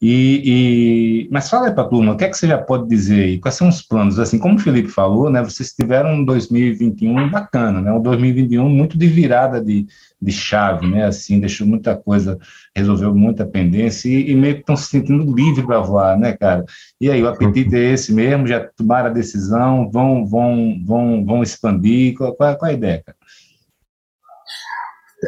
E, 0.00 1.24
e, 1.24 1.28
mas 1.28 1.50
fala 1.50 1.66
aí 1.66 1.74
para 1.74 1.82
a 1.82 1.88
turma, 1.88 2.12
o 2.12 2.16
que 2.16 2.24
é 2.24 2.28
que 2.28 2.38
você 2.38 2.46
já 2.46 2.56
pode 2.56 2.88
dizer 2.88 3.24
aí? 3.24 3.38
Quais 3.40 3.56
são 3.56 3.68
os 3.68 3.82
planos? 3.82 4.20
Assim, 4.20 4.38
como 4.38 4.54
o 4.54 4.58
Felipe 4.58 4.88
falou, 4.88 5.28
né, 5.28 5.42
vocês 5.42 5.72
tiveram 5.72 6.10
um 6.10 6.24
2021 6.24 7.28
bacana, 7.28 7.80
né, 7.80 7.90
um 7.90 8.00
2021 8.00 8.68
muito 8.68 8.96
de 8.96 9.08
virada 9.08 9.60
de, 9.60 9.88
de 10.22 10.30
chave, 10.30 10.86
né, 10.86 11.04
assim, 11.04 11.40
deixou 11.40 11.66
muita 11.66 11.96
coisa, 11.96 12.38
resolveu 12.76 13.12
muita 13.12 13.44
pendência 13.44 14.08
e, 14.08 14.30
e 14.30 14.36
meio 14.36 14.54
que 14.54 14.60
estão 14.60 14.76
se 14.76 14.88
sentindo 14.88 15.34
livre 15.34 15.66
para 15.66 15.80
voar, 15.80 16.16
né, 16.16 16.32
cara? 16.36 16.64
E 17.00 17.10
aí, 17.10 17.20
o 17.20 17.28
apetite 17.28 17.74
é 17.74 17.92
esse 17.92 18.14
mesmo, 18.14 18.46
já 18.46 18.60
tomaram 18.76 19.10
a 19.10 19.12
decisão, 19.12 19.90
vão, 19.90 20.24
vão, 20.24 20.80
vão, 20.84 21.24
vão 21.24 21.42
expandir, 21.42 22.14
qual, 22.16 22.36
qual, 22.36 22.56
qual 22.56 22.70
é 22.70 22.74
a 22.74 22.76
ideia, 22.76 23.02
cara? 23.04 23.17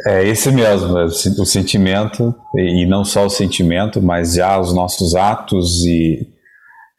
É 0.07 0.25
esse 0.25 0.49
mesmo, 0.51 0.97
é 0.97 1.03
o 1.03 1.45
sentimento, 1.45 2.33
e 2.55 2.85
não 2.85 3.03
só 3.03 3.25
o 3.25 3.29
sentimento, 3.29 4.01
mas 4.01 4.35
já 4.35 4.57
os 4.57 4.73
nossos 4.73 5.15
atos 5.15 5.85
e, 5.85 6.27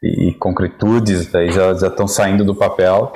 e 0.03 0.35
concretudes 0.35 1.31
já, 1.31 1.73
já 1.73 1.87
estão 1.87 2.07
saindo 2.07 2.45
do 2.45 2.55
papel. 2.55 3.11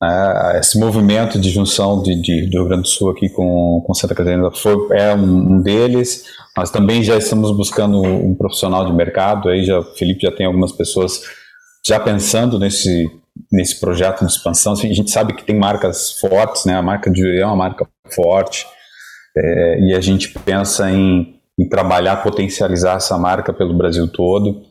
Né? 0.00 0.58
Esse 0.60 0.78
movimento 0.78 1.38
de 1.38 1.50
junção 1.50 2.02
de, 2.02 2.14
de, 2.14 2.46
do 2.48 2.58
Rio 2.58 2.68
Grande 2.68 2.82
do 2.82 2.88
Sul 2.88 3.10
aqui 3.10 3.28
com, 3.28 3.82
com 3.86 3.94
Santa 3.94 4.14
Catarina 4.14 4.50
foi, 4.50 4.76
é 4.92 5.14
um, 5.14 5.56
um 5.56 5.60
deles. 5.60 6.24
Nós 6.56 6.70
também 6.70 7.02
já 7.02 7.16
estamos 7.16 7.54
buscando 7.54 8.00
um 8.02 8.34
profissional 8.34 8.86
de 8.86 8.92
mercado, 8.92 9.50
aí 9.50 9.62
já, 9.62 9.82
Felipe 9.82 10.22
já 10.22 10.32
tem 10.32 10.46
algumas 10.46 10.72
pessoas 10.72 11.20
já 11.86 12.00
pensando 12.00 12.58
nesse, 12.58 13.10
nesse 13.52 13.78
projeto 13.78 14.24
de 14.24 14.32
expansão. 14.32 14.72
Assim, 14.72 14.90
a 14.90 14.94
gente 14.94 15.10
sabe 15.10 15.34
que 15.34 15.44
tem 15.44 15.56
marcas 15.56 16.12
fortes, 16.18 16.64
né? 16.64 16.74
a 16.74 16.82
marca 16.82 17.10
de 17.10 17.38
é 17.38 17.44
uma 17.44 17.56
marca 17.56 17.86
forte, 18.14 18.66
é, 19.36 19.80
e 19.80 19.94
a 19.94 20.00
gente 20.00 20.30
pensa 20.40 20.90
em, 20.90 21.40
em, 21.58 21.68
trabalhar, 21.68 22.16
potencializar 22.16 22.96
essa 22.96 23.16
marca 23.18 23.52
pelo 23.52 23.76
Brasil 23.76 24.08
todo. 24.08 24.62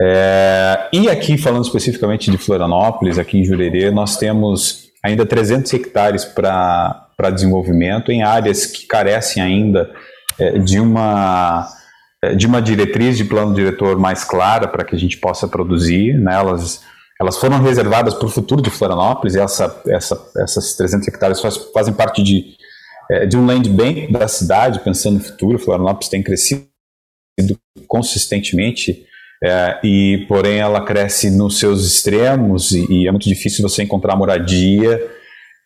É, 0.00 0.88
e 0.92 1.08
aqui, 1.08 1.36
falando 1.36 1.64
especificamente 1.64 2.30
de 2.30 2.38
Florianópolis, 2.38 3.18
aqui 3.18 3.38
em 3.38 3.44
Jurerê, 3.44 3.90
nós 3.90 4.16
temos 4.16 4.88
ainda 5.04 5.26
300 5.26 5.72
hectares 5.74 6.24
para 6.24 7.30
desenvolvimento 7.32 8.10
em 8.12 8.22
áreas 8.22 8.66
que 8.66 8.86
carecem 8.86 9.42
ainda 9.42 9.90
é, 10.38 10.58
de 10.58 10.78
uma 10.78 11.68
é, 12.22 12.34
de 12.34 12.46
uma 12.48 12.60
diretriz 12.60 13.16
de 13.16 13.24
plano 13.24 13.54
diretor 13.54 13.96
mais 13.96 14.24
clara 14.24 14.66
para 14.66 14.84
que 14.84 14.94
a 14.94 14.98
gente 14.98 15.16
possa 15.18 15.46
produzir. 15.46 16.18
Né? 16.18 16.34
Elas, 16.34 16.82
elas 17.20 17.36
foram 17.36 17.62
reservadas 17.62 18.14
para 18.14 18.26
o 18.26 18.30
futuro 18.30 18.60
de 18.60 18.70
Florianópolis 18.70 19.36
e 19.36 19.40
essa, 19.40 19.82
essa, 19.86 20.20
essas 20.38 20.74
300 20.74 21.06
hectares 21.06 21.40
faz, 21.40 21.56
fazem 21.72 21.94
parte 21.94 22.22
de 22.22 22.56
é, 23.10 23.26
de 23.26 23.36
um 23.36 23.46
land 23.46 23.68
bank 23.70 24.12
da 24.12 24.28
cidade, 24.28 24.80
pensando 24.80 25.18
no 25.18 25.24
futuro. 25.24 25.58
Florianópolis 25.58 26.08
tem 26.08 26.22
crescido 26.22 26.68
consistentemente 27.86 29.06
é, 29.42 29.78
e 29.84 30.26
porém 30.28 30.58
ela 30.58 30.84
cresce 30.84 31.30
nos 31.30 31.58
seus 31.58 31.86
extremos 31.86 32.72
e, 32.72 32.86
e 32.90 33.08
é 33.08 33.10
muito 33.10 33.28
difícil 33.28 33.62
você 33.62 33.82
encontrar 33.82 34.16
moradia 34.16 35.00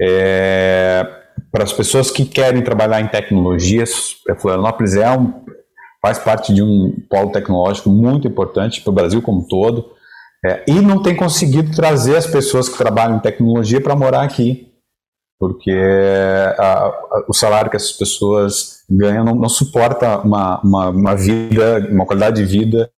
é, 0.00 1.06
para 1.50 1.64
as 1.64 1.72
pessoas 1.72 2.10
que 2.10 2.24
querem 2.24 2.62
trabalhar 2.62 3.00
em 3.00 3.08
tecnologias. 3.08 4.16
É, 4.28 4.34
Florianópolis 4.34 4.94
é 4.94 5.10
um, 5.10 5.32
faz 6.00 6.18
parte 6.18 6.52
de 6.52 6.62
um 6.62 6.94
polo 7.08 7.32
tecnológico 7.32 7.88
muito 7.88 8.28
importante 8.28 8.80
para 8.80 8.90
o 8.90 8.94
Brasil 8.94 9.22
como 9.22 9.40
um 9.40 9.48
todo 9.48 9.92
é, 10.44 10.64
e 10.66 10.72
não 10.72 11.02
tem 11.02 11.14
conseguido 11.14 11.74
trazer 11.74 12.16
as 12.16 12.26
pessoas 12.26 12.68
que 12.68 12.76
trabalham 12.76 13.16
em 13.16 13.20
tecnologia 13.20 13.80
para 13.80 13.96
morar 13.96 14.22
aqui 14.22 14.71
porque 15.42 15.76
a, 16.56 16.62
a, 16.62 17.24
o 17.26 17.34
salário 17.34 17.68
que 17.68 17.74
essas 17.74 17.90
pessoas 17.90 18.84
ganham 18.88 19.24
não, 19.24 19.34
não 19.34 19.48
suporta 19.48 20.18
uma, 20.20 20.60
uma, 20.60 20.88
uma, 20.90 21.16
vida, 21.16 21.84
uma 21.90 22.06
qualidade 22.06 22.36
de 22.36 22.44
vida 22.44 22.88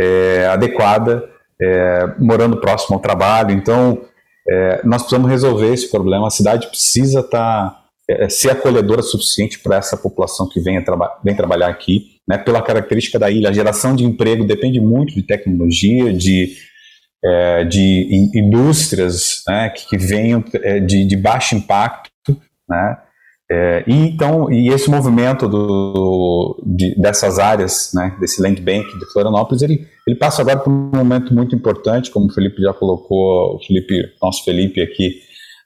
é, 0.00 0.46
adequada, 0.46 1.22
é, 1.60 2.06
morando 2.18 2.56
próximo 2.56 2.96
ao 2.96 3.02
trabalho. 3.02 3.50
Então, 3.50 4.06
é, 4.48 4.80
nós 4.86 5.02
precisamos 5.02 5.30
resolver 5.30 5.74
esse 5.74 5.90
problema. 5.90 6.28
A 6.28 6.30
cidade 6.30 6.68
precisa 6.68 7.20
estar 7.20 7.70
tá, 7.70 7.82
é, 8.08 8.30
ser 8.30 8.52
acolhedora 8.52 9.02
suficiente 9.02 9.58
para 9.58 9.76
essa 9.76 9.98
população 9.98 10.48
que 10.48 10.60
vem, 10.60 10.82
traba 10.82 11.20
vem 11.22 11.36
trabalhar 11.36 11.68
aqui, 11.68 12.06
né, 12.26 12.38
pela 12.38 12.62
característica 12.62 13.18
da 13.18 13.30
ilha. 13.30 13.50
A 13.50 13.52
geração 13.52 13.94
de 13.94 14.02
emprego 14.02 14.46
depende 14.46 14.80
muito 14.80 15.12
de 15.12 15.22
tecnologia, 15.22 16.10
de 16.10 16.56
é, 17.24 17.64
de 17.64 18.30
indústrias 18.34 19.42
né, 19.46 19.70
que, 19.70 19.88
que 19.88 19.96
venham 19.96 20.42
é, 20.54 20.80
de, 20.80 21.04
de, 21.06 21.16
baixo 21.16 21.54
impacto, 21.54 22.10
né, 22.68 22.98
é, 23.50 23.84
e 23.86 24.08
então 24.08 24.50
e 24.50 24.68
esse 24.70 24.90
movimento 24.90 25.46
do, 25.46 26.60
de, 26.64 26.98
dessas 27.00 27.38
áreas, 27.38 27.92
né, 27.94 28.16
desse 28.18 28.40
land 28.40 28.60
bank 28.60 28.98
de 28.98 29.12
Florianópolis, 29.12 29.62
ele, 29.62 29.86
ele 30.06 30.16
passa 30.16 30.42
agora 30.42 30.58
por 30.58 30.70
um 30.70 30.90
momento 30.94 31.32
muito 31.34 31.54
importante, 31.54 32.10
como 32.10 32.26
o 32.26 32.32
Felipe 32.32 32.60
já 32.62 32.72
colocou, 32.72 33.56
o 33.56 33.60
Felipe, 33.64 33.94
nosso 34.20 34.44
Felipe 34.44 34.82
aqui, 34.82 35.20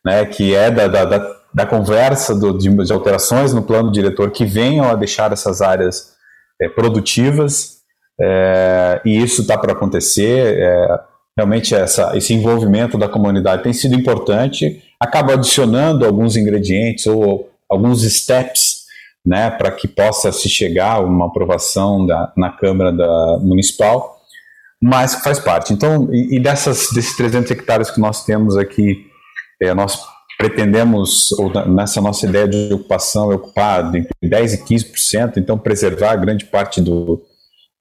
né, 0.05 0.27
que 0.27 0.55
é 0.55 0.71
da, 0.71 0.89
da, 0.89 1.05
da, 1.05 1.37
da 1.55 1.67
conversa 1.67 2.35
do, 2.35 2.59
de, 2.59 2.69
de, 2.69 2.93
alterações 2.93 3.55
no 3.55 3.63
plano 3.63 3.91
diretor 3.91 4.31
que 4.31 4.45
venham 4.45 4.91
a 4.91 4.95
deixar 4.95 5.33
essas 5.33 5.63
áreas 5.63 6.13
é, 6.61 6.69
produtivas, 6.69 7.77
é, 8.21 9.01
e 9.05 9.17
isso 9.23 9.43
está 9.43 9.57
para 9.57 9.73
acontecer. 9.73 10.59
Realmente 11.37 11.75
essa, 11.75 12.17
esse 12.17 12.33
envolvimento 12.33 12.97
da 12.97 13.09
comunidade 13.09 13.63
tem 13.63 13.73
sido 13.73 13.95
importante, 13.95 14.83
acaba 14.99 15.35
adicionando 15.35 16.07
alguns 16.07 16.35
ingredientes 16.35 17.07
ou 17.07 17.51
alguns 17.69 18.03
steps 18.03 18.87
né, 19.25 19.51
para 19.51 19.71
que 19.73 19.89
possa 19.89 20.31
se 20.31 20.49
chegar 20.49 20.93
a 20.93 21.01
uma 21.01 21.27
aprovação 21.27 22.07
da, 22.07 22.33
na 22.37 22.51
Câmara 22.51 22.93
da 22.93 23.39
Municipal, 23.43 24.21
mas 24.81 25.17
faz 25.17 25.39
parte. 25.39 25.73
Então, 25.73 26.09
e, 26.13 26.37
e 26.37 26.41
dessas, 26.41 26.91
desses 26.95 27.17
300 27.17 27.51
hectares 27.51 27.91
que 27.91 28.01
nós 28.01 28.25
temos 28.25 28.57
aqui, 28.57 29.05
é, 29.61 29.75
nós 29.75 30.01
pretendemos, 30.39 31.33
ou 31.33 31.51
nessa 31.67 32.01
nossa 32.01 32.27
ideia 32.27 32.47
de 32.47 32.73
ocupação, 32.73 33.33
é 33.33 33.35
ocupar 33.35 33.85
entre 33.95 34.09
10% 34.23 34.55
e 34.55 34.75
15%, 34.75 35.39
então 35.39 35.59
preservar 35.59 36.17
grande 36.17 36.45
parte 36.45 36.81
do, 36.81 37.21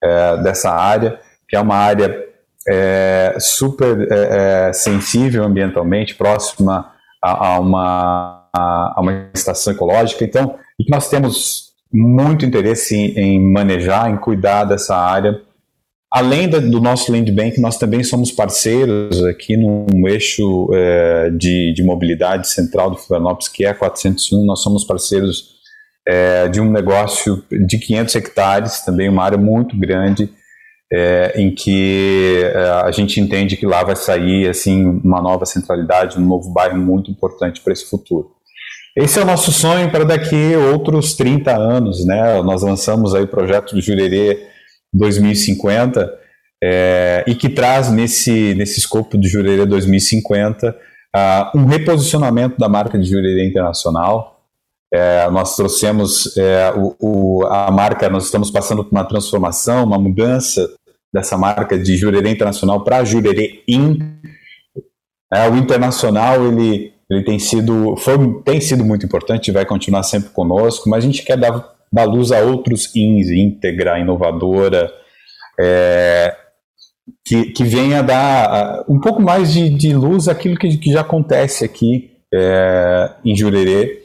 é, 0.03 0.37
dessa 0.37 0.71
área, 0.71 1.19
que 1.47 1.55
é 1.55 1.59
uma 1.59 1.75
área 1.75 2.25
é, 2.68 3.36
super 3.39 4.07
é, 4.11 4.70
é, 4.70 4.74
sensível 4.74 5.43
ambientalmente, 5.43 6.16
próxima 6.16 6.91
a, 7.24 7.47
a 7.47 7.59
uma, 7.59 8.49
a, 8.53 9.01
uma 9.01 9.30
estação 9.34 9.74
ecológica. 9.74 10.24
Então, 10.24 10.57
e 10.80 10.89
nós 10.89 11.09
temos 11.09 11.74
muito 11.91 12.45
interesse 12.45 12.95
em, 12.95 13.18
em 13.18 13.51
manejar, 13.51 14.09
em 14.09 14.18
cuidar 14.18 14.66
dessa 14.66 14.95
área. 14.95 15.41
Além 16.11 16.47
da, 16.47 16.59
do 16.59 16.80
nosso 16.80 17.11
Land 17.11 17.32
Bank, 17.32 17.59
nós 17.59 17.78
também 17.78 18.03
somos 18.03 18.32
parceiros 18.32 19.24
aqui 19.26 19.57
num 19.57 20.07
eixo 20.07 20.70
é, 20.74 21.30
de, 21.30 21.74
de, 21.74 21.84
mobilidade 21.84 22.49
central 22.49 22.89
do 22.89 22.97
Florianópolis, 22.97 23.49
que 23.49 23.66
é 23.66 23.70
a 23.70 23.76
401. 23.76 24.45
Nós 24.45 24.61
somos 24.61 24.86
parceiros 24.86 25.55
é, 26.07 26.47
de 26.47 26.61
um 26.61 26.72
negócio 26.72 27.43
de 27.51 27.78
500 27.78 28.16
hectares, 28.16 28.82
também 28.82 29.09
uma 29.09 29.24
área 29.24 29.38
muito 29.38 29.78
grande, 29.78 30.30
é, 30.95 31.33
em 31.35 31.53
que 31.53 32.41
é, 32.41 32.69
a 32.85 32.91
gente 32.91 33.19
entende 33.19 33.57
que 33.57 33.65
lá 33.65 33.83
vai 33.83 33.97
sair 33.97 34.47
assim 34.47 35.01
uma 35.03 35.21
nova 35.21 35.45
centralidade, 35.45 36.17
um 36.17 36.25
novo 36.25 36.49
bairro 36.53 36.77
muito 36.77 37.11
importante 37.11 37.59
para 37.59 37.73
esse 37.73 37.89
futuro. 37.89 38.31
Esse 38.95 39.19
é 39.19 39.23
o 39.23 39.25
nosso 39.25 39.51
sonho 39.51 39.91
para 39.91 40.05
daqui 40.05 40.55
outros 40.71 41.13
30 41.15 41.53
anos, 41.53 42.05
né? 42.05 42.41
Nós 42.41 42.61
lançamos 42.61 43.13
aí 43.13 43.23
o 43.23 43.27
projeto 43.27 43.79
Jurerê 43.81 44.47
2050 44.93 46.17
é, 46.63 47.25
e 47.27 47.35
que 47.35 47.49
traz 47.49 47.91
nesse, 47.91 48.55
nesse 48.55 48.79
escopo 48.79 49.17
de 49.17 49.27
Jurerê 49.27 49.65
2050 49.65 50.69
uh, 50.69 51.57
um 51.57 51.65
reposicionamento 51.65 52.57
da 52.57 52.69
marca 52.69 52.97
de 52.97 53.03
Jurerê 53.09 53.45
Internacional, 53.45 54.39
é, 54.93 55.29
nós 55.29 55.57
trouxemos 55.57 56.37
é, 56.37 56.71
o, 56.73 56.95
o, 57.01 57.45
a 57.47 57.69
marca, 57.69 58.07
nós 58.07 58.23
estamos 58.23 58.49
passando 58.49 58.81
por 58.81 58.91
uma 58.93 59.03
transformação, 59.03 59.83
uma 59.83 59.99
mudança 59.99 60.65
dessa 61.16 61.38
marca 61.38 61.80
de 61.80 61.95
Jurerê 61.95 62.30
Internacional 62.30 62.84
para 62.84 63.05
Jurerê 63.05 63.63
In. 63.70 63.97
É, 65.34 65.49
o 65.49 65.55
internacional 65.55 66.45
ele, 66.45 66.93
ele 67.09 67.24
tem 67.24 67.39
sido 67.39 67.95
foi, 67.95 68.18
tem 68.43 68.59
sido 68.59 68.84
muito 68.84 69.05
importante, 69.05 69.49
vai 69.49 69.66
continuar 69.66 70.03
sempre 70.03 70.30
conosco, 70.32 70.89
mas 70.89 71.05
a 71.05 71.07
gente 71.07 71.24
quer 71.24 71.38
dar, 71.38 71.74
dar 71.91 72.03
luz 72.03 72.34
a 72.34 72.41
outros 72.41 72.93
INs, 72.93 73.30
íntegra, 73.30 73.97
inovadora, 73.97 74.91
é, 75.57 76.36
que, 77.26 77.45
que 77.45 77.63
venha 77.63 78.03
dar 78.03 78.84
um 78.89 78.99
pouco 78.99 79.22
mais 79.22 79.53
de, 79.53 79.70
de 79.70 79.93
luz 79.93 80.28
àquilo 80.28 80.57
que, 80.57 80.78
que 80.78 80.91
já 80.91 80.99
acontece 80.99 81.63
aqui 81.63 82.11
é, 82.34 83.11
em 83.24 83.34
Jurerê. 83.38 84.03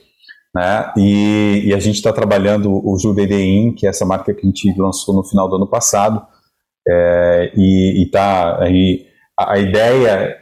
Né? 0.54 0.92
E, 0.96 1.62
e, 1.66 1.74
a 1.74 1.78
gente 1.80 1.96
está 1.96 2.12
trabalhando 2.12 2.72
o 2.72 2.98
Jurerê 2.98 3.42
In, 3.44 3.72
que 3.72 3.86
é 3.86 3.90
essa 3.90 4.04
marca 4.04 4.32
que 4.32 4.40
a 4.40 4.46
gente 4.46 4.72
lançou 4.76 5.14
no 5.14 5.24
final 5.24 5.48
do 5.48 5.56
ano 5.56 5.66
passado, 5.66 6.24
é, 6.90 7.52
e, 7.56 8.02
e 8.02 8.10
tá 8.10 8.58
a, 9.38 9.52
a 9.52 9.58
ideia 9.58 10.40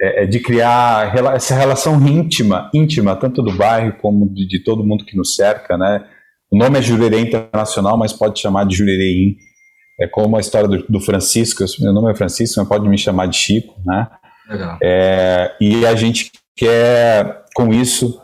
é, 0.00 0.22
é, 0.22 0.26
de 0.26 0.40
criar 0.40 1.14
essa 1.34 1.54
relação 1.54 1.94
íntima, 2.06 2.70
íntima 2.72 3.14
tanto 3.14 3.42
do 3.42 3.52
bairro 3.52 3.92
como 4.00 4.32
de, 4.32 4.48
de, 4.48 4.64
todo 4.64 4.84
mundo 4.84 5.04
que 5.04 5.16
nos 5.16 5.36
cerca, 5.36 5.76
né? 5.76 6.04
O 6.50 6.56
nome 6.56 6.78
é 6.78 6.82
Jurerê 6.82 7.20
Internacional, 7.20 7.98
mas 7.98 8.12
pode 8.12 8.40
chamar 8.40 8.64
de 8.64 8.76
Jurerê 8.76 9.12
In. 9.12 9.36
É 10.00 10.08
como 10.08 10.36
a 10.36 10.40
história 10.40 10.66
do, 10.66 10.84
do 10.88 11.00
Francisco, 11.00 11.62
meu 11.80 11.92
nome 11.92 12.10
é 12.10 12.14
Francisco, 12.14 12.58
mas 12.58 12.68
pode 12.68 12.88
me 12.88 12.96
chamar 12.96 13.26
de 13.26 13.36
Chico, 13.36 13.74
né? 13.84 14.08
Legal. 14.48 14.78
É, 14.82 15.54
e 15.60 15.86
a 15.86 15.94
gente 15.94 16.32
quer, 16.56 17.44
com 17.54 17.72
isso, 17.72 18.20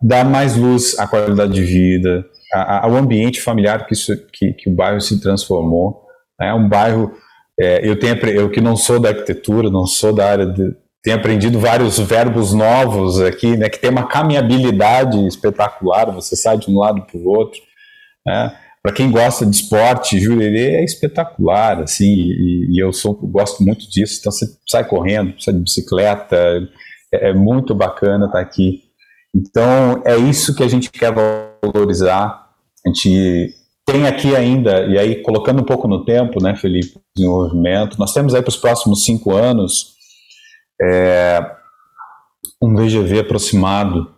dar 0.00 0.24
mais 0.24 0.56
luz 0.56 0.98
à 0.98 1.06
qualidade 1.06 1.52
de 1.52 1.62
vida, 1.62 2.24
ao 2.52 2.96
ambiente 2.96 3.40
familiar 3.40 3.86
que, 3.86 3.94
isso, 3.94 4.16
que, 4.32 4.52
que 4.52 4.70
o 4.70 4.74
bairro 4.74 5.00
se 5.00 5.20
transformou. 5.20 6.06
É 6.40 6.54
um 6.54 6.68
bairro 6.68 7.12
é, 7.60 7.86
eu 7.86 7.98
tenho 7.98 8.16
eu 8.28 8.50
que 8.50 8.60
não 8.60 8.74
sou 8.74 8.98
da 8.98 9.10
arquitetura, 9.10 9.68
não 9.68 9.86
sou 9.86 10.14
da 10.14 10.30
área 10.30 10.46
de, 10.46 10.74
tenho 11.02 11.16
aprendido 11.16 11.58
vários 11.58 11.98
verbos 11.98 12.54
novos 12.54 13.20
aqui, 13.20 13.54
né, 13.54 13.68
que 13.68 13.78
tem 13.78 13.90
uma 13.90 14.06
caminhabilidade 14.06 15.26
espetacular, 15.26 16.10
você 16.10 16.34
sai 16.34 16.56
de 16.56 16.70
um 16.70 16.78
lado 16.78 17.02
para 17.02 17.18
o 17.18 17.28
outro. 17.28 17.60
Né? 18.26 18.56
Para 18.82 18.92
quem 18.94 19.10
gosta 19.10 19.44
de 19.44 19.54
esporte, 19.54 20.18
Jurerê 20.18 20.76
é 20.76 20.84
espetacular, 20.84 21.82
assim, 21.82 22.06
e, 22.06 22.68
e 22.70 22.82
eu 22.82 22.94
sou, 22.94 23.12
gosto 23.14 23.62
muito 23.62 23.86
disso. 23.90 24.16
Então 24.18 24.32
você 24.32 24.46
sai 24.66 24.84
correndo, 24.88 25.34
sai 25.38 25.52
de 25.52 25.60
bicicleta, 25.60 26.36
é, 27.12 27.28
é 27.28 27.34
muito 27.34 27.74
bacana 27.74 28.24
estar 28.24 28.38
tá 28.38 28.40
aqui. 28.42 28.84
Então 29.34 30.02
é 30.06 30.16
isso 30.16 30.54
que 30.54 30.62
a 30.62 30.68
gente 30.68 30.90
quer 30.90 31.12
valorizar. 31.12 32.48
A 32.86 32.88
gente 32.88 33.54
tem 33.90 34.06
aqui 34.06 34.36
ainda, 34.36 34.86
e 34.86 34.98
aí 34.98 35.22
colocando 35.22 35.60
um 35.60 35.64
pouco 35.64 35.88
no 35.88 36.04
tempo, 36.04 36.42
né, 36.42 36.54
Felipe, 36.54 37.00
desenvolvimento, 37.16 37.98
nós 37.98 38.12
temos 38.12 38.34
aí 38.34 38.42
para 38.42 38.50
os 38.50 38.56
próximos 38.56 39.04
cinco 39.04 39.34
anos 39.34 39.94
é, 40.80 41.40
um 42.62 42.74
VGV 42.74 43.20
aproximado 43.20 44.10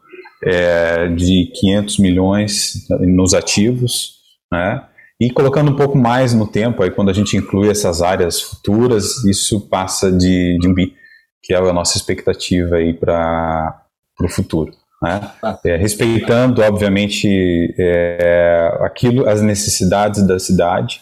é, 0.45 1.09
de 1.09 1.51
500 1.55 1.99
milhões 1.99 2.73
nos 3.01 3.33
ativos, 3.33 4.17
né, 4.53 4.85
e 5.21 5.31
colocando 5.31 5.71
um 5.71 5.77
pouco 5.77 5.97
mais 5.97 6.35
no 6.35 6.47
tempo, 6.47 6.83
aí 6.83 6.91
quando 6.91 7.11
a 7.11 7.15
gente 7.15 7.37
inclui 7.37 7.71
essas 7.71 8.03
áreas 8.03 8.43
futuras, 8.43 9.25
isso 9.25 9.69
passa 9.69 10.13
de, 10.13 10.59
de 10.59 10.69
um 10.69 10.75
bi, 10.75 10.95
que 11.43 11.55
é 11.55 11.57
a 11.57 11.73
nossa 11.73 11.97
expectativa 11.97 12.77
aí 12.77 12.93
para 12.93 13.87
o 14.21 14.29
futuro 14.29 14.82
né? 15.03 15.21
É, 15.65 15.77
respeitando, 15.77 16.63
obviamente, 16.63 17.75
é, 17.77 18.79
aquilo, 18.83 19.29
as 19.29 19.43
necessidades 19.43 20.25
da 20.25 20.39
cidade, 20.39 21.01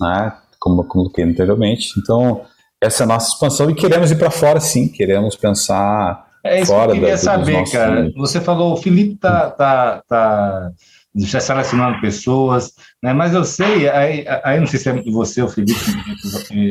né? 0.00 0.32
como 0.60 0.82
eu 0.82 0.84
coloquei 0.84 1.24
anteriormente. 1.24 1.88
Então, 1.98 2.42
essa 2.80 3.02
é 3.02 3.04
a 3.04 3.08
nossa 3.08 3.32
expansão 3.32 3.68
e 3.68 3.74
queremos 3.74 4.12
ir 4.12 4.16
para 4.16 4.30
fora, 4.30 4.60
sim, 4.60 4.88
queremos 4.88 5.34
pensar 5.34 6.30
é 6.44 6.60
isso 6.60 6.72
fora 6.72 6.92
que 6.92 6.98
eu 6.98 7.00
queria 7.00 7.10
da, 7.10 7.18
saber, 7.18 7.70
cara. 7.70 8.12
Você 8.16 8.40
falou, 8.40 8.74
o 8.74 8.76
Felipe 8.76 9.16
tá, 9.16 9.50
tá, 9.50 10.02
tá 10.08 10.70
já 11.16 11.40
selecionando 11.40 12.00
pessoas, 12.00 12.72
né? 13.02 13.12
Mas 13.12 13.34
eu 13.34 13.44
sei, 13.44 13.88
aí, 13.88 14.24
aí 14.44 14.60
não 14.60 14.66
sei 14.66 14.78
se 14.78 14.88
é 14.88 15.02
você 15.10 15.42
ou 15.42 15.48
o 15.48 15.50
Felipe 15.50 15.74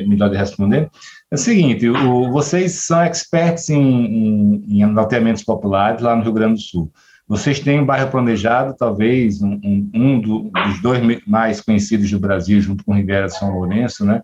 melhor 0.07 0.29
de 0.29 0.37
responder. 0.37 0.89
É 1.29 1.35
o 1.35 1.37
seguinte, 1.37 1.89
o, 1.89 2.31
vocês 2.31 2.73
são 2.73 3.03
experts 3.03 3.69
em, 3.69 3.81
em, 3.81 4.81
em 4.81 4.93
loteamentos 4.93 5.43
populares 5.43 6.01
lá 6.01 6.15
no 6.15 6.23
Rio 6.23 6.33
Grande 6.33 6.55
do 6.55 6.61
Sul. 6.61 6.91
Vocês 7.27 7.59
têm 7.59 7.79
um 7.79 7.85
bairro 7.85 8.09
planejado, 8.09 8.75
talvez 8.75 9.39
um, 9.41 9.59
um, 9.63 9.89
um 9.93 10.19
do, 10.19 10.49
dos 10.49 10.81
dois 10.81 10.99
mais 11.27 11.61
conhecidos 11.61 12.09
do 12.09 12.19
Brasil, 12.19 12.59
junto 12.59 12.83
com 12.83 12.95
Ribeira 12.95 13.29
São 13.29 13.51
Lourenço, 13.51 14.03
né? 14.03 14.23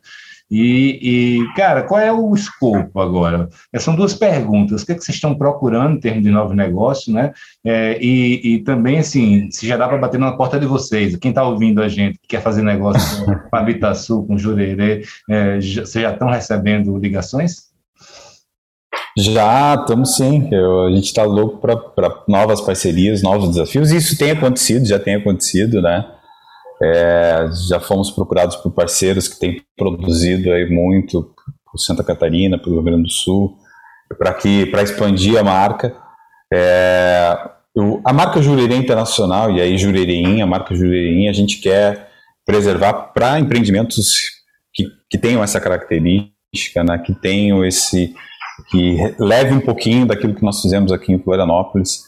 E, 0.50 1.39
e, 1.41 1.54
cara, 1.56 1.84
qual 1.84 2.00
é 2.00 2.12
o 2.12 2.34
escopo 2.36 3.00
agora? 3.00 3.50
São 3.78 3.96
duas 3.96 4.14
perguntas. 4.14 4.84
O 4.84 4.86
que, 4.86 4.91
é 4.91 4.96
que 4.96 5.04
vocês 5.04 5.16
estão 5.16 5.36
procurando 5.36 5.96
em 5.96 6.00
termos 6.00 6.24
de 6.24 6.30
novo 6.30 6.54
negócio, 6.54 7.12
né? 7.12 7.34
É, 7.64 7.98
e, 8.00 8.56
e, 8.56 8.60
também, 8.60 9.00
assim, 9.00 9.50
se 9.50 9.68
já 9.68 9.76
dá 9.76 9.88
para 9.88 9.98
bater 9.98 10.20
na 10.20 10.34
porta 10.34 10.60
de 10.60 10.68
vocês, 10.68 11.16
quem 11.16 11.30
está 11.30 11.43
ouvindo 11.43 11.82
a 11.82 11.88
gente, 11.88 12.20
que 12.20 12.28
quer 12.28 12.41
fazer 12.41 12.62
negócio 12.62 13.26
com 13.26 13.32
a 13.56 13.60
Habitasul, 13.60 14.28
com 14.28 14.38
Jurerê, 14.38 15.04
é, 15.30 15.60
já, 15.60 15.84
vocês 15.84 16.04
já 16.04 16.14
estão 16.14 16.30
recebendo 16.30 16.96
ligações? 16.96 17.74
Já, 19.18 19.76
estamos 19.76 20.16
sim. 20.16 20.48
Eu, 20.52 20.84
a 20.84 20.91
gente 20.91 21.06
está 21.06 21.24
louco 21.24 21.58
para 21.58 22.24
novas 22.28 22.62
parcerias, 22.62 23.24
novos 23.24 23.50
desafios. 23.50 23.91
Isso 23.91 24.18
tem 24.18 24.32
acontecido, 24.32 24.86
já 24.86 25.00
tem 25.00 25.16
acontecido, 25.16 25.82
né? 25.82 26.06
É, 26.82 27.48
já 27.70 27.80
fomos 27.80 28.12
procurados 28.12 28.58
por 28.58 28.72
parceiros 28.72 29.28
que 29.28 29.40
têm 29.40 29.62
produzido 29.78 30.52
aí 30.52 30.70
muito 30.70 31.34
por 31.66 31.80
Santa 31.80 32.04
Catarina, 32.04 32.58
para 32.58 32.70
o 32.70 32.74
Rio 32.74 32.84
Grande 32.84 33.04
do 33.04 33.12
Sul, 33.12 33.58
para 34.18 34.84
expandir 34.84 35.38
a 35.38 35.44
marca. 35.44 35.96
É, 36.54 37.38
eu, 37.76 38.02
a 38.06 38.14
marca 38.14 38.42
Jurerê 38.42 38.76
Internacional, 38.76 39.52
e 39.52 39.62
aí 39.62 39.78
Jurerê, 39.78 40.42
a 40.42 40.46
marca 40.46 40.76
Jurerê, 40.76 41.28
a 41.28 41.34
gente 41.34 41.60
quer 41.60 42.10
preservar 42.46 42.94
para 43.14 43.40
empreendimentos 43.40 44.08
que, 44.74 44.86
que 45.10 45.18
tenham 45.18 45.44
essa 45.44 45.60
característica, 45.60 46.84
né, 46.84 46.98
que 47.00 47.14
tenham 47.14 47.66
esse 47.66 48.14
que 48.70 48.98
leve 49.20 49.54
um 49.54 49.60
pouquinho 49.60 50.06
daquilo 50.06 50.34
que 50.34 50.44
nós 50.44 50.62
fizemos 50.62 50.92
aqui 50.92 51.12
em 51.12 51.20
Florianópolis. 51.20 52.04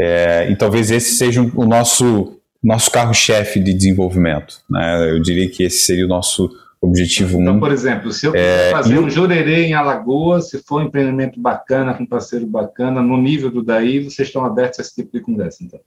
É, 0.00 0.50
e 0.50 0.56
talvez 0.56 0.90
esse 0.90 1.12
seja 1.12 1.40
o 1.40 1.64
nosso 1.64 2.41
nosso 2.62 2.90
carro-chefe 2.90 3.58
de 3.58 3.74
desenvolvimento. 3.74 4.62
Né? 4.70 5.10
Eu 5.10 5.20
diria 5.20 5.48
que 5.50 5.64
esse 5.64 5.84
seria 5.84 6.04
o 6.04 6.08
nosso 6.08 6.50
objetivo. 6.80 7.40
Então, 7.40 7.60
por 7.60 7.70
exemplo, 7.70 8.12
se 8.12 8.26
eu 8.26 8.34
é, 8.34 8.70
fazer 8.70 8.98
um 8.98 9.08
jurerê 9.08 9.66
em 9.66 9.74
Alagoas, 9.74 10.50
se 10.50 10.58
for 10.58 10.82
um 10.82 10.86
empreendimento 10.86 11.40
bacana, 11.40 11.94
com 11.94 12.02
um 12.02 12.06
parceiro 12.06 12.46
bacana, 12.46 13.00
no 13.00 13.16
nível 13.16 13.50
do 13.50 13.62
daí, 13.62 14.02
vocês 14.02 14.28
estão 14.28 14.44
abertos 14.44 14.80
a 14.80 14.82
esse 14.82 14.94
tipo 14.94 15.12
de 15.12 15.20
conversa, 15.20 15.62
então? 15.62 15.78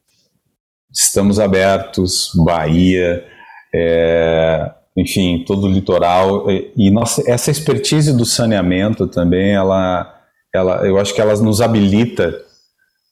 Estamos 0.91 1.39
abertos, 1.39 2.31
Bahia, 2.45 3.25
é, 3.73 4.71
enfim, 4.95 5.43
todo 5.45 5.67
o 5.67 5.71
litoral. 5.71 6.49
E, 6.49 6.71
e 6.77 6.91
nossa, 6.91 7.29
essa 7.29 7.51
expertise 7.51 8.15
do 8.15 8.25
saneamento 8.25 9.05
também, 9.05 9.51
ela, 9.51 10.17
ela, 10.53 10.87
eu 10.87 10.97
acho 10.97 11.13
que 11.13 11.19
ela 11.19 11.35
nos 11.35 11.59
habilita 11.59 12.44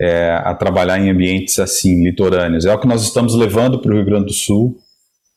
é, 0.04 0.32
a 0.44 0.54
trabalhar 0.54 1.00
em 1.00 1.10
ambientes 1.10 1.60
assim, 1.60 2.04
litorâneos. 2.04 2.66
É 2.66 2.74
o 2.74 2.80
que 2.80 2.88
nós 2.88 3.04
estamos 3.04 3.36
levando 3.36 3.80
para 3.80 3.92
o 3.92 3.96
Rio 3.96 4.06
Grande 4.06 4.26
do 4.26 4.34
Sul. 4.34 4.76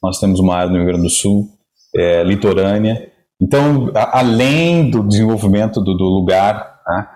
Nós 0.02 0.18
temos 0.18 0.40
uma 0.40 0.56
área 0.56 0.70
no 0.70 0.78
Rio 0.78 0.86
Grande 0.86 1.04
do 1.04 1.10
Sul, 1.10 1.48
é, 1.94 2.24
litorânea. 2.24 3.10
Então, 3.40 3.92
a, 3.94 4.18
além 4.18 4.90
do 4.90 5.06
desenvolvimento 5.06 5.80
do, 5.80 5.96
do 5.96 6.04
lugar, 6.04 6.80
né? 6.86 7.06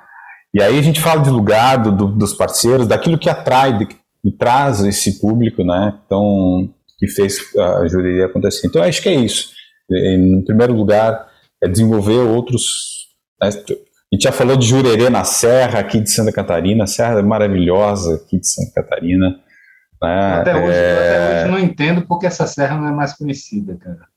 e 0.55 0.63
aí 0.63 0.79
a 0.79 0.83
gente 0.83 1.01
fala 1.01 1.23
de 1.23 1.31
lugar, 1.31 1.83
do, 1.83 1.91
do, 1.91 2.07
dos 2.07 2.33
parceiros, 2.33 2.87
daquilo 2.87 3.19
que 3.19 3.29
atrai 3.29 3.77
e 4.25 4.31
traz 4.31 4.85
esse 4.85 5.21
público, 5.21 5.65
né? 5.65 5.99
Então, 6.07 6.69
que 6.99 7.09
fez 7.09 7.39
a 7.57 7.89
jurídica 7.89 8.27
acontecer. 8.27 8.67
Então, 8.67 8.83
acho 8.83 9.03
que 9.03 9.09
é 9.09 9.15
isso. 9.15 9.51
Em 9.91 10.45
primeiro 10.45 10.73
lugar, 10.73 11.27
é 11.61 11.67
desenvolver 11.67 12.19
outros. 12.19 13.09
Né? 13.43 13.51
A 14.13 14.17
gente 14.17 14.25
já 14.25 14.33
falou 14.33 14.57
de 14.57 14.67
Jurerê 14.67 15.09
na 15.09 15.23
Serra, 15.23 15.79
aqui 15.79 16.01
de 16.01 16.11
Santa 16.11 16.33
Catarina, 16.33 16.87
Serra 16.87 17.23
maravilhosa 17.23 18.17
aqui 18.17 18.41
de 18.41 18.49
Santa 18.49 18.83
Catarina. 18.83 19.39
Né? 20.03 20.35
Até, 20.41 20.57
hoje, 20.57 20.79
é... 20.79 20.95
até 20.95 21.43
hoje 21.43 21.51
não 21.53 21.59
entendo 21.59 22.03
porque 22.07 22.27
essa 22.27 22.47
serra 22.47 22.77
não 22.77 22.89
é 22.89 22.93
mais 22.93 23.13
conhecida, 23.13 23.77
cara. 23.77 24.11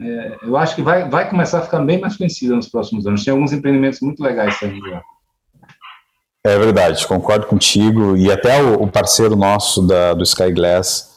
É, 0.00 0.38
eu 0.42 0.56
acho 0.56 0.74
que 0.74 0.82
vai, 0.82 1.08
vai 1.08 1.28
começar 1.28 1.58
a 1.58 1.62
ficar 1.62 1.78
bem 1.80 2.00
mais 2.00 2.16
conhecida 2.16 2.56
nos 2.56 2.68
próximos 2.68 3.06
anos. 3.06 3.24
Tem 3.24 3.32
alguns 3.32 3.52
empreendimentos 3.52 4.00
muito 4.00 4.22
legais 4.22 4.58
saindo 4.58 4.84
lá. 4.90 5.02
É 6.44 6.58
verdade, 6.58 7.06
concordo 7.06 7.46
contigo. 7.46 8.16
E 8.16 8.32
até 8.32 8.60
o, 8.60 8.82
o 8.82 8.90
parceiro 8.90 9.36
nosso 9.36 9.86
da, 9.86 10.12
do 10.14 10.24
Sky 10.24 10.50
Glass 10.50 11.12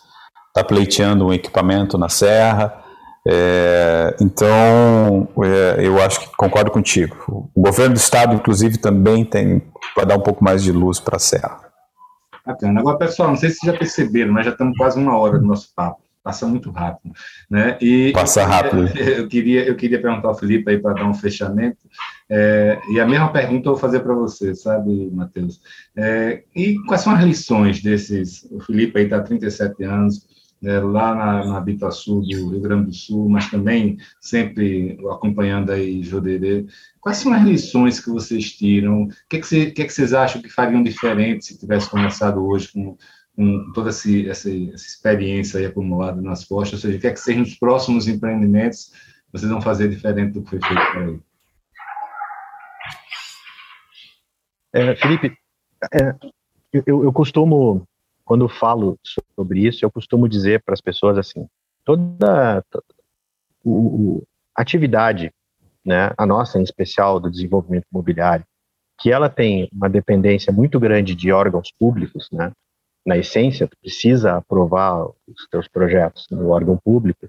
está 0.50 0.64
pleiteando 0.64 1.26
um 1.26 1.34
equipamento 1.34 1.98
na 1.98 2.10
Serra. 2.10 2.85
É, 3.28 4.16
então, 4.22 5.28
é, 5.44 5.86
eu 5.86 6.02
acho 6.02 6.20
que 6.20 6.36
concordo 6.38 6.70
contigo. 6.70 7.50
O 7.56 7.62
governo 7.62 7.96
do 7.96 8.00
estado, 8.00 8.36
inclusive, 8.36 8.78
também 8.78 9.26
tem 9.26 9.62
vai 9.96 10.06
dar 10.06 10.18
um 10.18 10.22
pouco 10.22 10.44
mais 10.44 10.62
de 10.62 10.72
luz 10.72 11.00
para 11.00 11.16
a 11.16 11.20
Serra. 11.20 11.60
Bacana. 12.46 12.80
Agora, 12.80 12.98
pessoal, 12.98 13.30
não 13.30 13.36
sei 13.36 13.50
se 13.50 13.58
vocês 13.58 13.74
já 13.74 13.80
perceberam, 13.80 14.32
mas 14.32 14.46
já 14.46 14.52
estamos 14.52 14.78
quase 14.78 15.00
uma 15.00 15.18
hora 15.18 15.40
do 15.40 15.46
nosso 15.46 15.70
papo. 15.76 16.02
passa 16.24 16.46
muito 16.46 16.70
rápido, 16.70 17.14
né? 17.50 17.78
E 17.82 18.12
passa 18.12 18.46
rápido. 18.46 18.88
Eu 18.98 19.28
queria, 19.28 19.68
eu 19.68 19.76
queria 19.76 20.02
perguntar 20.02 20.28
ao 20.28 20.36
Felipe 20.36 20.70
aí 20.70 20.78
para 20.80 20.94
dar 20.94 21.08
um 21.08 21.14
fechamento, 21.14 21.78
é, 22.30 22.80
e 22.92 23.00
a 23.00 23.06
mesma 23.06 23.32
pergunta 23.32 23.70
eu 23.70 23.74
vou 23.74 23.80
fazer 23.80 24.00
para 24.00 24.14
você, 24.14 24.56
sabe, 24.56 25.10
Matheus? 25.12 25.62
É, 25.96 26.44
e 26.56 26.76
quais 26.88 27.02
são 27.02 27.14
as 27.14 27.24
lições 27.24 27.82
desses? 27.82 28.48
O 28.52 28.60
Felipe 28.60 28.98
aí 28.98 29.06
está 29.06 29.18
há 29.18 29.22
37 29.22 29.84
anos, 29.84 30.28
é, 30.66 30.80
lá 30.80 31.14
na, 31.14 31.46
na 31.46 31.62
Bitaçu 31.62 32.22
do 32.22 32.50
Rio 32.50 32.60
Grande 32.60 32.88
do 32.88 32.94
Sul, 32.94 33.30
mas 33.30 33.50
também 33.50 33.98
sempre 34.20 34.98
acompanhando 35.12 35.72
aí 35.72 36.02
Joderê. 36.02 36.66
Quais 37.00 37.18
são 37.18 37.32
as 37.32 37.44
lições 37.44 38.00
que 38.00 38.10
vocês 38.10 38.52
tiram? 38.52 39.04
O 39.04 39.10
que, 39.30 39.38
é 39.38 39.40
que, 39.40 39.72
que, 39.72 39.82
é 39.84 39.86
que 39.86 39.94
vocês 39.94 40.14
acham 40.14 40.42
que 40.42 40.50
fariam 40.50 40.82
diferente 40.82 41.46
se 41.46 41.60
tivesse 41.60 41.90
começado 41.90 42.44
hoje 42.44 42.72
com, 42.74 42.98
com 43.36 43.72
toda 43.74 43.90
essa, 43.90 44.10
essa, 44.28 44.50
experiência 44.50 45.68
acumulada 45.68 46.20
nas 46.20 46.44
costas? 46.44 46.74
Ou 46.74 46.80
seja, 46.80 46.98
o 46.98 47.02
que 47.02 47.08
é 47.08 47.14
que 47.14 47.20
sejam 47.20 47.44
os 47.44 47.56
próximos 47.56 48.08
empreendimentos 48.08 48.92
vocês 49.32 49.52
vão 49.52 49.62
fazer 49.62 49.90
diferente 49.90 50.34
do 50.34 50.42
que 50.42 50.50
foi 50.50 50.60
feito 50.60 50.92
por 50.94 51.04
aí? 51.04 51.20
É, 54.74 54.96
Felipe, 54.96 55.38
é, 55.94 56.16
eu, 56.86 57.04
eu 57.04 57.14
costumo 57.14 57.86
quando 58.26 58.50
falo 58.50 59.00
sobre 59.36 59.66
isso, 59.66 59.86
eu 59.86 59.92
costumo 59.92 60.28
dizer 60.28 60.64
para 60.64 60.74
as 60.74 60.82
pessoas 60.82 61.18
assim: 61.18 61.48
toda, 61.86 62.64
toda 62.70 62.86
o, 63.64 64.24
atividade, 64.56 65.32
né, 65.86 66.12
a 66.18 66.26
nossa 66.26 66.60
em 66.60 66.64
especial 66.64 67.20
do 67.20 67.30
desenvolvimento 67.30 67.86
imobiliário, 67.92 68.46
que 69.00 69.12
ela 69.12 69.30
tem 69.30 69.70
uma 69.72 69.90
dependência 69.90 70.52
muito 70.52 70.80
grande 70.80 71.14
de 71.14 71.32
órgãos 71.32 71.72
públicos, 71.78 72.30
né, 72.32 72.52
na 73.06 73.18
essência, 73.18 73.68
tu 73.68 73.78
precisa 73.80 74.38
aprovar 74.38 75.06
os 75.06 75.48
teus 75.52 75.68
projetos 75.68 76.26
no 76.32 76.50
órgão 76.50 76.78
público, 76.78 77.28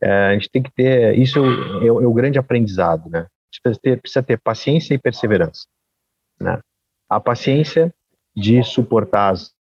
é, 0.00 0.26
a 0.26 0.32
gente 0.34 0.50
tem 0.50 0.62
que 0.62 0.70
ter, 0.70 1.18
isso 1.18 1.38
é, 1.82 1.86
é, 1.86 1.90
o 1.90 2.12
grande 2.12 2.38
aprendizado, 2.38 3.08
né, 3.10 3.26
precisa 3.50 3.80
ter, 3.82 4.00
precisa 4.00 4.22
ter 4.22 4.40
paciência 4.40 4.94
e 4.94 4.98
perseverança, 4.98 5.66
né, 6.40 6.60
a 7.08 7.18
paciência 7.18 7.92
de 8.34 8.62
suportar 8.62 9.32
as 9.32 9.52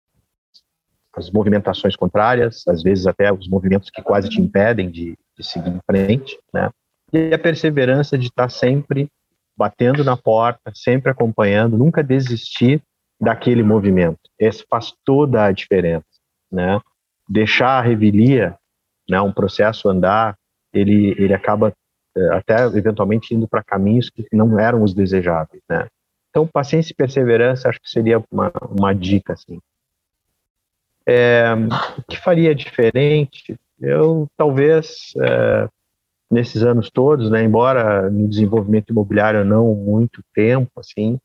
as 1.15 1.29
movimentações 1.29 1.95
contrárias, 1.95 2.63
às 2.67 2.81
vezes 2.81 3.05
até 3.05 3.31
os 3.31 3.47
movimentos 3.47 3.89
que 3.89 4.01
quase 4.01 4.29
te 4.29 4.39
impedem 4.39 4.89
de, 4.89 5.17
de 5.37 5.43
seguir 5.43 5.69
em 5.69 5.79
frente, 5.85 6.39
né? 6.53 6.69
E 7.11 7.33
a 7.33 7.39
perseverança 7.39 8.17
de 8.17 8.27
estar 8.27 8.49
sempre 8.49 9.09
batendo 9.57 10.03
na 10.03 10.15
porta, 10.15 10.71
sempre 10.73 11.11
acompanhando, 11.11 11.77
nunca 11.77 12.03
desistir 12.03 12.81
daquele 13.19 13.61
movimento. 13.61 14.19
Esse 14.39 14.65
faz 14.69 14.93
toda 15.05 15.43
a 15.43 15.51
diferença, 15.51 16.05
né? 16.51 16.79
Deixar 17.29 17.79
a 17.79 17.81
revelia, 17.81 18.55
né, 19.09 19.21
um 19.21 19.31
processo 19.31 19.89
andar, 19.89 20.35
ele 20.73 21.13
ele 21.17 21.33
acaba 21.33 21.73
eh, 22.15 22.29
até 22.33 22.65
eventualmente 22.65 23.33
indo 23.35 23.47
para 23.47 23.63
caminhos 23.63 24.09
que 24.09 24.25
não 24.31 24.59
eram 24.59 24.83
os 24.83 24.93
desejáveis, 24.93 25.61
né? 25.69 25.87
Então, 26.29 26.47
paciência 26.47 26.93
e 26.93 26.95
perseverança 26.95 27.69
acho 27.69 27.79
que 27.79 27.89
seria 27.89 28.23
uma, 28.31 28.51
uma 28.69 28.93
dica, 28.93 29.33
assim. 29.33 29.59
É, 31.11 31.53
o 31.97 32.03
que 32.03 32.17
faria 32.17 32.55
diferente? 32.55 33.59
Eu 33.77 34.27
talvez 34.37 35.11
é, 35.21 35.67
nesses 36.31 36.63
anos 36.63 36.89
todos, 36.89 37.29
né, 37.29 37.43
embora 37.43 38.09
no 38.09 38.29
desenvolvimento 38.29 38.91
imobiliário 38.91 39.43
não 39.43 39.75
muito 39.75 40.23
tempo, 40.33 40.71
assim, 40.77 41.19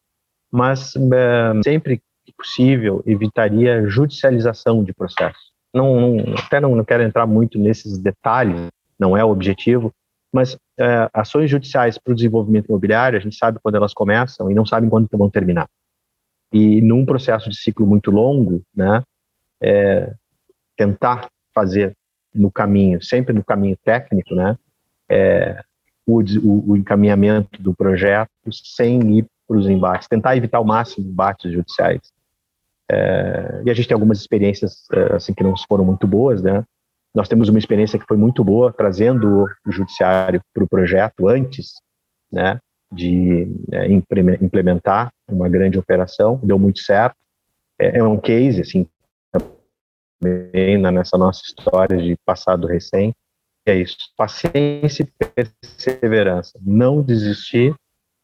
mas 0.50 0.96
é, 0.96 1.62
sempre 1.62 2.02
que 2.24 2.32
possível 2.36 3.00
evitaria 3.06 3.86
judicialização 3.86 4.82
de 4.82 4.92
processos. 4.92 5.52
Não, 5.72 6.16
não 6.16 6.34
até 6.34 6.58
não, 6.58 6.74
não, 6.74 6.84
quero 6.84 7.04
entrar 7.04 7.24
muito 7.24 7.56
nesses 7.56 7.96
detalhes, 7.96 8.66
não 8.98 9.16
é 9.16 9.24
o 9.24 9.30
objetivo, 9.30 9.92
mas 10.32 10.56
é, 10.80 11.08
ações 11.14 11.48
judiciais 11.48 11.96
para 11.96 12.12
o 12.12 12.16
desenvolvimento 12.16 12.66
imobiliário, 12.66 13.16
a 13.16 13.22
gente 13.22 13.36
sabe 13.36 13.60
quando 13.62 13.76
elas 13.76 13.94
começam 13.94 14.50
e 14.50 14.54
não 14.54 14.66
sabe 14.66 14.90
quando 14.90 15.06
vão 15.12 15.30
terminar. 15.30 15.68
E 16.52 16.80
num 16.80 17.06
processo 17.06 17.48
de 17.48 17.56
ciclo 17.56 17.86
muito 17.86 18.10
longo, 18.10 18.62
né, 18.74 19.04
é, 19.62 20.12
tentar 20.76 21.28
fazer 21.54 21.96
no 22.34 22.50
caminho, 22.50 23.02
sempre 23.02 23.32
no 23.32 23.44
caminho 23.44 23.76
técnico, 23.84 24.34
né, 24.34 24.56
é, 25.10 25.60
o, 26.06 26.20
o, 26.20 26.72
o, 26.72 26.76
encaminhamento 26.76 27.60
do 27.62 27.74
projeto 27.74 28.30
sem 28.52 29.18
ir 29.18 29.26
para 29.46 29.56
os 29.56 29.68
embates, 29.68 30.08
tentar 30.08 30.36
evitar 30.36 30.58
ao 30.58 30.64
máximo 30.64 31.08
embates 31.08 31.52
judiciais. 31.52 32.00
É, 32.90 33.62
e 33.64 33.70
a 33.70 33.74
gente 33.74 33.88
tem 33.88 33.94
algumas 33.94 34.20
experiências 34.20 34.84
é, 34.92 35.16
assim 35.16 35.34
que 35.34 35.42
não 35.42 35.54
foram 35.68 35.84
muito 35.84 36.06
boas, 36.06 36.42
né? 36.42 36.64
Nós 37.14 37.28
temos 37.28 37.48
uma 37.48 37.58
experiência 37.58 37.98
que 37.98 38.06
foi 38.06 38.16
muito 38.16 38.44
boa 38.44 38.72
trazendo 38.72 39.46
o 39.66 39.72
judiciário 39.72 40.40
para 40.52 40.62
o 40.62 40.68
projeto 40.68 41.28
antes, 41.28 41.72
né? 42.30 42.58
De 42.92 43.48
é, 43.72 43.86
implementar 43.90 45.10
uma 45.28 45.48
grande 45.48 45.78
operação, 45.78 46.38
deu 46.42 46.58
muito 46.58 46.80
certo. 46.80 47.16
É, 47.80 47.98
é 47.98 48.04
um 48.04 48.18
case 48.18 48.60
assim 48.60 48.86
também 50.20 50.78
nessa 50.78 51.16
nossa 51.16 51.42
história 51.44 51.96
de 51.96 52.16
passado 52.24 52.66
recém. 52.66 53.14
É 53.66 53.74
isso, 53.74 53.96
paciência 54.16 55.02
e 55.02 55.24
perseverança. 55.24 56.58
Não 56.62 57.02
desistir 57.02 57.74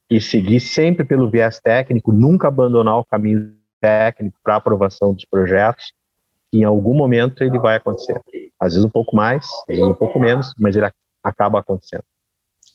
e 0.08 0.20
seguir 0.20 0.60
sempre 0.60 1.04
pelo 1.04 1.28
viés 1.28 1.58
técnico, 1.58 2.12
nunca 2.12 2.48
abandonar 2.48 2.98
o 2.98 3.04
caminho 3.04 3.56
técnico 3.80 4.38
para 4.42 4.56
aprovação 4.56 5.12
dos 5.12 5.24
projetos. 5.24 5.92
Em 6.52 6.64
algum 6.64 6.94
momento 6.94 7.42
ele 7.42 7.58
vai 7.58 7.76
acontecer. 7.76 8.20
Às 8.60 8.74
vezes 8.74 8.84
um 8.84 8.90
pouco 8.90 9.16
mais, 9.16 9.46
às 9.68 9.76
vezes 9.76 9.84
um 9.84 9.94
pouco 9.94 10.20
menos, 10.20 10.54
mas 10.58 10.76
ele 10.76 10.88
acaba 11.24 11.58
acontecendo. 11.58 12.04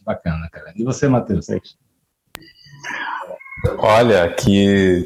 Bacana, 0.02 0.50
cara. 0.52 0.74
E 0.76 0.84
você, 0.84 1.08
Matheus? 1.08 1.50
É 1.50 1.60
Olha, 3.78 4.34
que, 4.34 5.06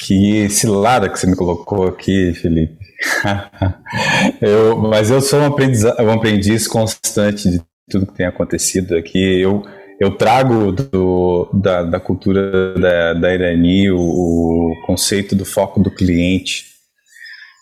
que 0.00 0.48
cilada 0.50 1.08
que 1.08 1.18
você 1.18 1.26
me 1.26 1.36
colocou 1.36 1.86
aqui, 1.86 2.34
Felipe. 2.34 2.87
eu, 4.40 4.76
mas 4.78 5.10
eu 5.10 5.20
sou 5.20 5.40
um 5.40 5.46
aprendiz, 5.46 5.84
um 5.84 6.10
aprendiz 6.10 6.66
constante 6.66 7.48
de 7.48 7.62
tudo 7.88 8.06
que 8.06 8.14
tem 8.14 8.26
acontecido 8.26 8.96
aqui. 8.96 9.40
Eu, 9.40 9.62
eu 10.00 10.16
trago 10.16 10.72
do, 10.72 11.48
da, 11.52 11.82
da 11.82 12.00
cultura 12.00 12.74
da, 12.74 13.14
da 13.14 13.34
Irani 13.34 13.90
o, 13.90 13.98
o, 13.98 14.74
conceito 14.86 15.34
do 15.34 15.44
foco 15.44 15.80
do 15.80 15.90
cliente, 15.90 16.66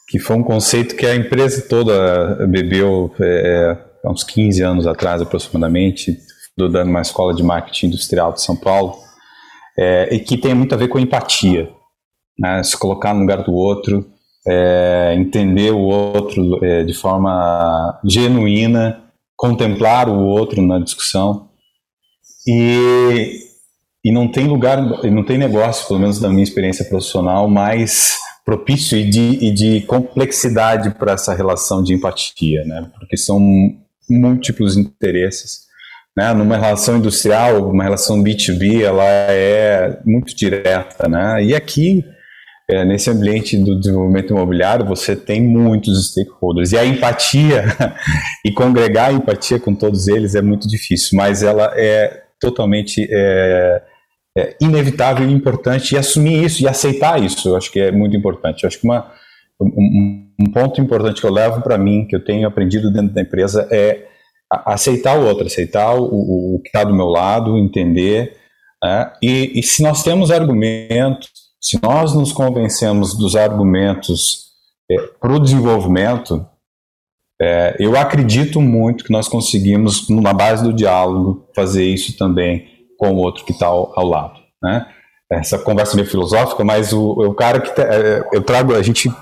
que 0.09 0.18
foi 0.18 0.37
um 0.37 0.43
conceito 0.43 0.97
que 0.97 1.07
a 1.07 1.14
empresa 1.14 1.66
toda 1.68 2.47
bebeu 2.47 3.12
é, 3.20 3.76
há 4.05 4.11
uns 4.11 4.24
15 4.24 4.62
anos 4.62 4.87
atrás, 4.87 5.20
aproximadamente, 5.20 6.16
dando 6.57 6.89
uma 6.89 7.03
escola 7.03 7.34
de 7.34 7.43
marketing 7.43 7.87
industrial 7.87 8.32
de 8.32 8.41
São 8.41 8.57
Paulo, 8.57 8.97
é, 9.78 10.14
e 10.14 10.20
que 10.20 10.39
tem 10.39 10.55
muito 10.55 10.74
a 10.74 10.78
ver 10.78 10.89
com 10.89 10.99
empatia, 10.99 11.68
né? 12.39 12.62
se 12.62 12.76
colocar 12.78 13.12
no 13.12 13.20
lugar 13.20 13.43
do 13.43 13.53
outro, 13.53 14.07
é, 14.47 15.14
entender 15.16 15.72
o 15.72 15.80
outro 15.80 16.64
é, 16.64 16.84
de 16.84 16.94
forma 16.94 17.99
genuína, 18.05 19.03
contemplar 19.36 20.09
o 20.09 20.24
outro 20.24 20.62
na 20.62 20.78
discussão 20.78 21.49
e, 22.47 23.40
e 24.05 24.12
não 24.12 24.28
tem 24.28 24.47
lugar, 24.47 24.80
não 25.05 25.24
tem 25.24 25.36
negócio, 25.36 25.86
pelo 25.88 26.01
menos 26.01 26.20
na 26.20 26.28
minha 26.28 26.44
experiência 26.44 26.84
profissional, 26.84 27.49
mais 27.49 28.16
propício 28.44 28.97
e 28.97 29.05
de, 29.11 29.44
e 29.44 29.51
de 29.51 29.80
complexidade 29.82 30.94
para 30.94 31.12
essa 31.12 31.34
relação 31.34 31.82
de 31.82 31.92
empatia, 31.92 32.64
né? 32.64 32.88
Porque 32.97 33.16
são 33.16 33.40
múltiplos 34.09 34.76
interesses. 34.76 35.66
Né? 36.16 36.32
Numa 36.32 36.57
relação 36.57 36.97
industrial, 36.97 37.68
uma 37.68 37.82
relação 37.82 38.22
B2B, 38.22 38.82
ela 38.82 39.05
é 39.05 40.01
muito 40.05 40.34
direta, 40.34 41.09
né? 41.09 41.44
E 41.44 41.55
aqui 41.55 42.05
é, 42.69 42.85
nesse 42.85 43.09
ambiente 43.09 43.57
do 43.57 43.79
desenvolvimento 43.79 44.33
imobiliário, 44.33 44.85
você 44.85 45.14
tem 45.14 45.41
muitos 45.41 46.11
stakeholders. 46.11 46.73
E 46.73 46.79
a 46.79 46.85
empatia, 46.85 47.64
e 48.45 48.51
congregar 48.53 49.11
a 49.11 49.12
empatia 49.12 49.61
com 49.61 49.75
todos 49.75 50.09
eles 50.09 50.35
é 50.35 50.43
muito 50.43 50.67
difícil, 50.67 51.17
mas 51.17 51.43
ela 51.43 51.73
é 51.77 52.25
totalmente 52.41 53.07
é, 53.09 53.83
é 54.37 54.57
inevitável 54.61 55.29
e 55.29 55.33
importante. 55.33 55.95
E 55.95 55.99
assumir 55.99 56.45
isso 56.45 56.62
e 56.62 56.69
aceitar 56.69 57.23
isso, 57.23 57.51
eu 57.51 57.57
acho 57.57 57.71
que 57.71 57.79
é 57.79 57.93
muito 57.93 58.17
importante. 58.17 58.64
Eu 58.64 58.69
acho 58.69 58.81
que 58.81 58.87
uma, 58.87 59.12
um, 59.61 60.29
um 60.41 60.51
ponto 60.51 60.81
importante 60.81 61.21
que 61.21 61.27
eu 61.27 61.33
levo 61.33 61.62
para 61.62 61.79
mim, 61.79 62.05
que 62.05 62.17
eu 62.17 62.25
tenho 62.25 62.49
aprendido 62.49 62.93
dentro 62.93 63.14
da 63.14 63.23
empresa, 63.23 63.69
é 63.71 64.07
aceitar 64.51 65.17
o 65.17 65.25
outro, 65.25 65.47
aceitar 65.47 65.95
o, 65.95 66.57
o 66.57 66.61
que 66.61 66.69
está 66.69 66.83
do 66.83 66.95
meu 66.95 67.07
lado, 67.07 67.57
entender. 67.57 68.37
Né? 68.83 69.12
E, 69.23 69.59
e 69.59 69.62
se 69.62 69.85
nós 69.85 70.03
temos 70.03 70.33
argumentos, 70.33 71.36
se 71.67 71.81
nós 71.83 72.14
nos 72.14 72.33
convencemos 72.33 73.19
dos 73.19 73.35
argumentos 73.35 74.53
é, 74.89 74.97
para 75.21 75.33
o 75.33 75.41
desenvolvimento, 75.41 76.47
é, 77.43 77.75
eu 77.81 77.97
acredito 77.97 78.61
muito 78.61 79.03
que 79.03 79.11
nós 79.11 79.27
conseguimos, 79.27 80.09
na 80.09 80.33
base 80.33 80.62
do 80.62 80.73
diálogo, 80.73 81.51
fazer 81.57 81.85
isso 81.85 82.17
também 82.17 82.69
com 82.97 83.11
o 83.11 83.17
outro 83.17 83.45
que 83.45 83.51
está 83.51 83.67
ao, 83.67 83.93
ao, 83.99 84.07
lado. 84.07 84.39
Né? 84.62 84.87
Essa 85.33 85.59
conversa 85.59 85.97
meio 85.97 86.09
filosófica, 86.09 86.62
mas 86.62 86.93
o, 86.93 87.11
o 87.11 87.35
cara 87.35 87.61
que 87.61 87.75
tá, 87.75 87.83
é, 87.83 88.25
eu 88.33 88.43
trago, 88.43 88.73
a 88.73 88.81
gente, 88.81 89.12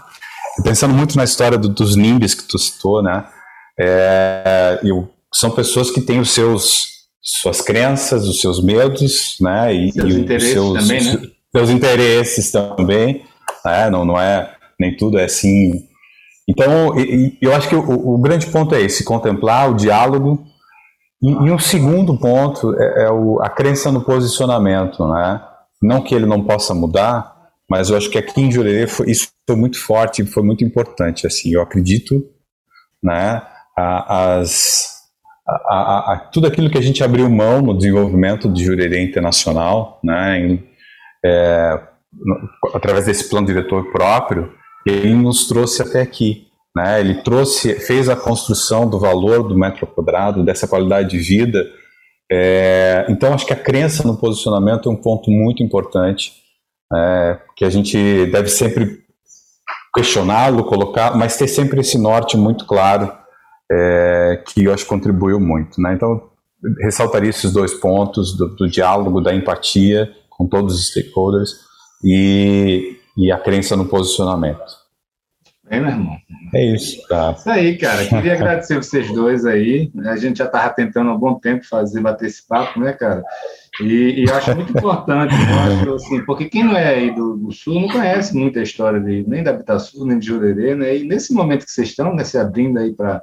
pensando 0.63 0.93
muito 0.93 1.17
na 1.17 1.25
história 1.25 1.57
do, 1.57 1.71
dos 1.71 1.97
NIMBYs 1.97 2.35
que 2.35 2.45
tu 2.45 2.59
citou, 2.59 3.03
né? 3.03 3.25
É, 3.81 4.81
eu, 4.85 5.09
são 5.33 5.51
pessoas 5.51 5.91
que 5.91 6.03
têm 6.03 6.21
os 6.21 6.31
seus 6.31 6.93
suas 7.21 7.63
crenças, 7.63 8.29
os 8.29 8.39
seus 8.39 8.63
medos, 8.63 9.37
né? 9.41 9.73
E, 9.73 9.91
seus 9.93 10.13
e 10.13 10.21
interesses 10.21 10.53
seus, 10.53 10.79
também, 10.79 11.03
né? 11.03 11.34
Seus 11.55 11.71
interesses 11.71 12.51
também, 12.51 13.25
né? 13.65 13.89
Não, 13.91 14.05
não 14.05 14.21
é 14.21 14.55
nem 14.79 14.97
tudo 14.97 15.19
é 15.19 15.25
assim. 15.25 15.89
Então, 16.49 16.95
eu 17.41 17.55
acho 17.55 17.69
que 17.69 17.77
o, 17.77 18.15
o 18.15 18.19
grande 18.19 18.47
ponto 18.47 18.75
é 18.75 18.81
esse: 18.81 19.05
contemplar 19.05 19.71
o 19.71 19.75
diálogo. 19.75 20.45
E, 21.23 21.31
e 21.31 21.51
um 21.51 21.59
segundo 21.59 22.19
ponto 22.19 22.75
é, 22.79 23.05
é 23.05 23.11
o, 23.11 23.41
a 23.41 23.49
crença 23.49 23.91
no 23.91 24.05
posicionamento, 24.05 25.07
né? 25.09 25.41
Não 25.83 26.03
que 26.03 26.15
ele 26.15 26.27
não 26.27 26.43
possa 26.43 26.75
mudar, 26.75 27.35
mas 27.71 27.89
eu 27.89 27.97
acho 27.97 28.11
que 28.11 28.19
aqui 28.19 28.41
em 28.41 28.51
Jurerê 28.51 28.87
foi, 28.87 29.11
isso 29.11 29.29
foi 29.47 29.57
muito 29.57 29.79
forte, 29.79 30.25
foi 30.25 30.43
muito 30.43 30.65
importante. 30.65 31.27
Assim, 31.27 31.53
eu 31.53 31.63
acredito, 31.63 32.23
né? 33.03 33.43
As, 33.77 34.95
a, 35.47 35.53
a, 35.77 36.13
a, 36.13 36.19
tudo 36.19 36.47
aquilo 36.47 36.71
que 36.71 36.79
a 36.79 36.83
gente 36.83 37.03
abriu 37.03 37.29
mão 37.29 37.63
no 37.63 37.77
desenvolvimento 37.77 38.49
de 38.49 38.65
Jurerê 38.65 39.03
Internacional, 39.03 39.99
né, 40.03 40.39
em, 40.41 40.74
é, 41.25 41.81
através 42.75 43.07
desse 43.07 43.29
plano 43.29 43.47
diretor 43.47 43.91
próprio, 43.91 44.53
ele 44.87 45.14
nos 45.14 45.47
trouxe 45.47 45.83
até 45.83 46.03
aqui. 46.03 46.49
Né, 46.77 47.01
ele 47.01 47.22
trouxe, 47.22 47.75
fez 47.75 48.09
a 48.09 48.16
construção 48.16 48.91
do 48.91 48.99
valor 48.99 49.47
do 49.47 49.57
metro 49.57 49.87
quadrado, 49.87 50.45
dessa 50.45 50.66
qualidade 50.66 51.11
de 51.11 51.18
vida. 51.18 51.64
É, 52.31 53.07
então, 53.09 53.33
acho 53.33 53.47
que 53.47 53.53
a 53.53 53.57
crença 53.57 54.07
no 54.07 54.16
posicionamento 54.16 54.89
é 54.89 54.93
um 54.93 54.97
ponto 54.97 55.31
muito 55.31 55.62
importante, 55.62 56.33
é, 56.93 57.39
que 57.57 57.64
a 57.64 57.70
gente 57.70 58.27
deve 58.27 58.49
sempre 58.49 59.05
questioná-lo, 59.95 60.64
colocar, 60.64 61.16
mas 61.16 61.37
ter 61.37 61.47
sempre 61.47 61.81
esse 61.81 61.97
norte 61.97 62.37
muito 62.37 62.66
claro 62.66 63.12
é, 63.70 64.43
que 64.47 64.64
eu 64.64 64.75
acho 64.75 64.83
que 64.83 64.91
contribuiu 64.91 65.39
muito. 65.39 65.81
Né? 65.81 65.95
Então, 65.95 66.29
ressaltaria 66.81 67.31
esses 67.31 67.53
dois 67.53 67.72
pontos 67.75 68.37
do, 68.37 68.49
do, 68.57 68.68
diálogo, 68.68 69.20
da 69.20 69.35
empatia 69.35 70.11
com 70.37 70.47
todos 70.47 70.74
os 70.74 70.89
stakeholders 70.89 71.53
e, 72.03 72.97
e 73.16 73.32
a 73.32 73.39
crença 73.39 73.76
no 73.76 73.87
posicionamento. 73.87 74.85
É, 75.70 75.80
meu 75.80 75.89
irmão. 75.89 76.16
É 76.55 76.74
isso. 76.74 77.01
Tá. 77.09 77.35
Isso 77.37 77.51
aí, 77.51 77.78
cara. 77.78 78.07
Queria 78.07 78.35
agradecer 78.35 78.76
vocês 78.76 79.11
dois 79.12 79.47
aí. 79.47 79.91
A 80.05 80.16
gente 80.16 80.39
já 80.39 80.45
estava 80.45 80.72
tentando 80.74 81.11
há 81.11 81.16
bom 81.16 81.35
tempo 81.35 81.66
fazer, 81.66 82.01
bater 82.01 82.26
esse 82.26 82.47
papo, 82.47 82.78
né, 82.78 82.93
cara? 82.93 83.22
E, 83.80 84.24
e 84.24 84.30
acho 84.30 84.55
muito 84.55 84.70
importante, 84.76 85.35
acho, 85.35 85.95
assim, 85.95 86.24
porque 86.24 86.45
quem 86.45 86.62
não 86.62 86.76
é 86.76 86.95
aí 86.95 87.14
do, 87.14 87.37
do, 87.37 87.51
Sul 87.51 87.80
não 87.80 87.89
conhece 87.89 88.37
muita 88.37 88.62
história 88.62 89.01
de, 89.01 89.24
nem 89.26 89.43
da 89.43 89.51
Habitação, 89.51 90.07
nem 90.07 90.18
de 90.18 90.26
Jurerê, 90.26 90.76
né? 90.76 90.99
E 90.99 91.05
nesse 91.05 91.35
momento 91.35 91.64
que 91.64 91.72
vocês 91.72 91.89
estão, 91.89 92.14
né, 92.14 92.22
se 92.22 92.39
abrindo 92.39 92.78
aí 92.78 92.95
para 92.95 93.20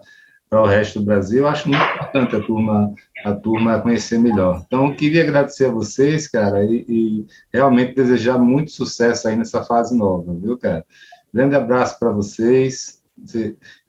para 0.52 0.64
o 0.64 0.68
resto 0.68 0.99
do 0.99 1.06
Brasil, 1.06 1.39
eu 1.39 1.47
acho 1.47 1.70
muito 1.70 1.82
importante 1.82 2.36
a 2.36 2.41
turma, 2.41 2.93
a 3.24 3.34
turma 3.34 3.80
conhecer 3.80 4.20
melhor. 4.20 4.62
Então, 4.68 4.93
queria 4.93 5.24
agradecer 5.24 5.68
a 5.68 5.72
vocês, 5.72 6.28
cara, 6.28 6.62
e, 6.66 6.86
e 6.89 7.26
realmente 7.54 7.95
desejar 7.95 8.38
muito 8.38 8.70
sucesso 8.70 9.30
aí 9.30 9.38
nessa 9.38 9.64
fase 9.64 9.97
nova, 9.97 10.34
viu, 10.34 10.58
cara? 10.58 10.86
Grande 11.34 11.56
abraço 11.56 11.97
para 11.97 12.12
vocês 12.12 13.02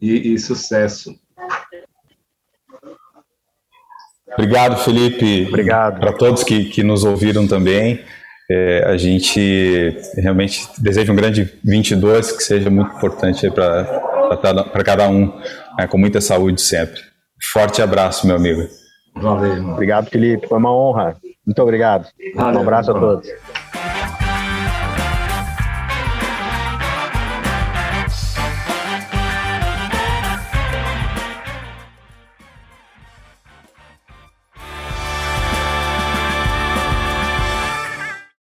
e, 0.00 0.34
e 0.34 0.38
sucesso. 0.38 1.12
Obrigado, 4.32 4.76
Felipe. 4.84 5.46
Obrigado. 5.48 5.98
Para 5.98 6.12
todos 6.12 6.44
que, 6.44 6.66
que 6.66 6.84
nos 6.84 7.02
ouviram 7.02 7.48
também. 7.48 8.04
É, 8.48 8.84
a 8.86 8.96
gente 8.96 9.96
realmente 10.16 10.68
deseja 10.78 11.12
um 11.12 11.16
grande 11.16 11.52
22, 11.64 12.30
que 12.30 12.42
seja 12.44 12.70
muito 12.70 12.94
importante 12.94 13.50
para 13.50 14.84
cada 14.84 15.08
um 15.08 15.40
né, 15.78 15.86
com 15.86 15.98
muita 15.98 16.20
saúde 16.20 16.60
sempre. 16.60 17.00
Forte 17.52 17.82
abraço, 17.82 18.26
meu 18.26 18.36
amigo. 18.36 18.62
Valeu. 19.14 19.72
Obrigado, 19.72 20.08
Felipe. 20.08 20.46
Foi 20.46 20.58
uma 20.58 20.74
honra. 20.74 21.16
Muito 21.44 21.60
obrigado. 21.60 22.06
Valeu, 22.34 22.60
um 22.60 22.62
abraço 22.62 22.90
a 22.92 22.94
todos. 22.98 23.28